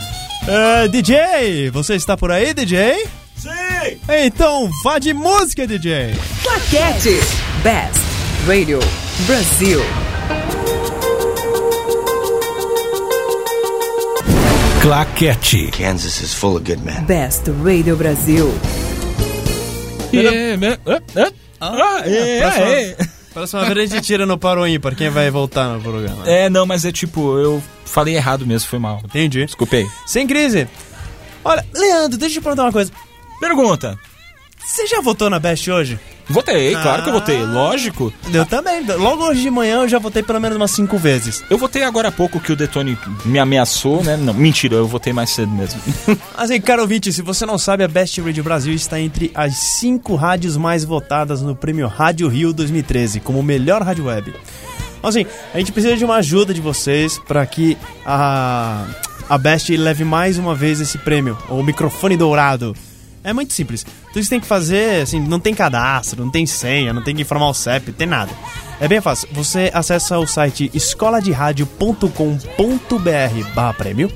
É, 0.47 0.89
DJ, 0.89 1.71
você 1.71 1.95
está 1.95 2.17
por 2.17 2.31
aí, 2.31 2.53
DJ? 2.53 3.07
Sim! 3.37 3.99
Então 4.25 4.71
vá 4.83 4.99
de 4.99 5.13
música, 5.13 5.67
DJ. 5.67 6.15
Claquete. 6.43 7.21
Best 7.63 8.01
Radio 8.47 8.79
Brasil. 9.27 10.04
Claquete. 14.89 15.71
Kansas 15.71 16.21
is 16.21 16.35
full 16.35 16.57
of 16.57 16.65
good 16.65 16.85
men. 16.85 17.03
Best 17.07 17.45
Radio 17.65 17.97
Brasil. 17.97 18.53
É, 20.13 20.59
né? 20.59 20.77
Ah, 20.87 21.01
ah, 21.17 21.33
ah, 21.73 22.03
é, 22.05 22.41
próxima- 22.43 22.67
é, 22.69 22.97
Próxima 23.33 23.65
vez 23.75 23.91
a 23.91 23.97
gente 23.97 24.05
tira 24.07 24.27
no 24.27 24.37
paro 24.37 24.67
ímpar 24.69 24.95
quem 24.95 25.09
vai 25.11 25.31
voltar 25.31 25.71
no 25.71 25.81
programa. 25.81 26.29
é. 26.29 26.45
É, 26.45 26.51
não, 26.51 26.67
mas 26.67 26.85
é 26.85 26.93
tipo, 26.93 27.39
eu 27.39 27.63
falei 27.87 28.15
errado 28.15 28.47
mesmo, 28.47 28.69
foi 28.69 28.79
mal. 28.79 29.01
Entendi. 29.07 29.47
Desculpei. 29.47 29.87
Sem 30.07 30.27
crise. 30.27 30.69
Olha, 31.43 31.65
Leandro, 31.75 32.19
deixa 32.19 32.35
eu 32.37 32.41
te 32.41 32.45
perguntar 32.45 32.65
uma 32.65 32.73
coisa. 32.73 32.93
Pergunta. 33.41 33.99
Você 34.63 34.87
já 34.87 35.01
votou 35.01 35.31
na 35.31 35.39
Best 35.39 35.71
hoje? 35.71 35.99
Votei, 36.29 36.73
claro 36.73 37.03
que 37.03 37.09
eu 37.11 37.13
votei, 37.13 37.43
Ah. 37.43 37.45
lógico. 37.47 38.13
Eu 38.33 38.47
também. 38.47 38.83
Logo 38.97 39.25
hoje 39.27 39.43
de 39.43 39.51
manhã 39.51 39.83
eu 39.83 39.89
já 39.89 39.99
votei 39.99 40.23
pelo 40.23 40.41
menos 40.41 40.57
umas 40.57 40.71
cinco 40.71 40.97
vezes. 40.97 41.45
Eu 41.51 41.59
votei 41.59 41.83
agora 41.83 42.09
há 42.09 42.13
pouco 42.13 42.41
que 42.41 42.51
o 42.53 42.57
Detone 42.57 42.97
me 43.25 43.39
ameaçou, 43.39 44.03
né? 44.03 44.17
Não, 44.17 44.33
mentira, 44.33 44.77
eu 44.77 44.87
votei 44.89 45.13
mais 45.13 45.31
cedo 45.31 45.53
mesmo. 45.53 45.81
Assim, 46.37 46.61
caro 46.61 46.83
ouvinte, 46.83 47.13
se 47.13 47.21
você 47.23 47.45
não 47.45 47.59
sabe, 47.59 47.85
a 47.85 47.89
Best 47.89 48.21
Radio 48.21 48.43
Brasil 48.43 48.73
está 48.75 48.99
entre 48.99 49.31
as 49.35 49.55
cinco 49.57 50.15
rádios 50.15 50.57
mais 50.57 50.83
votadas 50.85 51.43
no 51.43 51.55
Prêmio 51.55 51.87
Rádio 51.89 52.27
Rio 52.29 52.53
2013, 52.53 53.21
como 53.21 53.43
melhor 53.43 53.83
rádio 53.83 54.07
web. 54.07 54.33
Assim, 55.03 55.27
a 55.53 55.59
gente 55.59 55.71
precisa 55.73 55.95
de 55.97 56.05
uma 56.05 56.17
ajuda 56.17 56.55
de 56.55 56.63
vocês 56.63 57.19
para 57.19 57.45
que 57.45 57.77
a, 58.07 58.87
a 59.29 59.37
Best 59.37 59.69
leve 59.77 60.03
mais 60.05 60.39
uma 60.39 60.55
vez 60.55 60.81
esse 60.81 60.97
prêmio, 60.97 61.37
o 61.51 61.63
microfone 61.63 62.17
dourado. 62.17 62.75
É 63.25 63.33
muito 63.33 63.55
simples. 63.55 63.83
Tudo 63.83 64.13
que 64.13 64.23
você 64.23 64.31
tem 64.31 64.41
que 64.41 64.47
fazer, 64.47 65.03
assim, 65.03 65.19
não 65.19 65.41
tem 65.41 65.55
cadastro, 65.55 66.23
não 66.23 66.31
tem 66.31 66.45
senha, 66.45 66.93
não 66.93 67.03
tem 67.03 67.17
que 67.17 67.23
informar 67.23 67.49
o 67.49 67.55
CEP, 67.55 67.91
tem 67.93 68.07
nada. 68.07 68.31
É 68.79 68.87
bem 68.87 69.01
fácil. 69.01 69.29
Você 69.33 69.71
acessa 69.73 70.19
o 70.19 70.27
site 70.27 70.71
escoladeradio.com.br 70.75 73.55
barra 73.55 73.73
prêmio. 73.73 74.13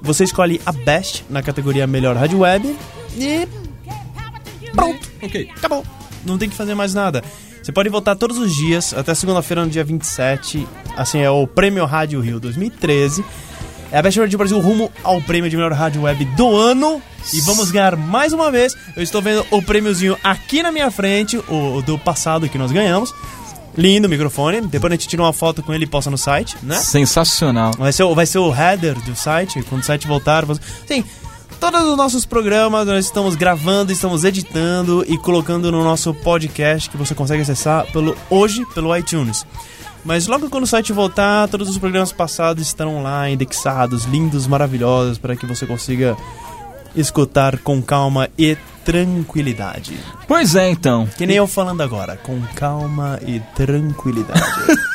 Você 0.00 0.22
escolhe 0.22 0.60
a 0.64 0.70
Best 0.70 1.24
na 1.28 1.42
categoria 1.42 1.86
Melhor 1.86 2.16
Rádio 2.16 2.38
Web 2.38 2.76
e 3.16 3.48
pronto. 4.72 5.10
ok. 5.20 5.50
Acabou. 5.56 5.84
Não 6.24 6.38
tem 6.38 6.48
que 6.48 6.54
fazer 6.54 6.74
mais 6.74 6.94
nada. 6.94 7.24
Você 7.60 7.72
pode 7.72 7.88
votar 7.88 8.16
todos 8.16 8.38
os 8.38 8.54
dias, 8.54 8.94
até 8.94 9.14
segunda-feira, 9.14 9.64
no 9.64 9.70
dia 9.70 9.84
27. 9.84 10.66
Assim, 10.96 11.20
é 11.20 11.30
o 11.30 11.46
Prêmio 11.46 11.84
Rádio 11.84 12.20
Rio 12.20 12.40
2013. 12.40 13.24
É 13.90 13.98
a 13.98 14.02
Best 14.02 14.18
Radio 14.20 14.36
Brasil 14.38 14.58
rumo 14.60 14.90
ao 15.02 15.20
prêmio 15.22 15.48
de 15.48 15.56
melhor 15.56 15.72
rádio 15.72 16.02
web 16.02 16.24
do 16.36 16.54
ano. 16.54 17.00
E 17.32 17.40
vamos 17.40 17.70
ganhar 17.70 17.96
mais 17.96 18.32
uma 18.32 18.50
vez. 18.50 18.74
Eu 18.96 19.02
estou 19.02 19.20
vendo 19.22 19.44
o 19.50 19.62
prêmiozinho 19.62 20.16
aqui 20.22 20.62
na 20.62 20.70
minha 20.70 20.90
frente, 20.90 21.36
o, 21.48 21.82
do 21.82 21.98
passado 21.98 22.48
que 22.48 22.58
nós 22.58 22.70
ganhamos. 22.70 23.14
Lindo 23.76 24.06
o 24.06 24.10
microfone. 24.10 24.60
Depois 24.62 24.92
a 24.92 24.96
gente 24.96 25.08
tira 25.08 25.22
uma 25.22 25.32
foto 25.32 25.62
com 25.62 25.72
ele 25.72 25.84
e 25.84 25.86
posta 25.86 26.10
no 26.10 26.18
site, 26.18 26.56
né? 26.62 26.76
Sensacional. 26.76 27.72
Vai 27.78 27.92
ser, 27.92 28.02
o- 28.02 28.14
vai 28.14 28.26
ser 28.26 28.38
o 28.38 28.52
header 28.54 28.94
do 29.02 29.14
site, 29.16 29.62
quando 29.62 29.82
o 29.82 29.84
site 29.84 30.06
voltar. 30.06 30.44
você- 30.44 30.60
Sim, 30.86 31.04
todos 31.60 31.82
os 31.84 31.96
nossos 31.96 32.26
programas 32.26 32.86
nós 32.86 33.04
estamos 33.06 33.36
gravando, 33.36 33.90
estamos 33.92 34.24
editando 34.24 35.04
e 35.08 35.16
colocando 35.16 35.70
no 35.72 35.82
nosso 35.84 36.12
podcast 36.12 36.90
que 36.90 36.96
você 36.96 37.14
consegue 37.14 37.42
acessar 37.42 37.86
pelo 37.92 38.16
hoje 38.28 38.66
pelo 38.74 38.94
iTunes. 38.96 39.46
Mas 40.08 40.26
logo 40.26 40.48
quando 40.48 40.64
o 40.64 40.66
site 40.66 40.90
voltar, 40.90 41.46
todos 41.48 41.68
os 41.68 41.76
programas 41.76 42.10
passados 42.10 42.66
estarão 42.66 43.02
lá 43.02 43.28
indexados, 43.28 44.06
lindos, 44.06 44.46
maravilhosos, 44.46 45.18
para 45.18 45.36
que 45.36 45.44
você 45.44 45.66
consiga 45.66 46.16
escutar 46.96 47.58
com 47.58 47.82
calma 47.82 48.30
e 48.38 48.56
tranquilidade. 48.86 50.00
Pois 50.26 50.54
é, 50.54 50.70
então. 50.70 51.06
Que 51.18 51.26
nem 51.26 51.36
eu 51.36 51.46
falando 51.46 51.82
agora, 51.82 52.16
com 52.16 52.40
calma 52.54 53.20
e 53.26 53.38
tranquilidade. 53.54 54.40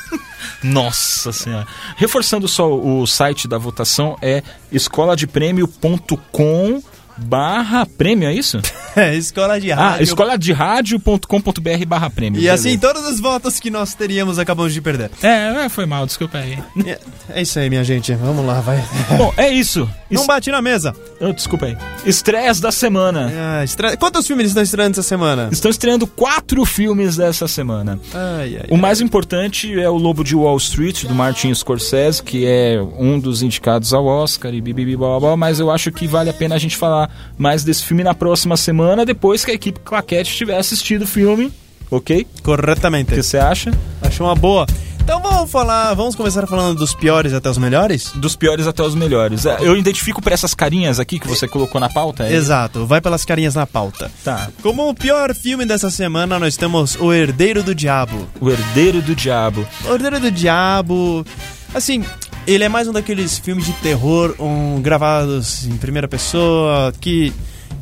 Nossa 0.66 1.32
senhora. 1.32 1.68
Reforçando 1.96 2.48
só 2.48 2.76
o 2.76 3.06
site 3.06 3.48
da 3.48 3.60
votação 3.60 4.18
é 4.20 4.42
escoladepremio.com 4.72 6.82
barra 7.18 7.86
prêmio, 7.86 8.28
é 8.28 8.34
isso? 8.34 8.60
É, 8.96 9.16
escola 9.16 9.60
de 9.60 9.72
Ah, 9.72 9.76
rádio. 9.76 10.04
escola 10.04 10.38
de 10.38 10.54
rádio.com.br 10.54 11.86
barra 11.88 12.12
prêmio. 12.12 12.40
E 12.40 12.48
assim, 12.48 12.78
todos 12.78 13.04
os 13.08 13.20
votos 13.20 13.60
que 13.60 13.72
nós 13.72 13.96
teríamos 13.96 14.38
acabamos 14.38 14.72
de 14.72 14.80
perder. 14.82 15.10
É, 15.24 15.66
é, 15.66 15.70
foi 15.70 15.88
mal, 15.88 16.06
desculpa 16.06 16.38
aí. 16.38 16.60
É- 16.86 17.00
É 17.30 17.42
isso 17.42 17.58
aí, 17.58 17.70
minha 17.72 17.84
gente. 17.84 18.14
Vamos 18.14 18.46
lá, 18.46 18.60
vai. 18.62 18.78
Bom, 19.18 19.34
é 19.36 19.50
isso. 19.52 19.90
Não 20.12 20.22
Es- 20.22 20.28
bate 20.28 20.52
na 20.52 20.62
mesa. 20.62 20.94
Oh, 21.20 21.34
desculpa 21.34 21.66
aí. 21.66 21.78
Estreias 22.06 22.60
da 22.60 22.72
semana. 22.72 23.32
Ah, 23.36 23.64
estre- 23.64 23.98
Quantos 23.98 24.28
filmes 24.28 24.48
estão 24.50 24.62
estreando 24.62 24.92
essa 24.92 25.02
semana? 25.02 25.50
Estão 25.52 25.72
estreando 25.72 26.06
quatro 26.06 26.64
filmes 26.66 27.16
dessa 27.16 27.48
semana. 27.48 28.00
Ai, 28.14 28.58
ai, 28.62 28.66
O 28.70 28.78
mais 28.78 29.02
importante 29.02 29.74
é 29.80 29.90
o 29.90 29.96
Lobo 29.98 30.24
de 30.24 30.36
Wall 30.36 30.58
Street, 30.58 31.06
do 31.06 31.16
Martin 31.16 31.52
Scorsese, 31.56 32.22
que 32.22 32.46
é 32.46 32.80
um 33.00 33.20
dos 33.20 33.42
indicados 33.42 33.92
ao 33.92 34.06
Oscar 34.06 34.54
e 34.54 34.62
bibibi 34.62 34.96
blá, 34.96 35.08
blá, 35.12 35.20
blá, 35.20 35.38
mas 35.38 35.60
eu 35.60 35.72
acho 35.72 35.92
que 35.92 36.06
vale 36.06 36.30
a 36.30 36.34
pena 36.34 36.54
a 36.54 36.60
gente 36.60 36.78
falar 36.78 37.03
mais 37.38 37.64
desse 37.64 37.84
filme 37.84 38.04
na 38.04 38.14
próxima 38.14 38.58
semana, 38.58 39.06
depois 39.06 39.44
que 39.46 39.52
a 39.52 39.54
equipe 39.54 39.80
Claquete 39.80 40.36
tiver 40.36 40.58
assistido 40.58 41.04
o 41.04 41.08
filme, 41.08 41.52
ok? 41.92 42.26
O 42.40 42.42
Corretamente. 42.44 43.12
que 43.14 43.22
você 43.24 43.38
acha? 43.38 43.72
Acho 44.02 44.24
uma 44.24 44.36
boa. 44.36 44.66
Então 45.04 45.22
vamos 45.22 45.52
falar, 45.52 45.94
vamos 45.96 46.16
começar 46.16 46.48
falando 46.48 46.78
dos 46.78 46.96
piores 46.96 47.34
até 47.34 47.50
os 47.50 47.58
melhores? 47.58 48.14
Dos 48.16 48.38
piores 48.38 48.66
até 48.66 48.82
os 48.84 48.96
melhores. 48.96 49.46
É, 49.46 49.58
Eu 49.60 49.76
identifico 49.76 50.22
por 50.22 50.32
essas 50.32 50.54
carinhas 50.54 50.98
aqui 50.98 51.20
que 51.20 51.28
você 51.28 51.46
colocou 51.46 51.82
na 51.82 51.90
pauta. 51.90 52.24
é? 52.26 52.32
Exato, 52.34 52.86
vai 52.86 53.02
pelas 53.02 53.26
carinhas 53.26 53.54
na 53.54 53.68
pauta. 53.68 54.10
Tá. 54.24 54.48
Como 54.62 54.88
o 54.88 54.96
pior 54.96 55.36
filme 55.36 55.66
dessa 55.66 55.90
semana, 55.90 56.40
nós 56.40 56.56
temos 56.56 56.96
O 56.96 57.12
Herdeiro 57.12 57.62
do 57.62 57.76
Diabo. 57.76 58.26
O 58.40 58.50
Herdeiro 58.50 59.02
do 59.02 59.14
Diabo. 59.14 59.68
O 59.86 59.94
Herdeiro 59.94 60.22
do 60.22 60.32
Diabo, 60.32 61.26
assim, 61.74 62.06
ele 62.46 62.64
é 62.64 62.70
mais 62.70 62.88
um 62.88 62.92
daqueles 62.92 63.38
filmes 63.38 63.66
de 63.66 63.74
terror 63.74 64.36
um, 64.40 64.82
gravados 64.82 65.66
em 65.66 65.78
primeira 65.78 66.08
pessoa, 66.08 66.94
que, 67.00 67.34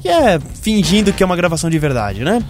que 0.02 0.08
é 0.08 0.40
fingindo 0.62 1.12
que 1.12 1.24
é 1.24 1.26
uma 1.26 1.36
gravação 1.36 1.70
de 1.70 1.80
verdade, 1.80 2.24
né? 2.24 2.42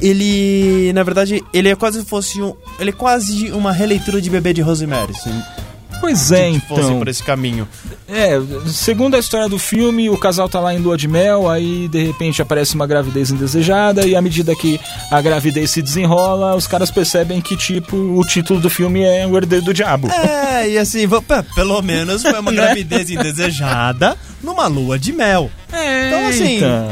Ele, 0.00 0.92
na 0.92 1.02
verdade, 1.02 1.42
ele 1.52 1.68
é 1.68 1.74
quase 1.74 2.04
fosse 2.04 2.40
um, 2.40 2.54
ele 2.78 2.90
é 2.90 2.92
quase 2.92 3.50
uma 3.50 3.72
releitura 3.72 4.20
de 4.20 4.30
Bebê 4.30 4.52
de 4.52 4.60
Rosemary, 4.60 5.12
assim, 5.12 5.42
Pois 6.00 6.30
é, 6.32 6.52
se 6.52 6.60
fosse 6.60 6.82
então. 6.82 6.98
por 6.98 7.08
esse 7.08 7.22
caminho. 7.22 7.68
É, 8.08 8.40
segundo 8.66 9.16
a 9.16 9.18
história 9.18 9.48
do 9.48 9.58
filme, 9.58 10.08
o 10.08 10.16
casal 10.16 10.48
tá 10.48 10.60
lá 10.60 10.74
em 10.74 10.78
lua 10.78 10.96
de 10.96 11.08
mel, 11.08 11.48
aí 11.48 11.88
de 11.88 12.04
repente 12.04 12.40
aparece 12.40 12.74
uma 12.74 12.86
gravidez 12.86 13.30
indesejada, 13.30 14.06
e 14.06 14.16
à 14.16 14.22
medida 14.22 14.54
que 14.54 14.80
a 15.10 15.20
gravidez 15.20 15.70
se 15.70 15.82
desenrola, 15.82 16.54
os 16.54 16.66
caras 16.66 16.90
percebem 16.90 17.40
que, 17.40 17.56
tipo, 17.56 17.96
o 17.96 18.24
título 18.24 18.60
do 18.60 18.70
filme 18.70 19.02
é 19.02 19.26
O 19.26 19.36
Herdeiro 19.36 19.64
do 19.64 19.74
Diabo. 19.74 20.08
É, 20.10 20.70
e 20.70 20.78
assim, 20.78 21.06
pelo 21.54 21.82
menos 21.82 22.22
foi 22.22 22.38
uma 22.38 22.52
gravidez 22.52 23.10
indesejada 23.10 24.16
numa 24.42 24.66
lua 24.66 24.98
de 24.98 25.12
mel. 25.12 25.50
É, 25.72 26.08
Então, 26.08 26.26
assim, 26.28 26.56
então. 26.56 26.88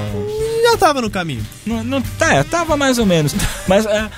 já 0.63 0.77
tava 0.77 1.01
no 1.01 1.11
caminho. 1.11 1.45
Não, 1.65 1.83
não, 1.83 2.03
é, 2.21 2.43
tava 2.43 2.77
mais 2.77 2.99
ou 2.99 3.07
menos. 3.07 3.35
Mas 3.67 3.87
é, 3.87 4.09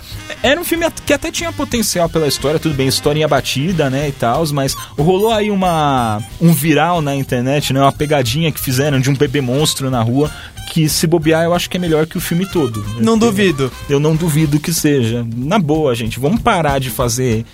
era 0.42 0.60
um 0.60 0.64
filme 0.64 0.86
que 1.04 1.12
até 1.12 1.30
tinha 1.30 1.52
potencial 1.52 2.08
pela 2.08 2.26
história, 2.26 2.58
tudo 2.58 2.74
bem, 2.74 2.88
historinha 2.88 3.26
batida, 3.28 3.88
né, 3.90 4.08
e 4.08 4.12
tal, 4.12 4.46
mas 4.52 4.74
rolou 4.98 5.32
aí 5.32 5.50
uma 5.50 6.22
um 6.40 6.52
viral 6.52 7.00
na 7.02 7.14
internet, 7.14 7.72
né, 7.72 7.80
uma 7.80 7.92
pegadinha 7.92 8.50
que 8.52 8.60
fizeram 8.60 9.00
de 9.00 9.10
um 9.10 9.14
bebê 9.14 9.40
monstro 9.40 9.90
na 9.90 10.02
rua, 10.02 10.30
que 10.72 10.88
se 10.88 11.06
bobear 11.06 11.44
eu 11.44 11.54
acho 11.54 11.68
que 11.70 11.76
é 11.76 11.80
melhor 11.80 12.06
que 12.06 12.18
o 12.18 12.20
filme 12.20 12.44
todo. 12.46 12.84
Não 13.00 13.14
Eu- 13.14 13.18
duvido. 13.18 13.72
Eu 13.88 13.98
não 13.98 14.14
duvido 14.14 14.60
que 14.60 14.72
seja. 14.72 15.26
Na 15.36 15.58
boa, 15.58 15.94
gente, 15.94 16.20
vamos 16.20 16.40
parar 16.40 16.78
de 16.78 16.90
fazer, 16.90 17.44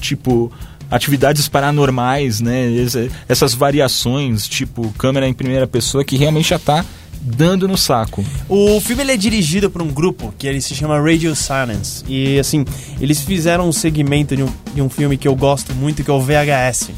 tipo, 0.00 0.50
atividades 0.90 1.48
paranormais, 1.48 2.40
né, 2.40 2.66
essas 3.28 3.54
variações, 3.54 4.46
tipo, 4.48 4.92
câmera 4.98 5.26
em 5.28 5.32
primeira 5.34 5.66
pessoa, 5.66 6.04
que 6.04 6.16
realmente 6.16 6.48
já 6.50 6.58
tá 6.58 6.84
dando 7.22 7.68
no 7.68 7.78
saco. 7.78 8.24
O 8.48 8.80
filme 8.80 9.02
ele 9.02 9.12
é 9.12 9.16
dirigido 9.16 9.70
por 9.70 9.80
um 9.80 9.88
grupo 9.88 10.34
que 10.36 10.46
ele 10.46 10.60
se 10.60 10.74
chama 10.74 11.00
Radio 11.00 11.34
Silence. 11.36 12.04
E 12.08 12.38
assim, 12.38 12.64
eles 13.00 13.20
fizeram 13.20 13.68
um 13.68 13.72
segmento 13.72 14.36
de 14.36 14.42
um, 14.42 14.48
de 14.74 14.82
um 14.82 14.88
filme 14.88 15.16
que 15.16 15.28
eu 15.28 15.34
gosto 15.34 15.74
muito, 15.74 16.02
que 16.02 16.10
é 16.10 16.14
o 16.14 16.20
VHS. 16.20 16.90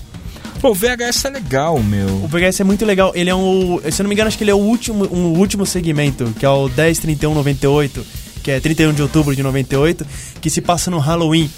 Pô, 0.60 0.70
o 0.70 0.74
VHS 0.74 1.26
é 1.26 1.30
legal, 1.30 1.78
meu. 1.82 2.06
O 2.06 2.28
VHS 2.28 2.60
é 2.60 2.64
muito 2.64 2.86
legal. 2.86 3.12
Ele 3.14 3.28
é 3.28 3.34
um. 3.34 3.80
Se 3.90 4.00
eu 4.00 4.04
não 4.04 4.08
me 4.08 4.14
engano, 4.14 4.28
acho 4.28 4.38
que 4.38 4.44
ele 4.44 4.50
é 4.50 4.54
o 4.54 4.58
último, 4.58 5.04
um 5.12 5.38
último 5.38 5.66
segmento, 5.66 6.32
que 6.38 6.46
é 6.46 6.48
o 6.48 6.68
103198, 6.68 8.06
que 8.42 8.50
é 8.50 8.60
31 8.60 8.94
de 8.94 9.02
outubro 9.02 9.36
de 9.36 9.42
98, 9.42 10.06
que 10.40 10.48
se 10.48 10.62
passa 10.62 10.90
no 10.90 10.98
Halloween. 10.98 11.50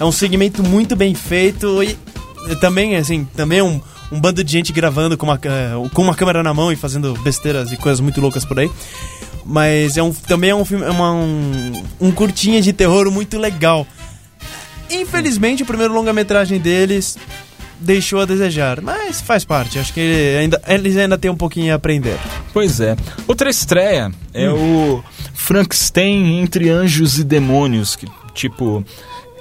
É 0.00 0.04
um 0.04 0.10
segmento 0.10 0.62
muito 0.62 0.96
bem 0.96 1.14
feito 1.14 1.82
e 1.82 1.96
e 2.48 2.56
também, 2.56 2.96
assim, 2.96 3.26
também 3.36 3.60
é 3.60 3.62
um, 3.62 3.80
um 4.14 4.20
bando 4.20 4.44
de 4.44 4.52
gente 4.52 4.72
gravando 4.72 5.18
com 5.18 5.26
uma, 5.26 5.40
eh, 5.42 5.72
com 5.92 6.02
uma 6.02 6.14
câmera 6.14 6.40
na 6.40 6.54
mão 6.54 6.70
e 6.70 6.76
fazendo 6.76 7.14
besteiras 7.24 7.72
e 7.72 7.76
coisas 7.76 7.98
muito 7.98 8.20
loucas 8.20 8.44
por 8.44 8.60
aí. 8.60 8.70
Mas 9.44 9.96
é 9.96 10.02
um, 10.02 10.12
também 10.12 10.50
é 10.50 10.54
um 10.54 10.64
filme, 10.64 10.84
é 10.84 10.90
uma, 10.90 11.12
um, 11.12 11.72
um 12.00 12.12
curtinha 12.12 12.62
de 12.62 12.72
terror 12.72 13.10
muito 13.10 13.36
legal. 13.38 13.84
Infelizmente, 14.88 15.64
o 15.64 15.66
primeiro 15.66 15.92
longa-metragem 15.92 16.60
deles 16.60 17.18
deixou 17.80 18.20
a 18.20 18.24
desejar, 18.24 18.80
mas 18.80 19.20
faz 19.20 19.44
parte. 19.44 19.80
Acho 19.80 19.92
que 19.92 19.98
ele 19.98 20.38
ainda, 20.38 20.62
eles 20.68 20.96
ainda 20.96 21.18
têm 21.18 21.30
um 21.30 21.36
pouquinho 21.36 21.72
a 21.72 21.76
aprender. 21.76 22.16
Pois 22.52 22.80
é. 22.80 22.96
Outra 23.26 23.50
estreia 23.50 24.12
é 24.32 24.48
o 24.48 25.02
Frankenstein 25.34 26.40
entre 26.40 26.70
Anjos 26.70 27.18
e 27.18 27.24
Demônios, 27.24 27.96
que, 27.96 28.06
tipo, 28.32 28.84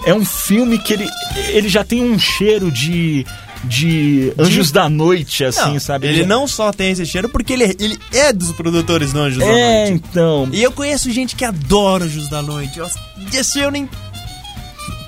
é 0.03 0.13
um 0.13 0.25
filme 0.25 0.79
que 0.79 0.93
ele, 0.93 1.07
ele 1.49 1.69
já 1.69 1.83
tem 1.83 2.03
um 2.03 2.17
cheiro 2.17 2.71
de 2.71 3.23
de 3.63 4.33
Anjos 4.37 4.71
da 4.71 4.89
Noite, 4.89 5.43
assim, 5.45 5.73
Não, 5.73 5.79
sabe? 5.79 6.07
Ele 6.07 6.25
não 6.25 6.47
só 6.47 6.71
tem 6.71 6.91
esse 6.91 7.05
cheiro, 7.05 7.29
porque 7.29 7.53
ele, 7.53 7.63
ele 7.79 7.97
é 8.11 8.33
dos 8.33 8.51
produtores 8.51 9.13
do 9.13 9.19
Anjos 9.19 9.39
da 9.39 9.45
É, 9.45 9.89
Noite. 9.89 10.03
então, 10.09 10.49
E 10.51 10.61
eu 10.61 10.71
conheço 10.71 11.09
gente 11.11 11.35
que 11.35 11.45
adora 11.45 12.03
Anjos 12.05 12.27
da 12.29 12.41
Noite. 12.41 12.77
Eu, 12.79 12.89
esse 13.33 13.59
eu 13.59 13.71
nem. 13.71 13.89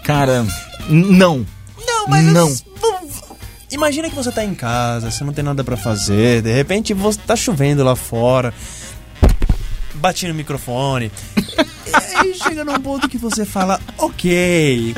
cara, 0.04 0.46
não. 0.90 1.46
Não, 1.86 2.08
mas. 2.08 2.24
Não. 2.26 2.54
Imagina 3.72 4.10
que 4.10 4.16
você 4.16 4.32
tá 4.32 4.44
em 4.46 4.54
casa, 4.56 5.12
você 5.12 5.24
não 5.24 5.34
tem 5.34 5.44
nada 5.44 5.62
pra 5.64 5.76
fazer, 5.76 6.42
de 6.42 6.52
repente 6.54 6.94
você 6.94 7.20
tá 7.26 7.36
chovendo 7.36 7.84
lá 7.84 7.94
fora, 7.96 8.54
bate 9.96 10.26
no 10.28 10.34
microfone. 10.34 11.12
e 11.36 12.18
aí 12.18 12.34
chega 12.36 12.64
num 12.64 12.80
ponto 12.80 13.10
que 13.10 13.18
você 13.18 13.44
fala, 13.44 13.82
ok. 13.98 14.96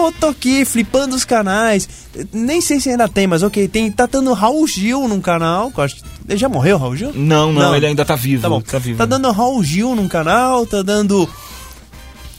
Vou 0.00 0.12
tô 0.12 0.26
aqui 0.28 0.64
flipando 0.64 1.16
os 1.16 1.24
canais. 1.24 1.88
Nem 2.32 2.60
sei 2.60 2.78
se 2.78 2.88
ainda 2.88 3.08
tem, 3.08 3.26
mas 3.26 3.42
ok, 3.42 3.66
tem. 3.68 3.90
Tá 3.90 4.06
dando 4.06 4.32
Raul 4.32 4.66
Gil 4.66 5.08
num 5.08 5.20
canal. 5.20 5.70
que 5.72 5.78
eu 5.80 5.84
acho 5.84 5.96
Ele 6.28 6.38
já 6.38 6.48
morreu, 6.48 6.78
Raul 6.78 6.94
Gil? 6.96 7.12
Não, 7.14 7.52
não, 7.52 7.62
Não. 7.62 7.74
ele 7.76 7.86
ainda 7.86 8.04
tá 8.04 8.14
vivo. 8.14 8.42
Tá 8.42 8.48
bom. 8.48 8.60
Tá 8.60 8.78
vivo. 8.78 8.96
Tá 8.98 9.04
dando 9.06 9.30
Raul 9.32 9.62
Gil 9.64 9.96
num 9.96 10.06
canal, 10.08 10.64
tá 10.66 10.82
dando. 10.82 11.28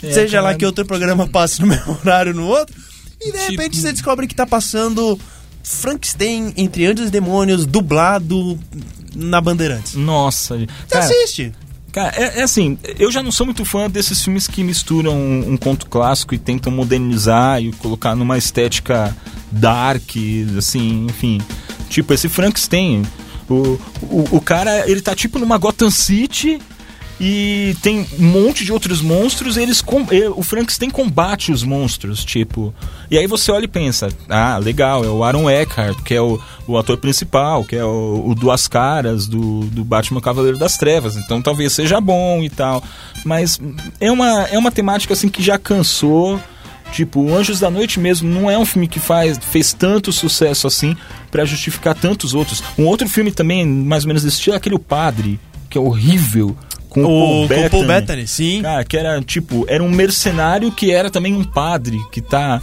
É, 0.02 0.14
seja 0.14 0.40
lá 0.40 0.50
cara, 0.50 0.58
que 0.60 0.66
outro 0.66 0.86
programa 0.86 1.28
passe 1.28 1.60
no 1.60 1.68
mesmo 1.68 1.98
horário 2.02 2.34
no 2.34 2.48
outro. 2.48 2.74
E 3.20 3.26
de 3.26 3.32
Tipo- 3.38 3.52
repente 3.52 3.78
você 3.78 3.92
descobre 3.92 4.26
que 4.28 4.34
tá 4.36 4.46
passando 4.46 5.20
Frankenstein 5.62 6.54
entre 6.56 6.86
Anjos 6.86 7.08
e 7.10 7.12
Demônios, 7.12 7.66
dublado 7.66 8.58
na 9.14 9.42
Bandeirantes. 9.42 9.96
Nossa, 9.96 10.58
Você 10.58 10.68
cara, 10.90 11.04
assiste? 11.06 11.52
Cara, 11.92 12.14
é, 12.16 12.40
é 12.40 12.44
assim, 12.44 12.78
eu 12.98 13.12
já 13.12 13.24
não 13.24 13.32
sou 13.32 13.46
muito 13.46 13.66
fã 13.66 13.90
desses 13.90 14.24
filmes 14.24 14.48
que 14.48 14.64
misturam 14.64 15.16
um, 15.16 15.54
um 15.54 15.58
conto 15.58 15.88
clássico 15.88 16.36
e 16.36 16.38
tentam 16.38 16.72
modernizar 16.72 17.62
e 17.62 17.72
colocar 17.74 18.16
numa 18.16 18.38
estética 18.38 19.16
dark, 19.52 20.10
assim, 20.58 21.08
enfim. 21.10 21.42
Tipo, 21.90 22.14
esse 22.14 22.30
Frankenstein, 22.30 23.04
o, 23.50 23.80
o, 24.04 24.38
o 24.38 24.42
cara, 24.42 24.90
ele 24.90 25.02
tá 25.02 25.16
tipo 25.16 25.40
numa 25.40 25.58
Gotham 25.58 25.90
City 25.90 26.60
e 27.20 27.76
tem 27.82 28.08
um 28.18 28.26
monte 28.26 28.64
de 28.64 28.72
outros 28.72 29.02
monstros 29.02 29.58
eles 29.58 29.82
com, 29.82 30.06
o 30.36 30.42
Frankenstein 30.42 30.90
combate 30.90 31.52
os 31.52 31.64
monstros, 31.64 32.24
tipo. 32.24 32.74
E 33.12 33.18
aí 33.18 33.28
você 33.28 33.52
olha 33.52 33.66
e 33.66 33.68
pensa, 33.68 34.10
ah, 34.30 34.58
legal, 34.58 35.04
é 35.04 35.10
o 35.10 35.24
Aaron 35.24 35.50
Eckhart, 35.50 36.02
que 36.04 36.14
é 36.14 36.22
o, 36.22 36.40
o 36.66 36.78
ator 36.78 36.98
principal, 36.98 37.66
que 37.66 37.76
é 37.76 37.84
o, 37.84 38.24
o 38.26 38.36
Duas 38.36 38.70
Caras 38.70 39.28
do, 39.28 39.62
do 39.66 39.84
Batman 39.84 40.22
Cavaleiro 40.22 40.58
das 40.58 40.78
Trevas, 40.78 41.18
então 41.18 41.42
talvez 41.42 41.74
seja 41.74 42.00
bom 42.00 42.42
e 42.42 42.50
tal. 42.50 42.82
Mas 43.26 43.60
é 44.00 44.10
uma, 44.10 44.44
é 44.44 44.58
uma 44.58 44.72
temática 44.72 45.14
assim 45.14 45.28
que 45.28 45.44
já 45.44 45.58
cansou. 45.58 46.40
Tipo, 46.92 47.36
Anjos 47.36 47.60
da 47.60 47.70
Noite 47.70 48.00
mesmo 48.00 48.28
não 48.28 48.50
é 48.50 48.58
um 48.58 48.66
filme 48.66 48.88
que 48.88 49.00
faz, 49.00 49.38
fez 49.38 49.74
tanto 49.74 50.12
sucesso 50.12 50.66
assim 50.66 50.98
pra 51.30 51.46
justificar 51.46 51.94
tantos 51.94 52.34
outros. 52.34 52.64
Um 52.80 52.86
outro 52.86 53.08
filme 53.08 53.32
também, 53.32 53.64
mais 53.64 54.06
ou 54.06 54.08
menos 54.08 54.24
desse 54.24 54.38
estilo, 54.38 54.56
é 54.56 54.58
aquele 54.58 54.74
O 54.74 54.80
Padre, 54.80 55.40
que 55.70 55.78
é 55.78 55.82
horrível. 55.82 56.58
Com 56.90 57.02
o, 57.02 57.06
Paul 57.06 57.44
O, 57.46 57.48
com 57.48 57.66
o 57.66 57.70
Paul 57.70 57.86
Bettany. 57.86 58.28
Sim. 58.28 58.62
Cara, 58.64 58.84
que 58.84 58.98
era 58.98 59.22
tipo, 59.22 59.64
era 59.68 59.84
um 59.84 59.90
mercenário 59.90 60.72
que 60.72 60.92
era 60.92 61.10
também 61.12 61.34
um 61.36 61.44
padre 61.44 61.98
que 62.12 62.20
tá. 62.22 62.60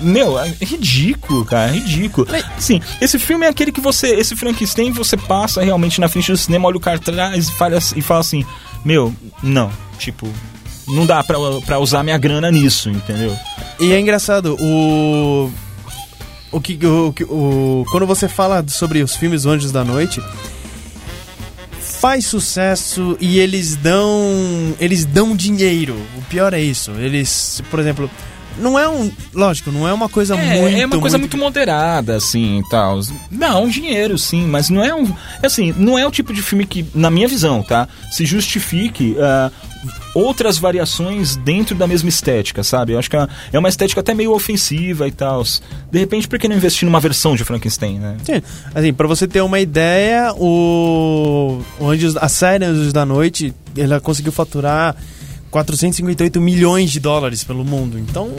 Meu, 0.00 0.38
é 0.38 0.48
ridículo, 0.60 1.44
cara, 1.44 1.70
é 1.70 1.74
ridículo. 1.74 2.26
Sim, 2.58 2.80
esse 3.00 3.18
filme 3.18 3.46
é 3.46 3.48
aquele 3.48 3.70
que 3.70 3.80
você. 3.80 4.08
Esse 4.08 4.34
Frankenstein 4.34 4.90
você 4.90 5.16
passa 5.16 5.62
realmente 5.62 6.00
na 6.00 6.08
frente 6.08 6.30
do 6.32 6.36
cinema, 6.36 6.66
olha 6.68 6.76
o 6.76 6.80
cartaz 6.80 7.48
e 7.48 7.52
fala, 7.52 7.78
e 7.96 8.02
fala 8.02 8.20
assim: 8.20 8.44
Meu, 8.84 9.14
não, 9.42 9.70
tipo, 9.98 10.28
não 10.88 11.06
dá 11.06 11.22
pra, 11.22 11.36
pra 11.64 11.78
usar 11.78 12.02
minha 12.02 12.18
grana 12.18 12.50
nisso, 12.50 12.90
entendeu? 12.90 13.36
E 13.78 13.92
é 13.92 14.00
engraçado, 14.00 14.56
o. 14.60 15.50
O 16.50 16.60
que, 16.60 16.78
o, 16.86 17.12
que- 17.14 17.24
o, 17.24 17.86
quando 17.90 18.06
você 18.06 18.28
fala 18.28 18.62
sobre 18.68 19.02
os 19.02 19.16
filmes 19.16 19.46
Anjos 19.46 19.72
da 19.72 19.82
Noite, 19.82 20.20
faz 22.02 22.26
sucesso 22.26 23.16
e 23.20 23.38
eles 23.38 23.76
dão 23.76 24.74
eles 24.80 25.04
dão 25.04 25.36
dinheiro. 25.36 25.94
O 26.18 26.22
pior 26.22 26.52
é 26.52 26.60
isso. 26.60 26.90
Eles, 26.98 27.62
por 27.70 27.78
exemplo, 27.78 28.10
não 28.58 28.76
é 28.76 28.88
um, 28.88 29.08
lógico, 29.32 29.70
não 29.70 29.86
é 29.86 29.92
uma 29.92 30.08
coisa 30.08 30.34
É, 30.34 30.60
muito 30.60 30.80
é 30.80 30.86
uma 30.86 30.98
coisa 30.98 31.16
muito, 31.16 31.36
moderada, 31.36 32.16
assim, 32.16 32.58
e 32.58 32.68
tal. 32.68 32.98
Não, 33.30 33.68
dinheiro, 33.68 34.18
sim, 34.18 34.44
mas 34.48 34.68
não 34.68 34.82
é 34.82 34.92
um... 34.92 35.14
Assim, 35.44 35.72
não 35.78 35.96
é 35.96 36.04
o 36.04 36.10
tipo 36.10 36.34
de 36.34 36.42
filme 36.42 36.66
que, 36.66 36.84
na 36.92 37.08
minha 37.08 37.28
visão, 37.28 37.62
tá? 37.62 37.88
Se 38.10 38.26
justifique 38.26 39.14
ah, 39.20 39.52
outras 40.14 40.58
variações 40.58 41.36
dentro 41.36 41.74
da 41.74 41.86
mesma 41.86 42.08
estética, 42.08 42.62
sabe? 42.62 42.92
Eu 42.92 42.98
acho 42.98 43.08
que 43.10 43.16
é 43.16 43.26
é 43.52 43.58
uma 43.58 43.68
estética 43.68 44.00
até 44.00 44.12
meio 44.14 44.32
ofensiva 44.32 45.08
e 45.08 45.12
tal. 45.12 45.42
De 45.90 45.98
repente, 45.98 46.28
por 46.28 46.38
que 46.38 46.48
não 46.48 46.56
investir 46.56 46.84
numa 46.86 47.00
versão 47.00 47.34
de 47.34 47.44
Frankenstein, 47.44 47.98
né? 47.98 48.16
Sim, 48.24 48.42
assim, 48.74 48.92
pra 48.92 49.06
você 49.06 49.26
ter 49.26 49.40
uma 49.40 49.58
ideia, 49.60 50.32
o, 50.34 51.60
o 51.80 51.88
Anjos, 51.88 52.16
a 52.16 52.28
série 52.28 52.64
Anjos 52.64 52.92
da 52.92 53.04
Noite, 53.06 53.54
ela 53.76 54.00
conseguiu 54.00 54.32
faturar 54.32 54.94
458 55.50 56.40
milhões 56.40 56.90
de 56.90 56.98
dólares 57.00 57.44
pelo 57.44 57.64
mundo. 57.64 57.98
Então, 57.98 58.30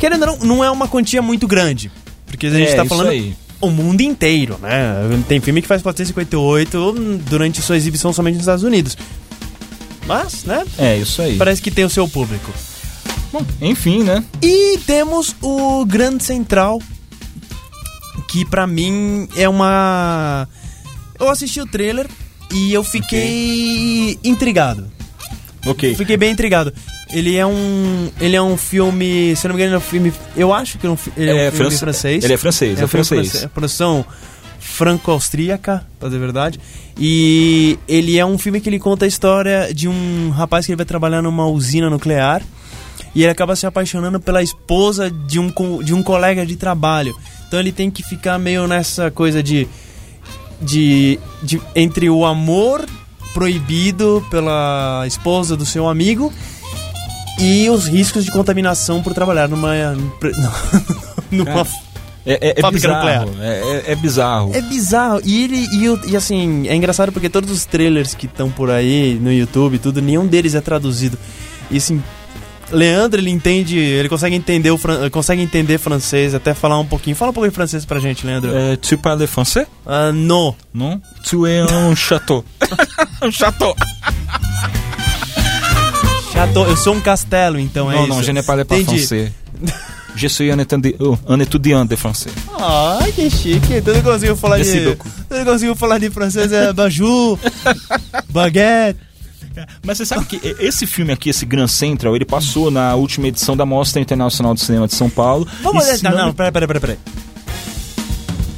querendo 0.00 0.22
ou 0.22 0.26
não, 0.38 0.38
não 0.56 0.64
é 0.64 0.70
uma 0.70 0.88
quantia 0.88 1.20
muito 1.22 1.46
grande. 1.46 1.90
Porque 2.26 2.46
a 2.46 2.50
gente 2.50 2.70
É, 2.72 2.76
tá 2.76 2.84
falando 2.84 3.08
aí. 3.08 3.34
o 3.60 3.70
mundo 3.70 4.00
inteiro, 4.02 4.58
né? 4.60 4.94
Tem 5.28 5.40
filme 5.40 5.60
que 5.62 5.68
faz 5.68 5.82
458 5.82 7.20
durante 7.28 7.60
sua 7.62 7.76
exibição 7.76 8.12
somente 8.12 8.34
nos 8.34 8.42
Estados 8.42 8.64
Unidos. 8.64 8.96
Mas, 10.08 10.44
né? 10.44 10.64
É, 10.78 10.96
isso 10.96 11.20
aí. 11.22 11.36
Parece 11.36 11.60
que 11.62 11.70
tem 11.70 11.84
o 11.84 11.90
seu 11.90 12.08
público. 12.08 12.50
Bom, 13.30 13.44
enfim, 13.60 14.02
né? 14.02 14.24
E 14.42 14.78
temos 14.86 15.36
o 15.42 15.84
Grande 15.84 16.24
Central, 16.24 16.80
que 18.28 18.44
pra 18.44 18.66
mim 18.66 19.28
é 19.36 19.46
uma. 19.48 20.48
Eu 21.20 21.28
assisti 21.28 21.60
o 21.60 21.66
trailer 21.66 22.06
e 22.50 22.72
eu 22.72 22.82
fiquei 22.82 24.18
intrigado. 24.24 24.90
Ok. 25.66 25.94
Fiquei 25.94 26.16
bem 26.16 26.30
intrigado. 26.32 26.72
Ele 27.10 27.36
é 27.36 27.44
um. 27.46 28.10
Ele 28.18 28.34
é 28.34 28.40
um 28.40 28.56
filme. 28.56 29.34
Se 29.36 29.46
não 29.46 29.54
me 29.54 29.60
engano, 29.60 29.76
é 29.76 29.78
um 29.78 29.82
filme. 29.82 30.12
Eu 30.34 30.52
acho 30.54 30.78
que 30.78 30.86
é 30.86 30.90
um, 30.90 30.96
ele 31.16 31.30
é 31.30 31.34
um 31.34 31.38
É 31.38 31.50
filme 31.50 31.76
francês. 31.76 32.24
ele 32.24 32.32
é 32.32 32.36
francês, 32.38 32.72
é 32.80 32.86
filme 32.86 33.04
francês. 33.04 33.46
Produção 33.52 34.06
franco-austríaca, 34.68 35.84
pra 35.98 36.08
dizer 36.08 36.18
a 36.18 36.20
verdade. 36.20 36.60
E 36.96 37.78
ele 37.88 38.18
é 38.18 38.24
um 38.24 38.38
filme 38.38 38.60
que 38.60 38.68
ele 38.68 38.78
conta 38.78 39.04
a 39.04 39.08
história 39.08 39.72
de 39.72 39.88
um 39.88 40.30
rapaz 40.30 40.66
que 40.66 40.72
ele 40.72 40.76
vai 40.76 40.86
trabalhar 40.86 41.22
numa 41.22 41.46
usina 41.46 41.90
nuclear. 41.90 42.42
E 43.14 43.22
ele 43.22 43.32
acaba 43.32 43.56
se 43.56 43.66
apaixonando 43.66 44.20
pela 44.20 44.42
esposa 44.42 45.10
de 45.10 45.38
um, 45.38 45.52
de 45.82 45.94
um 45.94 46.02
colega 46.02 46.44
de 46.44 46.56
trabalho. 46.56 47.16
Então 47.46 47.58
ele 47.58 47.72
tem 47.72 47.90
que 47.90 48.02
ficar 48.02 48.38
meio 48.38 48.66
nessa 48.66 49.10
coisa 49.10 49.42
de. 49.42 49.66
de, 50.60 51.18
de 51.42 51.60
entre 51.74 52.10
o 52.10 52.24
amor 52.24 52.84
proibido 53.32 54.24
pela 54.30 55.04
esposa 55.06 55.56
do 55.56 55.64
seu 55.64 55.88
amigo 55.88 56.32
e 57.38 57.70
os 57.70 57.86
riscos 57.86 58.24
de 58.24 58.30
contaminação 58.30 59.02
por 59.02 59.14
trabalhar 59.14 59.48
numa. 59.48 59.72
numa 61.30 61.44
Cara, 61.44 61.87
É, 62.26 62.48
é, 62.48 62.54
é 62.58 62.60
Fábrica 62.60 62.88
bizarro. 62.88 63.30
É, 63.40 63.48
é- 63.48 63.92
é 63.92 63.94
bizarro. 63.96 64.50
é 64.54 64.60
bizarro. 64.60 65.20
E 65.24 65.44
ele. 65.44 65.66
E, 65.72 66.10
e 66.12 66.16
assim, 66.16 66.68
é 66.68 66.74
engraçado 66.74 67.10
porque 67.12 67.28
todos 67.28 67.50
os 67.50 67.64
trailers 67.64 68.14
que 68.14 68.26
estão 68.26 68.50
por 68.50 68.70
aí 68.70 69.14
no 69.20 69.32
YouTube 69.32 69.78
tudo, 69.78 70.02
nenhum 70.02 70.26
deles 70.26 70.54
é 70.54 70.60
traduzido. 70.60 71.18
E 71.70 71.76
assim. 71.78 72.02
Leandro, 72.70 73.18
ele 73.18 73.30
entende. 73.30 73.78
Ele 73.78 74.10
consegue 74.10 74.36
entender 74.36 74.70
o 74.70 74.76
fran- 74.76 75.08
consegue 75.08 75.40
entender 75.40 75.78
francês, 75.78 76.34
até 76.34 76.52
falar 76.52 76.78
um 76.78 76.84
pouquinho. 76.84 77.16
Fala 77.16 77.30
um 77.30 77.34
pouco 77.34 77.48
de 77.48 77.54
francês 77.54 77.86
pra 77.86 77.98
gente, 77.98 78.26
Leandro. 78.26 78.54
É, 78.54 78.76
tu 78.76 78.98
parles 78.98 79.30
français? 79.30 79.66
Ah, 79.86 80.12
não. 80.12 80.54
Non? 80.74 81.00
Tu 81.24 81.46
es 81.46 81.66
un 81.72 81.96
château. 81.96 82.44
un 83.22 83.30
château. 83.32 83.74
Chateau, 86.30 86.66
eu 86.66 86.76
sou 86.76 86.94
um 86.94 87.00
castelo, 87.00 87.58
então 87.58 87.90
é 87.90 87.94
non, 87.96 88.02
isso. 88.02 88.08
non, 88.14 88.22
je 88.22 88.32
ne 88.34 88.42
parle 88.42 88.64
pas 88.66 88.78
Entendi. 88.78 89.00
français. 89.06 89.32
Je 90.18 90.26
suis 90.28 90.50
un, 90.50 90.58
oh, 90.98 91.16
étudiant 91.40 91.84
de 91.84 91.94
français. 91.94 92.30
Ai, 92.58 93.12
que 93.12 93.30
chique. 93.30 93.80
Tu 93.84 93.90
não 93.92 94.02
conseguiu 94.02 94.34
falar 94.36 94.56
Merci 94.56 94.80
de. 94.80 94.84
beaucoup. 94.86 95.08
Tu 95.28 95.34
não 95.36 95.44
conseguiu 95.44 95.76
falar 95.76 95.98
de 95.98 96.10
francês, 96.10 96.50
é 96.50 96.72
baju, 96.72 97.38
baguette. 98.28 98.98
Mas 99.84 99.98
você 99.98 100.06
sabe 100.06 100.24
que 100.26 100.40
esse 100.58 100.86
filme 100.86 101.12
aqui, 101.12 101.30
esse 101.30 101.46
Grand 101.46 101.68
Central, 101.68 102.16
ele 102.16 102.24
passou 102.24 102.68
na 102.70 102.94
última 102.96 103.28
edição 103.28 103.56
da 103.56 103.64
Mostra 103.64 104.00
Internacional 104.02 104.54
de 104.54 104.60
Cinema 104.60 104.86
de 104.88 104.94
São 104.94 105.08
Paulo. 105.08 105.46
Vamos 105.62 105.86
E 105.86 105.90
olhar. 105.92 106.12
Não, 106.12 106.26
não, 106.26 106.32
peraí, 106.32 106.52
peraí, 106.52 106.80
peraí. 106.80 106.98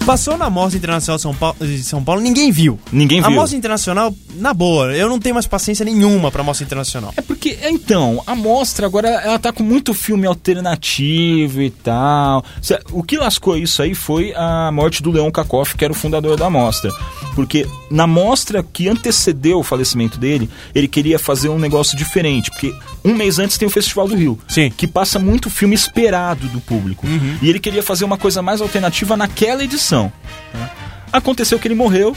Passou 0.07 0.37
na 0.37 0.51
Mostra 0.51 0.77
Internacional 0.79 1.17
de 1.17 1.23
São 1.23 1.35
Paulo, 1.35 1.57
de 1.61 1.83
São 1.85 2.03
Paulo 2.03 2.21
ninguém 2.21 2.51
viu. 2.51 2.81
Ninguém 2.91 3.21
A 3.21 3.29
viu. 3.29 3.37
Mostra 3.37 3.57
Internacional, 3.57 4.13
na 4.37 4.53
boa, 4.53 4.93
eu 4.97 5.09
não 5.09 5.21
tenho 5.21 5.35
mais 5.35 5.47
paciência 5.47 5.85
nenhuma 5.85 6.31
pra 6.33 6.43
Mostra 6.43 6.65
Internacional. 6.65 7.13
É 7.17 7.23
porque, 7.23 7.59
então, 7.63 8.23
a 8.27 8.35
mostra 8.35 8.87
agora 8.87 9.09
ela 9.09 9.39
tá 9.39 9.53
com 9.53 9.63
muito 9.63 9.95
filme 9.95 10.27
alternativo 10.27 11.63
e 11.63 11.71
tal. 11.71 12.45
O 12.93 13.03
que 13.03 13.17
lascou 13.19 13.57
isso 13.57 13.83
aí 13.83 13.95
foi 13.95 14.33
a 14.35 14.71
morte 14.73 15.03
do 15.03 15.11
Leon 15.13 15.31
Kakoff, 15.31 15.77
que 15.77 15.85
era 15.85 15.93
o 15.93 15.97
fundador 15.97 16.37
da 16.37 16.49
mostra. 16.51 16.91
Porque 17.35 17.67
na 17.91 18.07
mostra 18.07 18.63
que 18.63 18.89
antecedeu 18.89 19.61
o 19.61 19.63
falecimento 19.63 20.19
dele, 20.19 20.51
ele 20.75 20.89
queria 20.89 21.19
fazer 21.19 21.49
um 21.49 21.59
negócio 21.59 21.97
diferente. 21.97 22.51
Porque 22.51 22.75
um 23.05 23.15
mês 23.15 23.39
antes 23.39 23.57
tem 23.57 23.69
o 23.69 23.71
Festival 23.71 24.09
do 24.09 24.17
Rio, 24.17 24.39
Sim. 24.49 24.71
que 24.77 24.87
passa 24.87 25.19
muito 25.19 25.49
filme 25.49 25.75
esperado 25.75 26.49
do 26.49 26.61
público. 26.61 27.07
E 27.41 27.49
ele 27.49 27.61
queria 27.61 27.83
fazer 27.83 28.05
uma 28.05 28.19
coisa 28.19 28.43
mais 28.43 28.61
alternativa 28.61 29.17
naquela 29.17 29.63
edição. 29.63 30.00
Né? 30.05 30.71
Aconteceu 31.13 31.59
que 31.59 31.67
ele 31.67 31.75
morreu, 31.75 32.17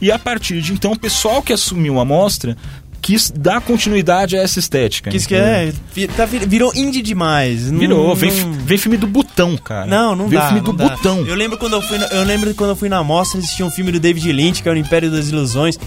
e 0.00 0.10
a 0.10 0.18
partir 0.18 0.60
de 0.60 0.72
então, 0.72 0.92
o 0.92 0.98
pessoal 0.98 1.40
que 1.42 1.52
assumiu 1.52 2.00
a 2.00 2.04
mostra 2.04 2.56
quis 3.00 3.32
dar 3.36 3.60
continuidade 3.60 4.36
a 4.36 4.42
essa 4.42 4.58
estética. 4.60 5.10
Que 5.10 5.16
isso 5.16 5.26
que 5.26 5.34
é. 5.34 5.72
tá 6.16 6.24
vir- 6.24 6.46
virou 6.48 6.72
indie 6.74 7.02
demais. 7.02 7.70
Não- 7.70 7.78
Virou, 7.80 8.14
vem, 8.14 8.30
não- 8.32 8.52
vem 8.52 8.78
filme 8.78 8.96
do 8.96 9.06
Butão, 9.08 9.56
cara. 9.56 9.86
Não, 9.86 10.14
não 10.14 10.28
vem 10.28 10.38
dá. 10.38 10.46
filme 10.46 10.60
não 10.60 10.72
do 10.72 10.76
dá. 10.76 10.88
Butão. 10.90 11.26
Eu 11.26 11.34
lembro 11.34 11.58
quando 11.58 11.72
eu 11.74 11.82
fui, 11.82 11.98
na, 11.98 12.06
eu 12.06 12.22
lembro 12.24 12.54
quando 12.54 12.70
eu 12.70 12.76
fui 12.76 12.88
na 12.88 13.02
mostra, 13.02 13.38
existia 13.40 13.66
um 13.66 13.70
filme 13.72 13.90
do 13.90 13.98
David 13.98 14.30
Lynch, 14.32 14.62
que 14.62 14.68
era 14.68 14.76
o 14.76 14.80
Império 14.80 15.10
das 15.10 15.28
Ilusões, 15.30 15.78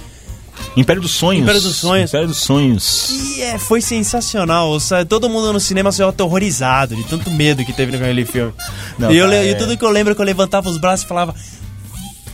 Império 0.75 1.01
dos 1.01 1.11
Sonhos. 1.11 1.43
Império 1.43 1.61
dos 1.61 1.75
Sonhos. 1.75 2.09
Império 2.09 2.27
dos 2.27 2.37
Sonhos. 2.37 3.09
e 3.09 3.41
é, 3.41 3.57
foi 3.57 3.81
sensacional. 3.81 4.79
sabe? 4.79 5.05
Todo 5.05 5.29
mundo 5.29 5.53
no 5.53 5.59
cinema 5.59 5.91
saiu 5.91 6.09
aterrorizado 6.09 6.95
de 6.95 7.03
tanto 7.05 7.29
medo 7.31 7.63
que 7.65 7.71
teve 7.73 7.91
naquele 7.97 8.25
filme. 8.25 8.53
Não, 8.99 9.11
e, 9.11 9.17
eu, 9.17 9.27
le- 9.27 9.45
e 9.45 9.49
é. 9.49 9.53
tudo 9.55 9.77
que 9.77 9.85
eu 9.85 9.89
lembro 9.89 10.11
é 10.11 10.15
que 10.15 10.21
eu 10.21 10.25
levantava 10.25 10.69
os 10.69 10.77
braços 10.77 11.05
e 11.05 11.07
falava: 11.07 11.33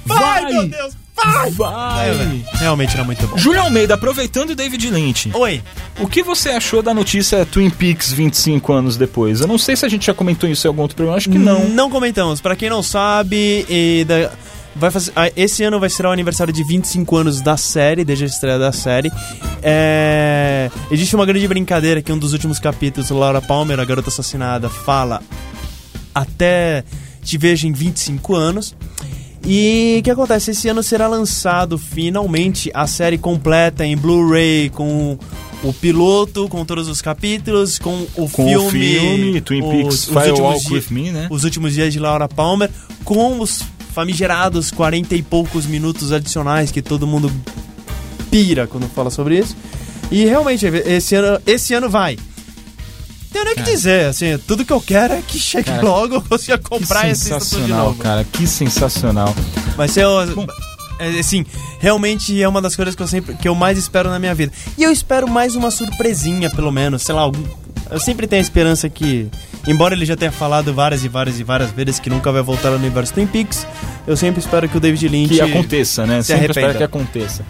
Vai, 0.05 0.45
meu 0.51 0.67
Deus, 0.67 0.93
vai! 1.15 1.51
Vai! 1.51 2.09
É, 2.09 2.41
realmente 2.57 2.93
era 2.95 3.03
muito 3.03 3.25
bom. 3.27 3.37
Júlio 3.37 3.61
Almeida, 3.61 3.93
aproveitando 3.93 4.51
o 4.51 4.55
David 4.55 4.89
Lynch, 4.89 5.29
Oi, 5.35 5.61
o 5.99 6.07
que 6.07 6.23
você 6.23 6.49
achou 6.49 6.81
da 6.81 6.93
notícia 6.93 7.45
Twin 7.45 7.69
Peaks 7.69 8.11
25 8.11 8.73
anos 8.73 8.97
depois? 8.97 9.41
Eu 9.41 9.47
não 9.47 9.57
sei 9.59 9.75
se 9.75 9.85
a 9.85 9.89
gente 9.89 10.07
já 10.07 10.13
comentou 10.13 10.49
isso 10.49 10.65
em 10.65 10.69
algum 10.69 10.81
outro 10.81 10.95
programa, 10.95 11.17
acho 11.17 11.29
que 11.29 11.37
não. 11.37 11.69
Não 11.69 11.89
comentamos. 11.91 12.41
Pra 12.41 12.55
quem 12.55 12.69
não 12.69 12.81
sabe, 12.81 13.65
e 13.69 14.03
da- 14.05 14.31
vai 14.75 14.89
fazer, 14.91 15.11
ah, 15.15 15.29
esse 15.35 15.63
ano 15.63 15.79
vai 15.79 15.89
ser 15.89 16.05
o 16.05 16.11
aniversário 16.11 16.53
de 16.53 16.63
25 16.63 17.15
anos 17.17 17.41
da 17.41 17.57
série, 17.57 18.03
desde 18.05 18.23
a 18.25 18.27
estreia 18.27 18.57
da 18.59 18.71
série. 18.71 19.11
É, 19.61 20.69
existe 20.89 21.15
uma 21.15 21.25
grande 21.25 21.47
brincadeira 21.47 22.01
que 22.01 22.11
um 22.11 22.17
dos 22.17 22.33
últimos 22.33 22.59
capítulos, 22.59 23.09
Laura 23.09 23.41
Palmer, 23.41 23.79
a 23.79 23.85
garota 23.85 24.09
assassinada, 24.09 24.69
fala 24.69 25.21
até 26.13 26.83
te 27.23 27.37
vejo 27.37 27.67
em 27.67 27.71
25 27.71 28.35
anos. 28.35 28.75
E 29.45 29.97
o 29.99 30.03
que 30.03 30.11
acontece? 30.11 30.51
Esse 30.51 30.67
ano 30.69 30.83
será 30.83 31.07
lançado 31.07 31.77
finalmente 31.77 32.69
a 32.73 32.85
série 32.85 33.17
completa 33.17 33.83
em 33.85 33.97
Blu-ray 33.97 34.69
com 34.69 35.17
o 35.63 35.73
piloto, 35.73 36.47
com 36.47 36.63
todos 36.63 36.87
os 36.87 37.01
capítulos, 37.01 37.79
com 37.79 38.05
o 38.15 38.29
Com 38.29 38.45
filme, 38.45 38.55
o 38.55 38.69
filme, 38.69 39.41
Twin 39.41 39.61
Peaks 39.61 40.05
Fire 40.05 40.29
últimos 40.31 40.39
Walk 40.39 40.65
di- 40.67 40.73
With 40.73 40.85
Me, 40.91 41.11
né? 41.11 41.27
Os 41.29 41.43
últimos 41.43 41.73
dias 41.73 41.91
de 41.91 41.99
Laura 41.99 42.27
Palmer, 42.27 42.69
com 43.03 43.39
os 43.39 43.63
famigerados 43.93 44.71
40 44.71 45.15
e 45.15 45.21
poucos 45.21 45.65
minutos 45.65 46.11
adicionais 46.11 46.71
que 46.71 46.81
todo 46.81 47.05
mundo 47.05 47.31
pira 48.29 48.67
quando 48.67 48.87
fala 48.89 49.09
sobre 49.09 49.39
isso. 49.39 49.55
E 50.09 50.25
realmente, 50.25 50.65
esse 50.65 51.15
ano, 51.15 51.41
esse 51.45 51.73
ano 51.73 51.89
vai. 51.89 52.17
Tem 53.31 53.45
nem 53.45 53.53
o 53.53 53.55
que 53.55 53.63
dizer, 53.63 54.07
assim, 54.07 54.37
tudo 54.45 54.65
que 54.65 54.73
eu 54.73 54.81
quero 54.81 55.13
é 55.13 55.21
que 55.25 55.39
chegue 55.39 55.65
Cara, 55.65 55.81
logo 55.81 56.15
eu 56.15 56.21
consiga 56.21 56.57
comprar 56.57 57.09
esse 57.09 57.29
tudo 57.29 57.65
de 57.65 57.71
novo. 57.71 57.97
cara. 57.97 58.25
Que 58.25 58.45
sensacional. 58.45 59.33
Vai 59.77 59.87
ser, 59.87 60.05
é, 60.99 61.19
assim, 61.19 61.45
realmente 61.79 62.41
é 62.41 62.47
uma 62.47 62.61
das 62.61 62.75
coisas 62.75 62.93
que 62.93 63.01
eu 63.01 63.07
sempre 63.07 63.35
que 63.35 63.47
eu 63.47 63.55
mais 63.55 63.77
espero 63.77 64.09
na 64.09 64.19
minha 64.19 64.35
vida. 64.35 64.51
E 64.77 64.83
eu 64.83 64.91
espero 64.91 65.29
mais 65.29 65.55
uma 65.55 65.71
surpresinha, 65.71 66.49
pelo 66.49 66.71
menos, 66.71 67.03
sei 67.03 67.15
lá, 67.15 67.21
algum, 67.21 67.41
eu 67.89 67.99
sempre 67.99 68.27
tenho 68.27 68.41
a 68.41 68.43
esperança 68.43 68.89
que 68.89 69.29
embora 69.67 69.93
ele 69.93 70.05
já 70.05 70.15
tenha 70.15 70.31
falado 70.31 70.73
várias 70.73 71.03
e 71.03 71.07
várias 71.07 71.39
e 71.39 71.43
várias 71.43 71.71
vezes 71.71 71.99
que 71.99 72.09
nunca 72.09 72.31
vai 72.31 72.41
voltar 72.41 72.69
ao 72.69 72.75
universo 72.75 73.13
Twin 73.13 73.27
Peaks, 73.27 73.65
eu 74.07 74.17
sempre 74.17 74.39
espero 74.41 74.67
que 74.67 74.77
o 74.77 74.79
David 74.79 75.07
Lynch 75.07 75.33
Que 75.35 75.41
aconteça, 75.41 76.05
né? 76.05 76.21
se 76.21 76.27
Sempre 76.27 76.45
arrependa. 76.45 76.59
espero 76.67 76.77
que 76.77 76.83
aconteça. 76.83 77.45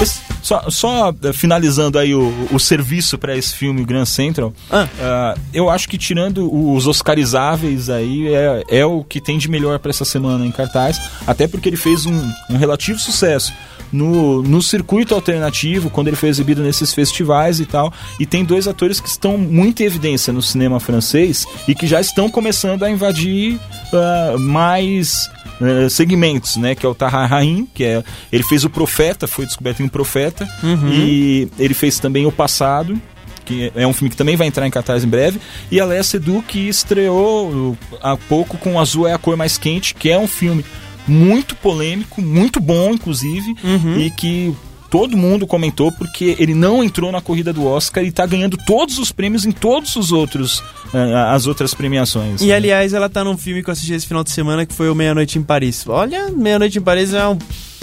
Esse- 0.00 0.20
só, 0.42 0.70
só 0.70 1.12
eh, 1.24 1.32
finalizando 1.32 1.98
aí 1.98 2.14
o, 2.14 2.32
o 2.52 2.60
serviço 2.60 3.18
para 3.18 3.36
esse 3.36 3.54
filme 3.54 3.84
Grand 3.84 4.04
Central, 4.04 4.52
Ah. 4.70 4.86
ah, 5.00 5.34
eu 5.52 5.68
acho 5.68 5.88
que 5.88 5.98
tirando 5.98 6.48
os 6.72 6.86
Oscarizáveis 6.86 7.90
aí, 7.90 8.28
é, 8.32 8.62
é 8.68 8.86
o 8.86 9.02
que 9.02 9.20
tem 9.20 9.38
de 9.38 9.48
melhor 9.50 9.78
para 9.80 9.90
essa 9.90 10.04
semana 10.04 10.46
em 10.46 10.52
cartaz, 10.52 11.00
até 11.26 11.48
porque 11.48 11.68
ele 11.68 11.76
fez 11.76 12.06
um, 12.06 12.30
um 12.50 12.56
relativo 12.56 12.98
sucesso 12.98 13.52
no, 13.96 14.42
no 14.42 14.62
circuito 14.62 15.14
alternativo, 15.14 15.90
quando 15.90 16.08
ele 16.08 16.16
foi 16.16 16.28
exibido 16.28 16.62
nesses 16.62 16.92
festivais 16.92 17.60
e 17.60 17.66
tal. 17.66 17.92
E 18.20 18.26
tem 18.26 18.44
dois 18.44 18.68
atores 18.68 19.00
que 19.00 19.08
estão 19.08 19.38
muito 19.38 19.82
em 19.82 19.86
evidência 19.86 20.32
no 20.32 20.42
cinema 20.42 20.78
francês 20.78 21.46
e 21.66 21.74
que 21.74 21.86
já 21.86 22.00
estão 22.00 22.28
começando 22.28 22.82
a 22.82 22.90
invadir 22.90 23.58
ah, 23.92 24.36
mais 24.38 25.28
eh, 25.60 25.88
segmentos, 25.88 26.56
né? 26.56 26.74
Que 26.74 26.84
é 26.84 26.88
o 26.88 26.94
Tahar 26.94 27.28
Rahim, 27.28 27.66
que 27.72 27.84
é 27.84 28.04
ele 28.30 28.42
fez 28.42 28.64
o 28.64 28.70
Profeta, 28.70 29.26
foi 29.26 29.46
descoberto 29.46 29.80
em 29.80 29.84
um 29.84 29.88
Profeta, 29.88 30.46
e 30.92 31.48
ele 31.58 31.74
fez 31.74 31.98
também 31.98 32.26
o 32.26 32.32
Passado. 32.32 33.00
Que 33.44 33.70
é 33.76 33.86
um 33.86 33.92
filme 33.92 34.10
que 34.10 34.16
também 34.16 34.34
vai 34.34 34.48
entrar 34.48 34.66
em 34.66 34.70
cartaz 34.70 35.04
em 35.04 35.08
breve. 35.08 35.40
E 35.70 35.78
a 35.78 35.84
Léa 35.84 36.02
Seydoux, 36.02 36.44
que 36.48 36.68
estreou 36.68 37.48
uh, 37.48 37.78
há 38.02 38.16
pouco 38.16 38.58
com 38.58 38.78
Azul 38.80 39.06
é 39.06 39.12
a 39.12 39.18
Cor 39.18 39.36
Mais 39.36 39.56
Quente, 39.56 39.94
que 39.94 40.10
é 40.10 40.18
um 40.18 40.26
filme 40.26 40.64
muito 41.06 41.54
polêmico, 41.56 42.20
muito 42.20 42.60
bom, 42.60 42.92
inclusive, 42.92 43.54
e 43.98 44.10
que 44.10 44.54
todo 44.90 45.16
mundo 45.16 45.46
comentou 45.46 45.90
porque 45.92 46.36
ele 46.38 46.54
não 46.54 46.82
entrou 46.82 47.10
na 47.10 47.20
corrida 47.20 47.52
do 47.52 47.66
Oscar 47.66 48.04
e 48.04 48.10
tá 48.12 48.24
ganhando 48.24 48.56
todos 48.66 48.98
os 48.98 49.10
prêmios 49.10 49.44
em 49.44 49.50
todos 49.52 49.96
os 49.96 50.12
outros 50.12 50.62
eh, 50.94 51.14
as 51.32 51.46
outras 51.46 51.74
premiações. 51.74 52.40
E 52.40 52.52
aliás, 52.52 52.92
ela 52.94 53.08
tá 53.08 53.24
num 53.24 53.36
filme 53.36 53.62
que 53.62 53.68
eu 53.68 53.72
assisti 53.72 53.92
esse 53.94 54.06
final 54.06 54.22
de 54.22 54.30
semana 54.30 54.64
que 54.64 54.72
foi 54.72 54.88
o 54.88 54.94
Meia 54.94 55.14
Noite 55.14 55.38
em 55.38 55.42
Paris. 55.42 55.84
Olha, 55.88 56.30
Meia 56.30 56.58
Noite 56.58 56.78
em 56.78 56.82
Paris 56.82 57.12
é 57.12 57.26
um 57.26 57.36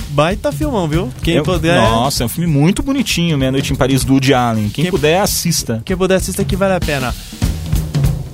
baita 0.09 0.51
filmão, 0.51 0.88
viu? 0.88 1.11
Quem 1.21 1.38
É- 1.38 1.41
puder. 1.41 1.76
Nossa, 1.76 2.24
é 2.24 2.26
um 2.26 2.30
filme 2.30 2.49
muito 2.49 2.82
bonitinho, 2.82 3.38
Meia 3.38 3.51
Noite 3.51 3.74
em 3.74 3.76
Paris, 3.76 4.03
do 4.05 4.13
Woody 4.13 4.34
Allen. 4.34 4.69
Quem, 4.69 4.86
Quem- 4.86 4.91
puder, 4.91 5.19
assista. 5.19 5.82
Quem 5.84 5.97
puder 5.97 6.15
assista 6.15 6.43
que 6.45 6.55
vale 6.55 6.74
a 6.76 6.80
pena. 6.80 7.13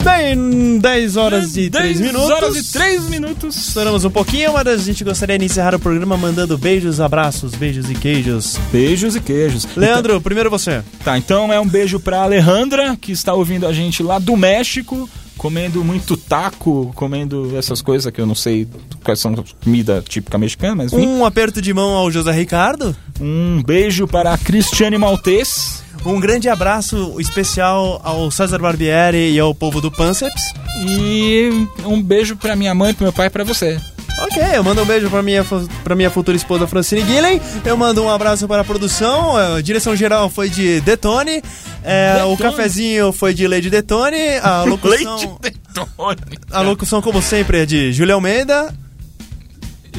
Bem, 0.09 0.79
10 0.79 1.17
horas 1.17 1.55
e 1.55 1.69
3 1.69 1.99
10 1.99 2.01
minutos. 2.01 2.29
horas 2.31 2.55
e 2.55 2.71
3 2.73 3.09
minutos. 3.09 3.55
Estouramos 3.55 4.03
um 4.03 4.09
pouquinho, 4.09 4.53
mas 4.53 4.67
a 4.67 4.77
gente 4.77 5.03
gostaria 5.03 5.37
de 5.37 5.45
encerrar 5.45 5.75
o 5.75 5.79
programa 5.79 6.17
mandando 6.17 6.57
beijos, 6.57 6.99
abraços, 6.99 7.53
beijos 7.53 7.89
e 7.89 7.93
queijos. 7.95 8.57
Beijos 8.71 9.15
e 9.15 9.21
queijos. 9.21 9.67
Leandro, 9.75 10.19
primeiro 10.19 10.49
você. 10.49 10.81
Então, 10.99 11.03
tá, 11.03 11.17
então 11.17 11.53
é 11.53 11.59
um 11.59 11.67
beijo 11.67 11.99
pra 11.99 12.23
Alejandra, 12.23 12.97
que 12.99 13.11
está 13.11 13.33
ouvindo 13.33 13.67
a 13.67 13.71
gente 13.71 14.01
lá 14.01 14.17
do 14.17 14.35
México, 14.35 15.07
comendo 15.37 15.83
muito 15.83 16.17
taco, 16.17 16.91
comendo 16.95 17.55
essas 17.57 17.81
coisas 17.81 18.11
que 18.11 18.19
eu 18.19 18.25
não 18.25 18.35
sei 18.35 18.67
quais 19.03 19.19
são 19.19 19.33
comida 19.63 20.03
típica 20.07 20.37
mexicana, 20.37 20.75
mas 20.75 20.91
enfim. 20.91 21.05
Um 21.05 21.23
aperto 21.23 21.61
de 21.61 21.73
mão 21.73 21.93
ao 21.93 22.11
José 22.11 22.31
Ricardo. 22.31 22.95
Um 23.21 23.61
beijo 23.63 24.07
para 24.07 24.33
a 24.33 24.37
Cristiane 24.37 24.97
Maltês. 24.97 25.83
Um 26.05 26.19
grande 26.19 26.47
abraço 26.49 27.15
especial 27.19 27.99
ao 28.03 28.31
César 28.31 28.59
Barbieri 28.59 29.31
e 29.33 29.39
ao 29.39 29.53
povo 29.53 29.81
do 29.81 29.91
Panceps. 29.91 30.41
E 30.87 31.49
um 31.85 32.01
beijo 32.01 32.35
pra 32.35 32.55
minha 32.55 32.73
mãe, 32.73 32.93
pro 32.93 33.03
meu 33.03 33.13
pai 33.13 33.27
e 33.27 33.29
pra 33.29 33.43
você. 33.43 33.79
Ok, 34.21 34.41
eu 34.53 34.63
mando 34.63 34.81
um 34.81 34.85
beijo 34.85 35.09
pra 35.09 35.21
minha, 35.21 35.45
pra 35.83 35.95
minha 35.95 36.09
futura 36.09 36.35
esposa 36.35 36.67
Francine 36.67 37.03
Guilhem. 37.03 37.39
Eu 37.63 37.77
mando 37.77 38.03
um 38.03 38.09
abraço 38.09 38.47
para 38.47 38.61
a 38.61 38.65
produção. 38.65 39.35
A 39.37 39.61
direção 39.61 39.95
geral 39.95 40.29
foi 40.29 40.49
de 40.49 40.81
Detone. 40.81 41.41
É, 41.83 42.15
O 42.25 42.31
Detone. 42.31 42.37
cafezinho 42.37 43.11
foi 43.13 43.33
de 43.33 43.47
Lady 43.47 43.69
Detone. 43.69 44.17
A 44.43 44.63
locução, 44.67 45.39
a 46.51 46.61
locução 46.61 47.01
como 47.01 47.21
sempre, 47.21 47.59
é 47.61 47.65
de 47.65 47.93
Júlia 47.93 48.15
Almeida. 48.15 48.73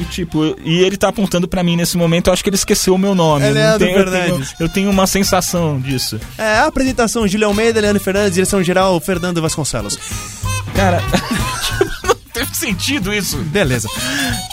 E 0.01 0.05
tipo, 0.05 0.55
e 0.65 0.79
ele 0.83 0.97
tá 0.97 1.09
apontando 1.09 1.47
pra 1.47 1.61
mim 1.63 1.75
nesse 1.75 1.95
momento, 1.97 2.27
eu 2.27 2.33
acho 2.33 2.43
que 2.43 2.49
ele 2.49 2.55
esqueceu 2.55 2.95
o 2.95 2.97
meu 2.97 3.13
nome. 3.13 3.45
É 3.45 3.49
Eu 3.49 3.53
Leandro 3.53 3.85
tenho- 3.87 3.99
eu, 3.99 4.05
tenho, 4.05 4.21
Fernandes. 4.23 4.55
eu 4.59 4.69
tenho 4.69 4.89
uma 4.89 5.05
sensação 5.05 5.79
disso. 5.79 6.19
É, 6.37 6.57
a 6.57 6.65
apresentação 6.65 7.27
Júlia 7.27 7.45
Almeida, 7.47 7.79
Leandro 7.79 8.01
Fernandes, 8.03 8.33
direção 8.33 8.63
geral 8.63 8.99
Fernando 8.99 9.39
Vasconcelos. 9.41 9.97
Cara, 10.75 11.01
não 12.03 12.15
teve 12.33 12.55
sentido 12.55 13.13
isso. 13.13 13.37
Beleza. 13.37 13.87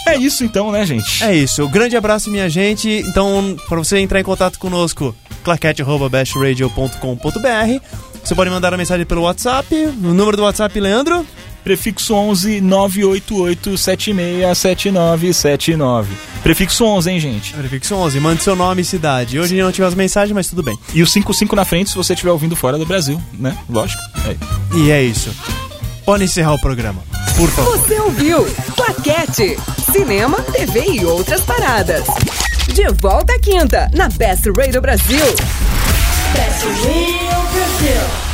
É 0.06 0.16
isso 0.16 0.44
então, 0.44 0.70
né, 0.72 0.84
gente? 0.84 1.22
É 1.24 1.34
isso. 1.34 1.64
Um 1.64 1.70
grande 1.70 1.96
abraço, 1.96 2.28
minha 2.30 2.48
gente. 2.48 2.88
Então, 3.06 3.56
para 3.68 3.78
você 3.78 3.98
entrar 3.98 4.20
em 4.20 4.24
contato 4.24 4.58
conosco, 4.58 5.14
claquete.bashradio.com.br. 5.44 7.80
Você 8.24 8.34
pode 8.34 8.50
mandar 8.50 8.74
a 8.74 8.76
mensagem 8.76 9.06
pelo 9.06 9.22
WhatsApp. 9.22 9.74
O 9.74 10.12
número 10.12 10.36
do 10.36 10.42
WhatsApp, 10.42 10.78
Leandro? 10.78 11.24
Prefixo 11.62 12.14
11 12.14 12.60
988 12.60 13.76
767979. 13.76 16.08
Prefixo 16.42 16.84
11, 16.84 17.10
hein, 17.10 17.20
gente? 17.20 17.52
Prefixo 17.52 17.94
11. 17.94 18.20
Mande 18.20 18.42
seu 18.42 18.56
nome 18.56 18.82
e 18.82 18.84
cidade. 18.84 19.38
Hoje 19.38 19.60
não 19.60 19.72
tivemos 19.72 19.94
mensagem, 19.94 20.34
mas 20.34 20.48
tudo 20.48 20.62
bem. 20.62 20.78
E 20.94 21.02
o 21.02 21.06
55 21.06 21.54
na 21.54 21.64
frente 21.64 21.90
se 21.90 21.96
você 21.96 22.14
estiver 22.14 22.30
ouvindo 22.30 22.56
fora 22.56 22.78
do 22.78 22.86
Brasil, 22.86 23.20
né? 23.32 23.56
Lógico. 23.68 24.00
É. 24.26 24.36
E 24.76 24.90
é 24.90 25.02
isso. 25.02 25.34
Pode 26.04 26.24
encerrar 26.24 26.54
o 26.54 26.60
programa. 26.60 27.02
Por 27.36 27.48
favor. 27.50 27.78
Você 27.78 28.00
ouviu 28.00 28.46
Claquete, 28.74 29.58
cinema, 29.92 30.40
TV 30.40 30.84
e 30.92 31.04
outras 31.04 31.42
paradas. 31.42 32.04
De 32.72 32.88
volta 33.00 33.34
à 33.34 33.38
quinta, 33.38 33.90
na 33.94 34.08
Best 34.08 34.44
Radio 34.56 34.80
Brasil. 34.80 35.24
Best 36.34 36.64
Radio 36.64 38.27